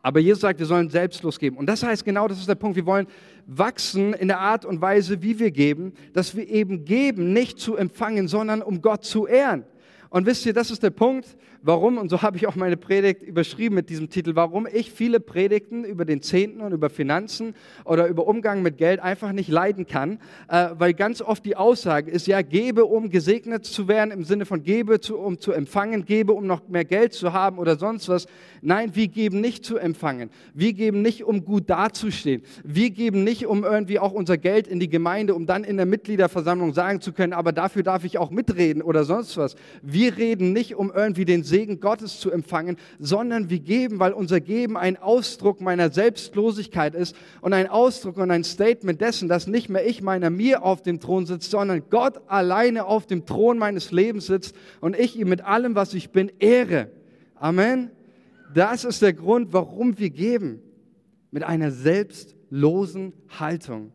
aber 0.01 0.19
Jesus 0.19 0.41
sagt, 0.41 0.59
wir 0.59 0.65
sollen 0.65 0.89
selbstlos 0.89 1.39
geben. 1.39 1.57
Und 1.57 1.65
das 1.67 1.81
heißt 1.81 2.03
genau, 2.03 2.27
das 2.27 2.39
ist 2.39 2.49
der 2.49 2.55
Punkt, 2.55 2.75
wir 2.75 2.85
wollen 2.85 3.07
wachsen 3.47 4.13
in 4.13 4.27
der 4.27 4.39
Art 4.39 4.65
und 4.65 4.81
Weise, 4.81 5.21
wie 5.21 5.39
wir 5.39 5.51
geben, 5.51 5.93
dass 6.13 6.35
wir 6.35 6.47
eben 6.47 6.83
geben, 6.83 7.31
nicht 7.31 7.57
zu 7.57 7.77
empfangen, 7.77 8.27
sondern 8.27 8.61
um 8.61 8.81
Gott 8.81 9.05
zu 9.05 9.27
ehren. 9.27 9.63
Und 10.09 10.25
wisst 10.25 10.45
ihr, 10.45 10.53
das 10.53 10.71
ist 10.71 10.83
der 10.83 10.91
Punkt, 10.91 11.35
warum, 11.65 11.97
und 11.97 12.09
so 12.09 12.21
habe 12.21 12.37
ich 12.37 12.47
auch 12.47 12.55
meine 12.55 12.77
Predigt 12.77 13.23
überschrieben 13.23 13.75
mit 13.75 13.89
diesem 13.89 14.09
Titel, 14.09 14.35
warum 14.35 14.67
ich 14.71 14.91
viele 14.91 15.19
Predigten 15.19 15.83
über 15.83 16.05
den 16.05 16.21
Zehnten 16.21 16.61
und 16.61 16.71
über 16.73 16.89
Finanzen 16.89 17.55
oder 17.83 18.07
über 18.07 18.27
Umgang 18.27 18.61
mit 18.61 18.77
Geld 18.77 18.99
einfach 18.99 19.31
nicht 19.31 19.49
leiden 19.49 19.87
kann, 19.87 20.19
äh, 20.47 20.69
weil 20.77 20.93
ganz 20.93 21.21
oft 21.21 21.43
die 21.43 21.55
Aussage 21.55 22.11
ist, 22.11 22.27
ja, 22.27 22.41
gebe, 22.43 22.85
um 22.85 23.09
gesegnet 23.09 23.65
zu 23.65 23.87
werden, 23.87 24.11
im 24.11 24.23
Sinne 24.23 24.45
von 24.45 24.61
gebe, 24.61 24.99
zu, 24.99 25.17
um 25.17 25.39
zu 25.39 25.51
empfangen, 25.51 26.05
gebe, 26.05 26.33
um 26.33 26.45
noch 26.45 26.67
mehr 26.67 26.85
Geld 26.85 27.13
zu 27.13 27.33
haben 27.33 27.57
oder 27.57 27.77
sonst 27.77 28.07
was. 28.09 28.27
Nein, 28.61 28.91
wir 28.93 29.07
geben 29.07 29.41
nicht 29.41 29.65
zu 29.65 29.77
empfangen. 29.77 30.29
Wir 30.53 30.73
geben 30.73 31.01
nicht, 31.01 31.23
um 31.23 31.45
gut 31.45 31.69
dazustehen. 31.69 32.43
Wir 32.63 32.91
geben 32.91 33.23
nicht, 33.23 33.47
um 33.47 33.63
irgendwie 33.63 33.99
auch 33.99 34.11
unser 34.11 34.37
Geld 34.37 34.67
in 34.67 34.79
die 34.79 34.89
Gemeinde, 34.89 35.33
um 35.33 35.47
dann 35.47 35.63
in 35.63 35.77
der 35.77 35.87
Mitgliederversammlung 35.87 36.73
sagen 36.73 37.01
zu 37.01 37.11
können, 37.11 37.33
aber 37.33 37.51
dafür 37.51 37.81
darf 37.81 38.03
ich 38.03 38.19
auch 38.19 38.29
mitreden 38.29 38.83
oder 38.83 39.03
sonst 39.03 39.35
was. 39.37 39.55
Wir 39.81 40.17
reden 40.17 40.53
nicht, 40.53 40.75
um 40.75 40.91
irgendwie 40.95 41.25
den 41.25 41.43
Segen 41.43 41.54
Gottes 41.63 42.19
zu 42.19 42.31
empfangen, 42.31 42.77
sondern 42.99 43.49
wir 43.49 43.59
geben, 43.59 43.99
weil 43.99 44.13
unser 44.13 44.41
Geben 44.41 44.77
ein 44.77 44.97
Ausdruck 44.97 45.61
meiner 45.61 45.89
Selbstlosigkeit 45.89 46.95
ist 46.95 47.15
und 47.41 47.53
ein 47.53 47.67
Ausdruck 47.67 48.17
und 48.17 48.29
ein 48.31 48.43
Statement 48.43 48.99
dessen, 48.99 49.29
dass 49.29 49.47
nicht 49.47 49.69
mehr 49.69 49.87
ich 49.87 50.01
meiner 50.01 50.29
mir 50.29 50.63
auf 50.63 50.81
dem 50.81 50.99
Thron 50.99 51.25
sitzt, 51.25 51.51
sondern 51.51 51.83
Gott 51.89 52.21
alleine 52.27 52.85
auf 52.85 53.07
dem 53.07 53.25
Thron 53.25 53.57
meines 53.57 53.91
Lebens 53.91 54.27
sitzt 54.27 54.55
und 54.81 54.97
ich 54.97 55.17
ihm 55.17 55.29
mit 55.29 55.41
allem, 55.41 55.75
was 55.75 55.93
ich 55.93 56.11
bin, 56.11 56.31
ehre. 56.39 56.89
Amen. 57.35 57.91
Das 58.53 58.83
ist 58.83 59.01
der 59.01 59.13
Grund, 59.13 59.53
warum 59.53 59.97
wir 59.97 60.09
geben. 60.09 60.61
Mit 61.31 61.43
einer 61.43 61.71
selbstlosen 61.71 63.13
Haltung. 63.39 63.91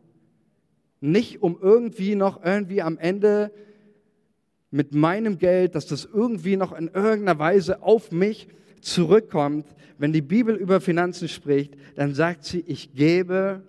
Nicht 0.99 1.41
um 1.41 1.57
irgendwie 1.59 2.15
noch 2.15 2.43
irgendwie 2.43 2.81
am 2.83 2.99
Ende 2.99 3.51
mit 4.71 4.93
meinem 4.93 5.37
Geld, 5.37 5.75
dass 5.75 5.85
das 5.85 6.05
irgendwie 6.05 6.55
noch 6.55 6.71
in 6.71 6.87
irgendeiner 6.87 7.37
Weise 7.37 7.83
auf 7.83 8.11
mich 8.11 8.47
zurückkommt. 8.79 9.67
Wenn 9.97 10.13
die 10.13 10.21
Bibel 10.21 10.55
über 10.55 10.81
Finanzen 10.81 11.27
spricht, 11.27 11.75
dann 11.95 12.15
sagt 12.15 12.45
sie, 12.45 12.63
ich 12.65 12.93
gebe, 12.93 13.61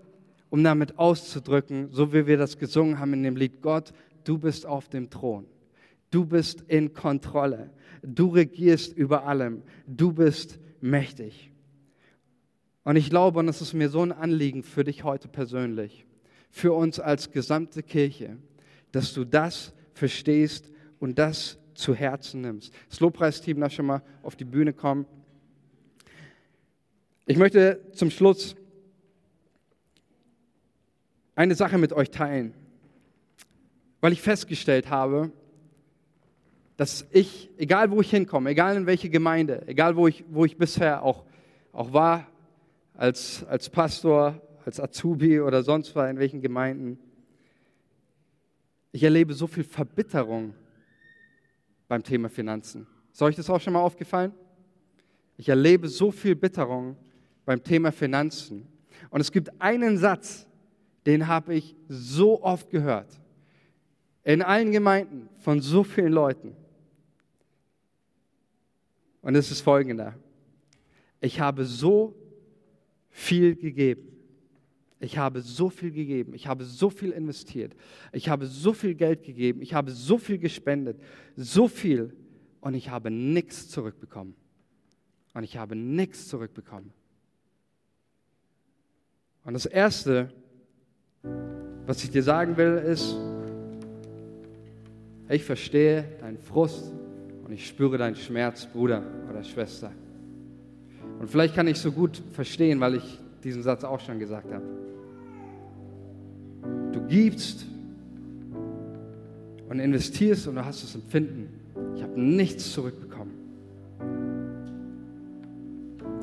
um 0.49 0.63
damit 0.63 0.99
auszudrücken, 0.99 1.89
so 1.91 2.13
wie 2.13 2.27
wir 2.27 2.39
das 2.39 2.57
gesungen 2.57 2.99
haben 2.99 3.13
in 3.15 3.23
dem 3.25 3.37
Lied, 3.37 3.61
Gott, 3.61 3.93
du 4.25 4.39
bist 4.39 4.65
auf 4.65 4.89
dem 4.89 5.11
Thron. 5.11 5.47
Du 6.11 6.25
bist 6.25 6.63
in 6.69 6.93
Kontrolle. 6.93 7.71
Du 8.03 8.29
regierst 8.29 8.97
über 8.97 9.27
allem. 9.27 9.63
Du 9.87 10.13
bist 10.13 10.59
mächtig. 10.81 11.51
Und 12.85 12.97
ich 12.97 13.11
glaube, 13.11 13.39
und 13.39 13.49
es 13.49 13.61
ist 13.61 13.75
mir 13.75 13.89
so 13.89 14.03
ein 14.03 14.13
Anliegen 14.13 14.63
für 14.63 14.85
dich 14.85 15.05
heute 15.05 15.29
persönlich, 15.29 16.05
für 16.51 16.73
uns 16.73 17.01
als 17.01 17.31
gesamte 17.31 17.83
Kirche, 17.83 18.37
dass 18.91 19.15
du 19.15 19.25
das 19.25 19.73
verstehst 19.95 20.71
und 21.03 21.19
das 21.19 21.59
zu 21.75 21.97
Herzen 21.97 22.43
nimmst. 22.43 22.73
Das 22.89 23.01
Lobpreisteam 23.01 23.59
darf 23.59 23.73
schon 23.73 23.87
mal 23.87 24.03
auf 24.23 24.37
die 24.37 24.45
Bühne 24.45 24.73
kommen. 24.73 25.05
Ich 27.27 27.37
möchte 27.37 27.81
zum 27.93 28.09
Schluss 28.09 28.55
eine 31.35 31.57
Sache 31.57 31.77
mit 31.77 31.93
euch 31.93 32.13
teilen, 32.13 32.55
weil 34.01 34.13
ich 34.13 34.23
festgestellt 34.23 34.91
habe, 34.91 35.33
dass 36.77 37.05
ich, 37.11 37.51
egal 37.59 37.91
wo 37.91 38.01
ich 38.01 38.11
hinkomme, 38.11 38.51
egal 38.51 38.77
in 38.77 38.87
welche 38.87 39.11
Gemeinde, 39.11 39.67
egal 39.67 39.97
wo 39.97 40.07
ich, 40.07 40.25
wo 40.29 40.45
ich 40.45 40.57
bisher 40.57 41.03
auch, 41.03 41.25
auch 41.73 41.93
war, 41.93 42.29
als, 42.95 43.45
als 43.49 43.69
Pastor, 43.69 44.41
als 44.65 44.79
Azubi 44.79 45.41
oder 45.41 45.65
sonst 45.65 45.97
was 45.97 46.09
in 46.09 46.19
welchen 46.21 46.43
Gemeinden, 46.43 46.97
ich 48.93 49.03
erlebe 49.03 49.35
so 49.35 49.49
viel 49.49 49.65
Verbitterung 49.65 50.55
beim 51.93 52.03
Thema 52.03 52.31
Finanzen. 52.31 52.87
Ist 53.13 53.21
euch 53.21 53.37
das 53.37 53.51
auch 53.51 53.61
schon 53.61 53.75
mal 53.75 53.83
aufgefallen? 53.83 54.33
Ich 55.37 55.51
erlebe 55.51 55.89
so 55.89 56.11
viel 56.11 56.35
Bitterung 56.35 56.97
beim 57.45 57.63
Thema 57.63 57.93
Finanzen. 57.93 58.67
Und 59.11 59.21
es 59.21 59.31
gibt 59.31 59.61
einen 59.61 59.99
Satz, 59.99 60.47
den 61.05 61.29
habe 61.29 61.53
ich 61.53 61.77
so 61.89 62.43
oft 62.43 62.71
gehört. 62.71 63.21
In 64.25 64.41
allen 64.41 64.73
Gemeinden 64.73 65.29
von 65.41 65.61
so 65.61 65.85
vielen 65.85 66.15
Leuten. 66.15 66.57
Und 69.21 69.35
es 69.35 69.51
ist 69.51 69.61
folgender. 69.61 70.15
Ich 71.21 71.41
habe 71.41 71.67
so 71.67 72.15
viel 73.11 73.55
gegeben. 73.55 74.12
Ich 75.03 75.19
habe 75.19 75.41
so 75.41 75.69
viel 75.69 75.91
gegeben. 75.91 76.33
Ich 76.33 76.47
habe 76.47 76.65
so 76.65 76.89
viel 76.89 77.11
investiert. 77.11 77.75
Ich 78.13 78.29
habe 78.29 78.47
so 78.47 78.73
viel 78.73 78.95
Geld 78.95 79.25
gegeben. 79.25 79.61
Ich 79.61 79.75
habe 79.75 79.91
so 79.91 80.17
viel 80.17 80.39
gespendet. 80.39 80.97
So 81.35 81.67
viel. 81.67 82.15
Und 82.61 82.75
ich 82.75 82.89
habe 82.89 83.11
nichts 83.11 83.69
zurückbekommen. 83.69 84.37
Und 85.35 85.43
ich 85.43 85.57
habe 85.57 85.75
nichts 85.75 86.29
zurückbekommen. 86.29 86.93
Und 89.45 89.55
das 89.55 89.67
Erste, 89.67 90.33
was 91.85 92.05
ich 92.05 92.11
dir 92.13 92.23
sagen 92.23 92.57
will, 92.57 92.75
ist, 92.77 93.17
ich 95.29 95.43
verstehe 95.43 96.05
deinen 96.21 96.39
Frust 96.39 96.93
und 97.45 97.51
ich 97.51 97.67
spüre 97.67 97.99
deinen 97.99 98.15
Schmerz, 98.15 98.67
Bruder 98.67 99.03
oder 99.29 99.43
Schwester. 99.43 99.91
Und 101.19 101.29
vielleicht 101.29 101.57
kann 101.57 101.67
ich 101.67 101.81
so 101.81 101.91
gut 101.91 102.23
verstehen, 102.31 102.79
weil 102.79 102.95
ich 102.95 103.19
diesen 103.43 103.65
Satz 103.65 103.83
auch 103.83 103.99
schon 103.99 104.21
gesagt 104.21 104.53
habe. 104.53 104.92
Gibst 107.13 107.67
und 109.69 109.81
investierst 109.81 110.49
und 110.49 110.55
du 110.55 110.65
hast 110.65 110.83
das 110.83 110.95
Empfinden, 110.95 111.47
ich 111.95 112.03
habe 112.03 112.19
nichts 112.19 112.73
zurückbekommen. 112.73 113.33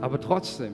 Aber 0.01 0.19
trotzdem, 0.19 0.73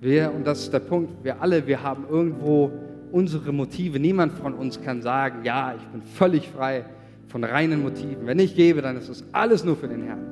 wir, 0.00 0.32
und 0.32 0.46
das 0.46 0.60
ist 0.60 0.72
der 0.72 0.78
Punkt, 0.78 1.24
wir 1.24 1.42
alle, 1.42 1.66
wir 1.66 1.82
haben 1.82 2.04
irgendwo 2.08 2.70
unsere 3.10 3.50
Motive. 3.52 3.98
Niemand 3.98 4.34
von 4.34 4.54
uns 4.54 4.80
kann 4.80 5.02
sagen, 5.02 5.44
ja, 5.44 5.74
ich 5.74 5.84
bin 5.88 6.00
völlig 6.02 6.48
frei 6.48 6.84
von 7.26 7.42
reinen 7.42 7.82
Motiven. 7.82 8.24
Wenn 8.24 8.38
ich 8.38 8.54
gebe, 8.54 8.82
dann 8.82 8.96
ist 8.96 9.08
es 9.08 9.24
alles 9.32 9.64
nur 9.64 9.74
für 9.74 9.88
den 9.88 10.04
Herrn. 10.04 10.24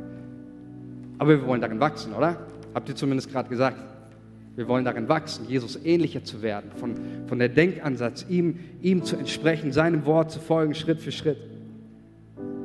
Aber 1.19 1.31
wir 1.31 1.45
wollen 1.45 1.61
darin 1.61 1.81
wachsen, 1.81 2.13
oder? 2.13 2.37
Habt 2.73 2.89
ihr 2.89 2.95
zumindest 2.95 3.33
gerade 3.33 3.49
gesagt. 3.49 3.94
Wir 4.57 4.69
wollen 4.69 4.85
darin 4.85 5.09
wachsen, 5.09 5.47
Jesus 5.49 5.79
ähnlicher 5.85 6.23
zu 6.23 6.41
werden, 6.41 6.71
von, 6.77 6.95
von 7.27 7.39
der 7.39 7.49
Denkansatz, 7.49 8.25
ihm, 8.29 8.61
ihm 8.83 9.03
zu 9.03 9.17
entsprechen, 9.17 9.73
seinem 9.73 10.07
Wort 10.07 10.31
zu 10.31 10.39
folgen, 10.39 10.75
Schritt 10.75 11.01
für 11.01 11.11
Schritt. 11.11 11.39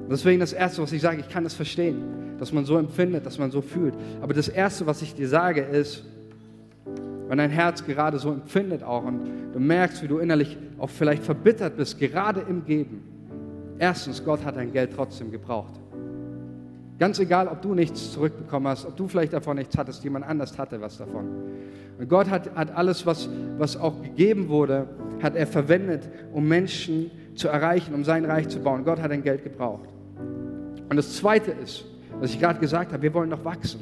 deswegen 0.10 0.40
das 0.40 0.54
Erste, 0.54 0.84
was 0.84 0.92
ich 0.92 1.02
sage, 1.02 1.20
ich 1.20 1.30
kann 1.30 1.46
es 1.46 1.56
verstehen, 1.56 2.36
dass 2.38 2.54
man 2.54 2.66
so 2.66 2.78
empfindet, 2.78 3.26
dass 3.26 3.40
man 3.40 3.50
so 3.50 3.62
fühlt. 3.62 3.96
Aber 4.22 4.34
das 4.34 4.50
Erste, 4.50 4.86
was 4.86 5.02
ich 5.02 5.16
dir 5.16 5.28
sage, 5.28 5.62
ist, 5.62 6.06
wenn 7.28 7.38
dein 7.38 7.52
Herz 7.52 7.84
gerade 7.86 8.20
so 8.20 8.32
empfindet 8.32 8.84
auch 8.84 9.04
und 9.04 9.22
du 9.54 9.60
merkst, 9.60 10.04
wie 10.04 10.08
du 10.08 10.20
innerlich 10.20 10.58
auch 10.78 10.90
vielleicht 10.90 11.24
verbittert 11.24 11.78
bist, 11.78 12.00
gerade 12.00 12.42
im 12.42 12.66
Geben. 12.66 13.04
Erstens, 13.80 14.24
Gott 14.24 14.44
hat 14.44 14.58
dein 14.58 14.72
Geld 14.74 14.92
trotzdem 14.96 15.32
gebraucht. 15.32 15.79
Ganz 17.00 17.18
egal, 17.20 17.48
ob 17.48 17.62
du 17.62 17.74
nichts 17.74 18.12
zurückbekommen 18.12 18.68
hast, 18.68 18.86
ob 18.86 18.98
du 18.98 19.08
vielleicht 19.08 19.32
davon 19.32 19.56
nichts 19.56 19.78
hattest, 19.78 20.04
jemand 20.04 20.26
anders 20.26 20.58
hatte 20.58 20.82
was 20.82 20.98
davon. 20.98 21.26
Und 21.98 22.10
Gott 22.10 22.30
hat, 22.30 22.54
hat 22.56 22.76
alles, 22.76 23.06
was, 23.06 23.30
was 23.58 23.78
auch 23.78 24.02
gegeben 24.04 24.50
wurde, 24.50 24.90
hat 25.24 25.36
er 25.36 25.48
verwendet, 25.48 26.10
um 26.34 26.46
Menschen 26.46 27.10
zu 27.36 27.48
erreichen, 27.48 27.94
um 27.94 28.04
sein 28.04 28.26
Reich 28.26 28.50
zu 28.50 28.60
bauen. 28.60 28.84
Gott 28.84 29.02
hat 29.02 29.12
dein 29.12 29.24
Geld 29.24 29.46
gebraucht. 29.46 29.88
Und 30.90 30.98
das 30.98 31.16
Zweite 31.16 31.52
ist, 31.52 31.86
was 32.20 32.32
ich 32.32 32.40
gerade 32.40 32.60
gesagt 32.60 32.92
habe, 32.92 33.02
wir 33.02 33.14
wollen 33.14 33.30
noch 33.30 33.46
wachsen. 33.46 33.80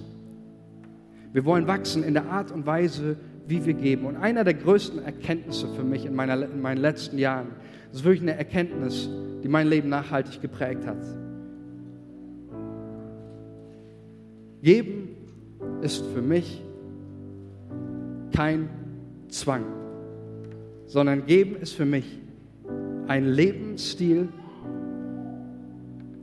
Wir 1.34 1.44
wollen 1.44 1.68
wachsen 1.68 2.04
in 2.04 2.14
der 2.14 2.30
Art 2.30 2.52
und 2.52 2.68
Weise, 2.68 3.18
wie 3.48 3.66
wir 3.66 3.74
geben. 3.74 4.06
Und 4.06 4.18
einer 4.18 4.44
der 4.44 4.54
größten 4.54 5.04
Erkenntnisse 5.04 5.68
für 5.76 5.84
mich 5.84 6.06
in, 6.06 6.14
meiner, 6.14 6.44
in 6.44 6.62
meinen 6.62 6.80
letzten 6.80 7.18
Jahren, 7.18 7.48
das 7.90 8.02
ist 8.02 8.06
wirklich 8.06 8.22
eine 8.22 8.38
Erkenntnis, 8.38 9.10
die 9.44 9.48
mein 9.48 9.68
Leben 9.68 9.90
nachhaltig 9.90 10.40
geprägt 10.40 10.86
hat. 10.86 10.98
Geben 14.68 15.16
ist 15.82 16.04
für 16.08 16.22
mich 16.22 16.62
kein 18.36 18.68
Zwang, 19.30 19.64
sondern 20.88 21.26
geben 21.26 21.56
ist 21.56 21.72
für 21.72 21.86
mich 21.86 22.20
ein 23.08 23.28
Lebensstil, 23.28 24.28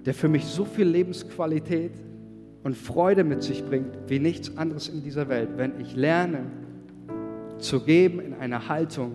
der 0.05 0.13
für 0.13 0.29
mich 0.29 0.45
so 0.45 0.67
viel 0.67 0.87
Lebensqualität 0.87 1.93
und 2.65 2.77
Freude 2.77 3.25
mit 3.25 3.43
sich 3.43 3.65
bringt 3.65 3.97
wie 4.09 4.19
nichts 4.19 4.55
anderes 4.59 4.89
in 4.89 5.03
dieser 5.03 5.31
Welt, 5.31 5.49
wenn 5.57 5.81
ich 5.81 5.97
lerne, 5.97 6.41
zu 7.57 7.81
geben 7.81 8.21
in 8.21 8.35
einer 8.35 8.69
Haltung, 8.69 9.13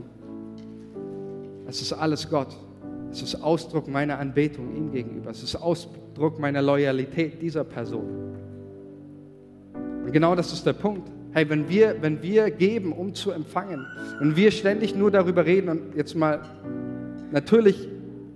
es 1.67 1.83
ist 1.83 1.93
alles 1.93 2.31
Gott. 2.31 2.57
Es 3.11 3.21
ist 3.21 3.35
Ausdruck 3.43 3.87
meiner 3.87 4.17
Anbetung 4.17 4.75
ihm 4.75 4.91
gegenüber. 4.91 5.29
Es 5.29 5.43
ist 5.43 5.55
Ausdruck 5.55 6.39
meiner 6.39 6.63
Loyalität 6.63 7.39
dieser 7.39 7.63
Person. 7.63 8.28
Und 10.09 10.13
genau 10.13 10.33
das 10.33 10.51
ist 10.51 10.65
der 10.65 10.73
Punkt. 10.73 11.07
Hey, 11.33 11.47
wenn 11.51 11.69
wir, 11.69 11.97
wenn 12.01 12.23
wir 12.23 12.49
geben, 12.49 12.93
um 12.93 13.13
zu 13.13 13.29
empfangen, 13.29 13.85
und 14.19 14.35
wir 14.35 14.49
ständig 14.49 14.95
nur 14.95 15.11
darüber 15.11 15.45
reden 15.45 15.69
und 15.69 15.95
jetzt 15.95 16.15
mal, 16.15 16.39
natürlich 17.31 17.87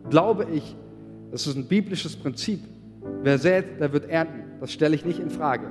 glaube 0.08 0.46
ich, 0.54 0.76
das 1.32 1.48
ist 1.48 1.56
ein 1.56 1.68
biblisches 1.68 2.16
Prinzip. 2.16 2.60
Wer 3.24 3.40
sät, 3.40 3.80
der 3.80 3.92
wird 3.92 4.08
ernten. 4.08 4.44
Das 4.60 4.72
stelle 4.72 4.94
ich 4.94 5.04
nicht 5.04 5.18
in 5.18 5.32
Frage. 5.32 5.66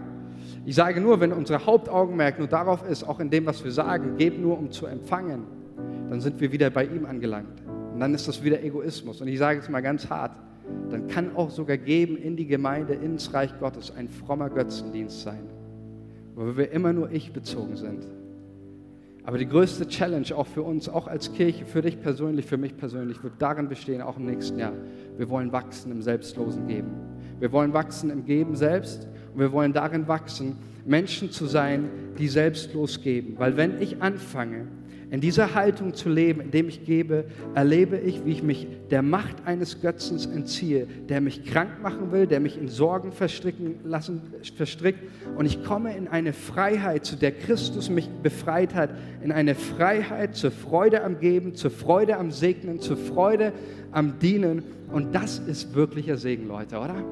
Ich 0.66 0.74
sage 0.74 1.00
nur, 1.00 1.20
wenn 1.20 1.32
unser 1.32 1.64
Hauptaugenmerk 1.66 2.40
nur 2.40 2.48
darauf 2.48 2.82
ist, 2.90 3.04
auch 3.04 3.20
in 3.20 3.30
dem, 3.30 3.46
was 3.46 3.62
wir 3.62 3.70
sagen, 3.70 4.16
geb 4.16 4.40
nur, 4.40 4.58
um 4.58 4.72
zu 4.72 4.86
empfangen, 4.86 5.44
dann 6.10 6.20
sind 6.20 6.40
wir 6.40 6.50
wieder 6.50 6.68
bei 6.70 6.84
ihm 6.84 7.06
angelangt. 7.06 7.62
Und 7.94 8.00
dann 8.00 8.12
ist 8.12 8.26
das 8.26 8.42
wieder 8.42 8.60
Egoismus. 8.60 9.20
Und 9.20 9.28
ich 9.28 9.38
sage 9.38 9.60
es 9.60 9.68
mal 9.68 9.82
ganz 9.82 10.10
hart, 10.10 10.32
dann 10.90 11.06
kann 11.06 11.36
auch 11.36 11.50
sogar 11.50 11.76
geben 11.76 12.16
in 12.16 12.34
die 12.34 12.46
Gemeinde, 12.46 12.94
ins 12.94 13.32
Reich 13.32 13.56
Gottes, 13.60 13.94
ein 13.96 14.08
frommer 14.08 14.50
Götzendienst 14.50 15.22
sein, 15.22 15.61
wo 16.34 16.56
wir 16.56 16.70
immer 16.70 16.92
nur 16.92 17.10
ich 17.10 17.32
bezogen 17.32 17.76
sind. 17.76 18.04
Aber 19.24 19.38
die 19.38 19.46
größte 19.46 19.86
Challenge 19.86 20.26
auch 20.34 20.46
für 20.46 20.62
uns, 20.62 20.88
auch 20.88 21.06
als 21.06 21.32
Kirche, 21.32 21.64
für 21.64 21.82
dich 21.82 22.00
persönlich, 22.00 22.46
für 22.46 22.56
mich 22.56 22.76
persönlich, 22.76 23.22
wird 23.22 23.34
darin 23.38 23.68
bestehen, 23.68 24.02
auch 24.02 24.16
im 24.16 24.26
nächsten 24.26 24.58
Jahr. 24.58 24.72
Wir 25.16 25.28
wollen 25.28 25.52
wachsen 25.52 25.92
im 25.92 26.02
selbstlosen 26.02 26.66
Geben. 26.66 26.90
Wir 27.38 27.52
wollen 27.52 27.72
wachsen 27.72 28.10
im 28.10 28.24
Geben 28.24 28.56
selbst 28.56 29.08
und 29.32 29.40
wir 29.40 29.52
wollen 29.52 29.72
darin 29.72 30.08
wachsen, 30.08 30.56
Menschen 30.84 31.30
zu 31.30 31.46
sein, 31.46 31.88
die 32.18 32.28
selbstlos 32.28 33.00
geben. 33.00 33.34
Weil 33.38 33.56
wenn 33.56 33.80
ich 33.80 34.02
anfange, 34.02 34.66
in 35.12 35.20
dieser 35.20 35.54
Haltung 35.54 35.92
zu 35.92 36.08
leben, 36.08 36.40
indem 36.40 36.70
ich 36.70 36.86
gebe, 36.86 37.26
erlebe 37.54 37.98
ich, 37.98 38.24
wie 38.24 38.32
ich 38.32 38.42
mich 38.42 38.66
der 38.90 39.02
Macht 39.02 39.44
eines 39.44 39.82
Götzens 39.82 40.24
entziehe, 40.24 40.86
der 41.10 41.20
mich 41.20 41.44
krank 41.44 41.82
machen 41.82 42.12
will, 42.12 42.26
der 42.26 42.40
mich 42.40 42.58
in 42.58 42.68
Sorgen 42.68 43.12
verstricken 43.12 43.74
lassen, 43.84 44.22
verstrickt. 44.56 45.00
Und 45.36 45.44
ich 45.44 45.62
komme 45.64 45.94
in 45.94 46.08
eine 46.08 46.32
Freiheit, 46.32 47.04
zu 47.04 47.16
der 47.16 47.30
Christus 47.30 47.90
mich 47.90 48.08
befreit 48.22 48.74
hat, 48.74 48.88
in 49.22 49.32
eine 49.32 49.54
Freiheit 49.54 50.34
zur 50.34 50.50
Freude 50.50 51.04
am 51.04 51.20
Geben, 51.20 51.54
zur 51.56 51.70
Freude 51.70 52.16
am 52.16 52.30
Segnen, 52.30 52.80
zur 52.80 52.96
Freude 52.96 53.52
am 53.90 54.18
Dienen. 54.18 54.62
Und 54.90 55.14
das 55.14 55.40
ist 55.40 55.74
wirklicher 55.74 56.16
Segen, 56.16 56.48
Leute, 56.48 56.78
oder? 56.78 57.04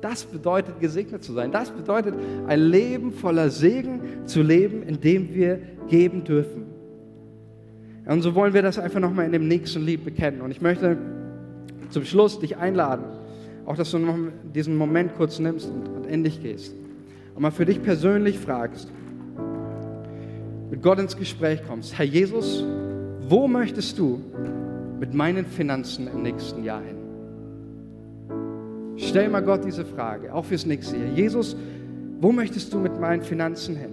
Das 0.00 0.24
bedeutet, 0.24 0.78
gesegnet 0.78 1.24
zu 1.24 1.32
sein. 1.32 1.50
Das 1.50 1.70
bedeutet, 1.70 2.14
ein 2.46 2.60
Leben 2.60 3.10
voller 3.10 3.50
Segen 3.50 4.00
zu 4.26 4.42
leben, 4.42 4.84
indem 4.84 5.34
wir 5.34 5.58
geben 5.88 6.22
dürfen. 6.22 6.71
Und 8.06 8.22
so 8.22 8.34
wollen 8.34 8.52
wir 8.52 8.62
das 8.62 8.78
einfach 8.78 9.00
nochmal 9.00 9.26
in 9.26 9.32
dem 9.32 9.46
nächsten 9.46 9.84
Lied 9.84 10.04
bekennen. 10.04 10.40
Und 10.40 10.50
ich 10.50 10.60
möchte 10.60 10.98
zum 11.90 12.04
Schluss 12.04 12.40
dich 12.40 12.56
einladen, 12.56 13.04
auch 13.64 13.76
dass 13.76 13.90
du 13.92 13.98
noch 13.98 14.16
diesen 14.54 14.76
Moment 14.76 15.14
kurz 15.16 15.38
nimmst 15.38 15.70
und, 15.70 15.88
und 15.88 16.06
in 16.06 16.24
dich 16.24 16.42
gehst. 16.42 16.74
Und 17.34 17.42
mal 17.42 17.50
für 17.50 17.64
dich 17.64 17.82
persönlich 17.82 18.38
fragst, 18.38 18.90
mit 20.70 20.82
Gott 20.82 20.98
ins 20.98 21.16
Gespräch 21.16 21.60
kommst, 21.66 21.96
Herr 21.96 22.06
Jesus, 22.06 22.64
wo 23.28 23.46
möchtest 23.46 23.98
du 23.98 24.20
mit 24.98 25.14
meinen 25.14 25.46
Finanzen 25.46 26.08
im 26.08 26.22
nächsten 26.22 26.64
Jahr 26.64 26.82
hin? 26.82 26.96
Stell 28.96 29.28
mal 29.28 29.42
Gott 29.42 29.64
diese 29.64 29.84
Frage, 29.84 30.34
auch 30.34 30.44
fürs 30.44 30.66
nächste 30.66 30.96
Jahr. 30.96 31.12
Jesus, 31.14 31.56
wo 32.20 32.32
möchtest 32.32 32.72
du 32.72 32.78
mit 32.78 32.98
meinen 33.00 33.22
Finanzen 33.22 33.76
hin? 33.76 33.90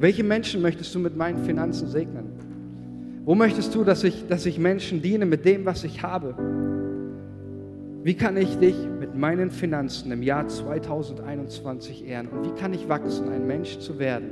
Welche 0.00 0.24
Menschen 0.24 0.62
möchtest 0.62 0.94
du 0.94 0.98
mit 0.98 1.14
meinen 1.14 1.44
Finanzen 1.44 1.86
segnen? 1.86 2.24
Wo 3.26 3.34
möchtest 3.34 3.74
du, 3.74 3.84
dass 3.84 4.02
ich, 4.02 4.26
dass 4.26 4.46
ich 4.46 4.58
Menschen 4.58 5.02
diene 5.02 5.26
mit 5.26 5.44
dem, 5.44 5.66
was 5.66 5.84
ich 5.84 6.02
habe? 6.02 6.34
Wie 8.02 8.14
kann 8.14 8.38
ich 8.38 8.56
dich 8.56 8.74
mit 8.98 9.14
meinen 9.14 9.50
Finanzen 9.50 10.10
im 10.10 10.22
Jahr 10.22 10.48
2021 10.48 12.08
ehren? 12.08 12.28
Und 12.28 12.46
wie 12.46 12.58
kann 12.58 12.72
ich 12.72 12.88
wachsen, 12.88 13.28
ein 13.28 13.46
Mensch 13.46 13.78
zu 13.78 13.98
werden, 13.98 14.30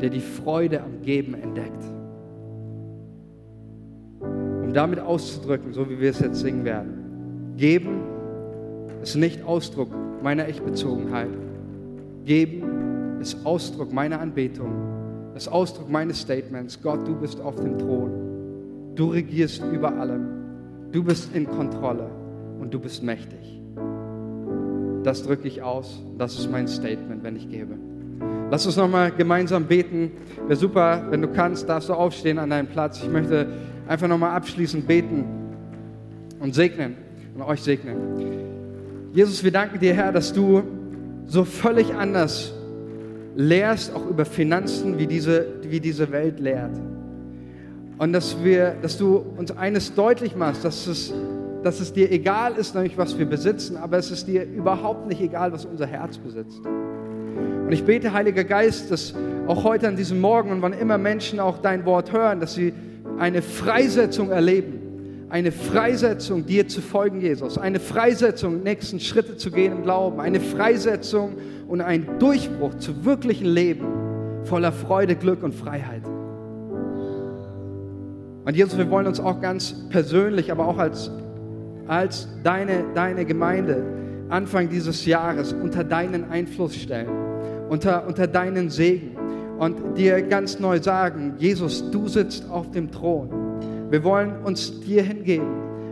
der 0.00 0.10
die 0.10 0.18
Freude 0.18 0.82
am 0.82 1.02
Geben 1.02 1.34
entdeckt? 1.34 1.84
Um 4.20 4.72
damit 4.72 4.98
auszudrücken, 4.98 5.72
so 5.72 5.88
wie 5.88 6.00
wir 6.00 6.10
es 6.10 6.18
jetzt 6.18 6.40
singen 6.40 6.64
werden. 6.64 7.54
Geben 7.56 8.00
ist 9.04 9.14
nicht 9.14 9.44
Ausdruck 9.44 9.90
meiner 10.20 10.48
Ich-Bezogenheit. 10.48 11.30
Geben 12.24 12.74
ist 13.24 13.46
Ausdruck 13.46 13.90
meiner 13.90 14.20
Anbetung, 14.20 15.32
ist 15.34 15.48
Ausdruck 15.48 15.88
meines 15.88 16.20
Statements. 16.20 16.78
Gott, 16.82 17.08
du 17.08 17.14
bist 17.14 17.40
auf 17.40 17.56
dem 17.56 17.78
Thron. 17.78 18.92
Du 18.94 19.12
regierst 19.12 19.62
über 19.72 19.96
allem. 19.96 20.26
Du 20.92 21.02
bist 21.02 21.34
in 21.34 21.46
Kontrolle 21.46 22.10
und 22.60 22.74
du 22.74 22.78
bist 22.78 23.02
mächtig. 23.02 23.62
Das 25.04 25.22
drücke 25.22 25.48
ich 25.48 25.62
aus. 25.62 26.02
Das 26.18 26.38
ist 26.38 26.50
mein 26.50 26.68
Statement, 26.68 27.22
wenn 27.24 27.36
ich 27.36 27.48
gebe. 27.48 27.78
Lass 28.50 28.66
uns 28.66 28.76
nochmal 28.76 29.10
gemeinsam 29.10 29.64
beten. 29.64 30.10
Wäre 30.46 30.56
super, 30.56 31.06
wenn 31.08 31.22
du 31.22 31.28
kannst, 31.28 31.66
darfst 31.66 31.88
du 31.88 31.94
aufstehen 31.94 32.38
an 32.38 32.50
deinem 32.50 32.68
Platz. 32.68 33.02
Ich 33.02 33.10
möchte 33.10 33.46
einfach 33.88 34.06
nochmal 34.06 34.36
abschließend 34.36 34.86
beten 34.86 35.24
und 36.40 36.54
segnen 36.54 36.94
und 37.34 37.40
euch 37.40 37.62
segnen. 37.62 37.96
Jesus, 39.14 39.42
wir 39.42 39.50
danken 39.50 39.80
dir, 39.80 39.94
Herr, 39.94 40.12
dass 40.12 40.34
du 40.34 40.62
so 41.26 41.44
völlig 41.44 41.94
anders 41.94 42.53
lehrst 43.36 43.94
auch 43.94 44.06
über 44.06 44.24
Finanzen, 44.24 44.98
wie 44.98 45.06
diese, 45.06 45.46
wie 45.62 45.80
diese 45.80 46.10
Welt 46.10 46.40
lehrt. 46.40 46.78
Und 47.98 48.12
dass, 48.12 48.42
wir, 48.42 48.76
dass 48.82 48.98
du 48.98 49.24
uns 49.36 49.56
eines 49.56 49.94
deutlich 49.94 50.34
machst, 50.34 50.64
dass 50.64 50.86
es, 50.86 51.12
dass 51.62 51.80
es 51.80 51.92
dir 51.92 52.10
egal 52.10 52.54
ist, 52.56 52.74
nämlich 52.74 52.98
was 52.98 53.16
wir 53.18 53.26
besitzen, 53.26 53.76
aber 53.76 53.98
es 53.98 54.10
ist 54.10 54.26
dir 54.26 54.44
überhaupt 54.44 55.06
nicht 55.06 55.20
egal, 55.20 55.52
was 55.52 55.64
unser 55.64 55.86
Herz 55.86 56.18
besitzt. 56.18 56.60
Und 56.64 57.72
ich 57.72 57.84
bete, 57.84 58.12
Heiliger 58.12 58.44
Geist, 58.44 58.90
dass 58.90 59.14
auch 59.46 59.64
heute 59.64 59.88
an 59.88 59.96
diesem 59.96 60.20
Morgen 60.20 60.50
und 60.50 60.60
wann 60.62 60.72
immer 60.72 60.98
Menschen 60.98 61.40
auch 61.40 61.58
dein 61.58 61.84
Wort 61.84 62.12
hören, 62.12 62.40
dass 62.40 62.54
sie 62.54 62.74
eine 63.18 63.42
Freisetzung 63.42 64.30
erleben. 64.30 64.83
Eine 65.34 65.50
Freisetzung, 65.50 66.46
dir 66.46 66.68
zu 66.68 66.80
folgen, 66.80 67.20
Jesus. 67.20 67.58
Eine 67.58 67.80
Freisetzung, 67.80 68.62
nächsten 68.62 69.00
Schritte 69.00 69.36
zu 69.36 69.50
gehen 69.50 69.72
im 69.72 69.82
Glauben. 69.82 70.20
Eine 70.20 70.38
Freisetzung, 70.38 71.32
und 71.66 71.80
ein 71.80 72.20
Durchbruch 72.20 72.74
zu 72.76 73.04
wirklichen 73.04 73.46
Leben 73.46 73.84
voller 74.44 74.70
Freude, 74.70 75.16
Glück 75.16 75.42
und 75.42 75.52
Freiheit. 75.52 76.02
Und 78.44 78.54
Jesus, 78.54 78.78
wir 78.78 78.88
wollen 78.90 79.08
uns 79.08 79.18
auch 79.18 79.40
ganz 79.40 79.74
persönlich, 79.88 80.52
aber 80.52 80.68
auch 80.68 80.78
als, 80.78 81.10
als 81.88 82.28
deine, 82.44 82.84
deine 82.94 83.24
Gemeinde 83.24 83.82
Anfang 84.28 84.68
dieses 84.68 85.04
Jahres 85.04 85.52
unter 85.52 85.82
deinen 85.82 86.30
Einfluss 86.30 86.76
stellen, 86.76 87.08
unter, 87.70 88.06
unter 88.06 88.28
deinen 88.28 88.70
Segen 88.70 89.16
und 89.58 89.98
dir 89.98 90.22
ganz 90.22 90.60
neu 90.60 90.80
sagen, 90.80 91.34
Jesus, 91.38 91.90
du 91.90 92.06
sitzt 92.06 92.48
auf 92.48 92.70
dem 92.70 92.92
Thron. 92.92 93.43
Wir 93.90 94.04
wollen 94.04 94.42
uns 94.44 94.80
dir 94.80 95.02
hingeben. 95.02 95.46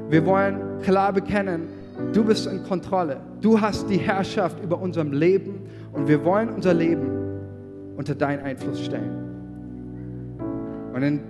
Wir 0.08 0.24
wollen 0.26 0.80
klar 0.82 1.12
bekennen, 1.12 1.68
Du 2.12 2.24
bist 2.24 2.46
in 2.46 2.62
Kontrolle. 2.64 3.18
Du 3.40 3.60
hast 3.60 3.88
die 3.88 3.98
Herrschaft 3.98 4.62
über 4.62 4.80
unserem 4.80 5.12
Leben 5.12 5.60
und 5.92 6.08
wir 6.08 6.24
wollen 6.24 6.50
unser 6.50 6.74
Leben 6.74 7.10
unter 7.96 8.14
deinen 8.14 8.40
Einfluss 8.40 8.84
stellen. 8.84 9.10
Und 10.92 11.02
in 11.02 11.20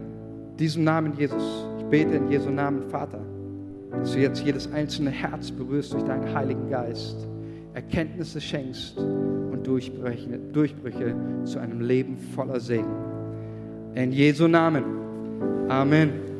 diesem 0.59 0.85
Namen 0.85 1.15
Jesus, 1.17 1.67
ich 1.79 1.85
bete 1.87 2.15
in 2.15 2.31
Jesu 2.31 2.51
Namen, 2.51 2.83
Vater, 2.83 3.21
dass 3.93 4.13
du 4.13 4.19
jetzt 4.19 4.45
jedes 4.45 4.73
einzelne 4.73 5.11
Herz 5.11 5.51
berührst 5.51 5.93
durch 5.93 6.05
deinen 6.05 6.35
Heiligen 6.35 6.69
Geist, 6.71 7.29
Erkenntnisse 7.75 8.41
schenkst 8.41 8.99
und 8.99 9.67
Durchbrüche, 9.67 10.39
Durchbrüche 10.53 11.15
zu 11.45 11.59
einem 11.59 11.81
Leben 11.81 12.17
voller 12.35 12.61
Segen. 12.61 12.91
In 13.95 14.13
Jesu 14.13 14.49
Namen. 14.49 14.85
Amen. 15.69 16.32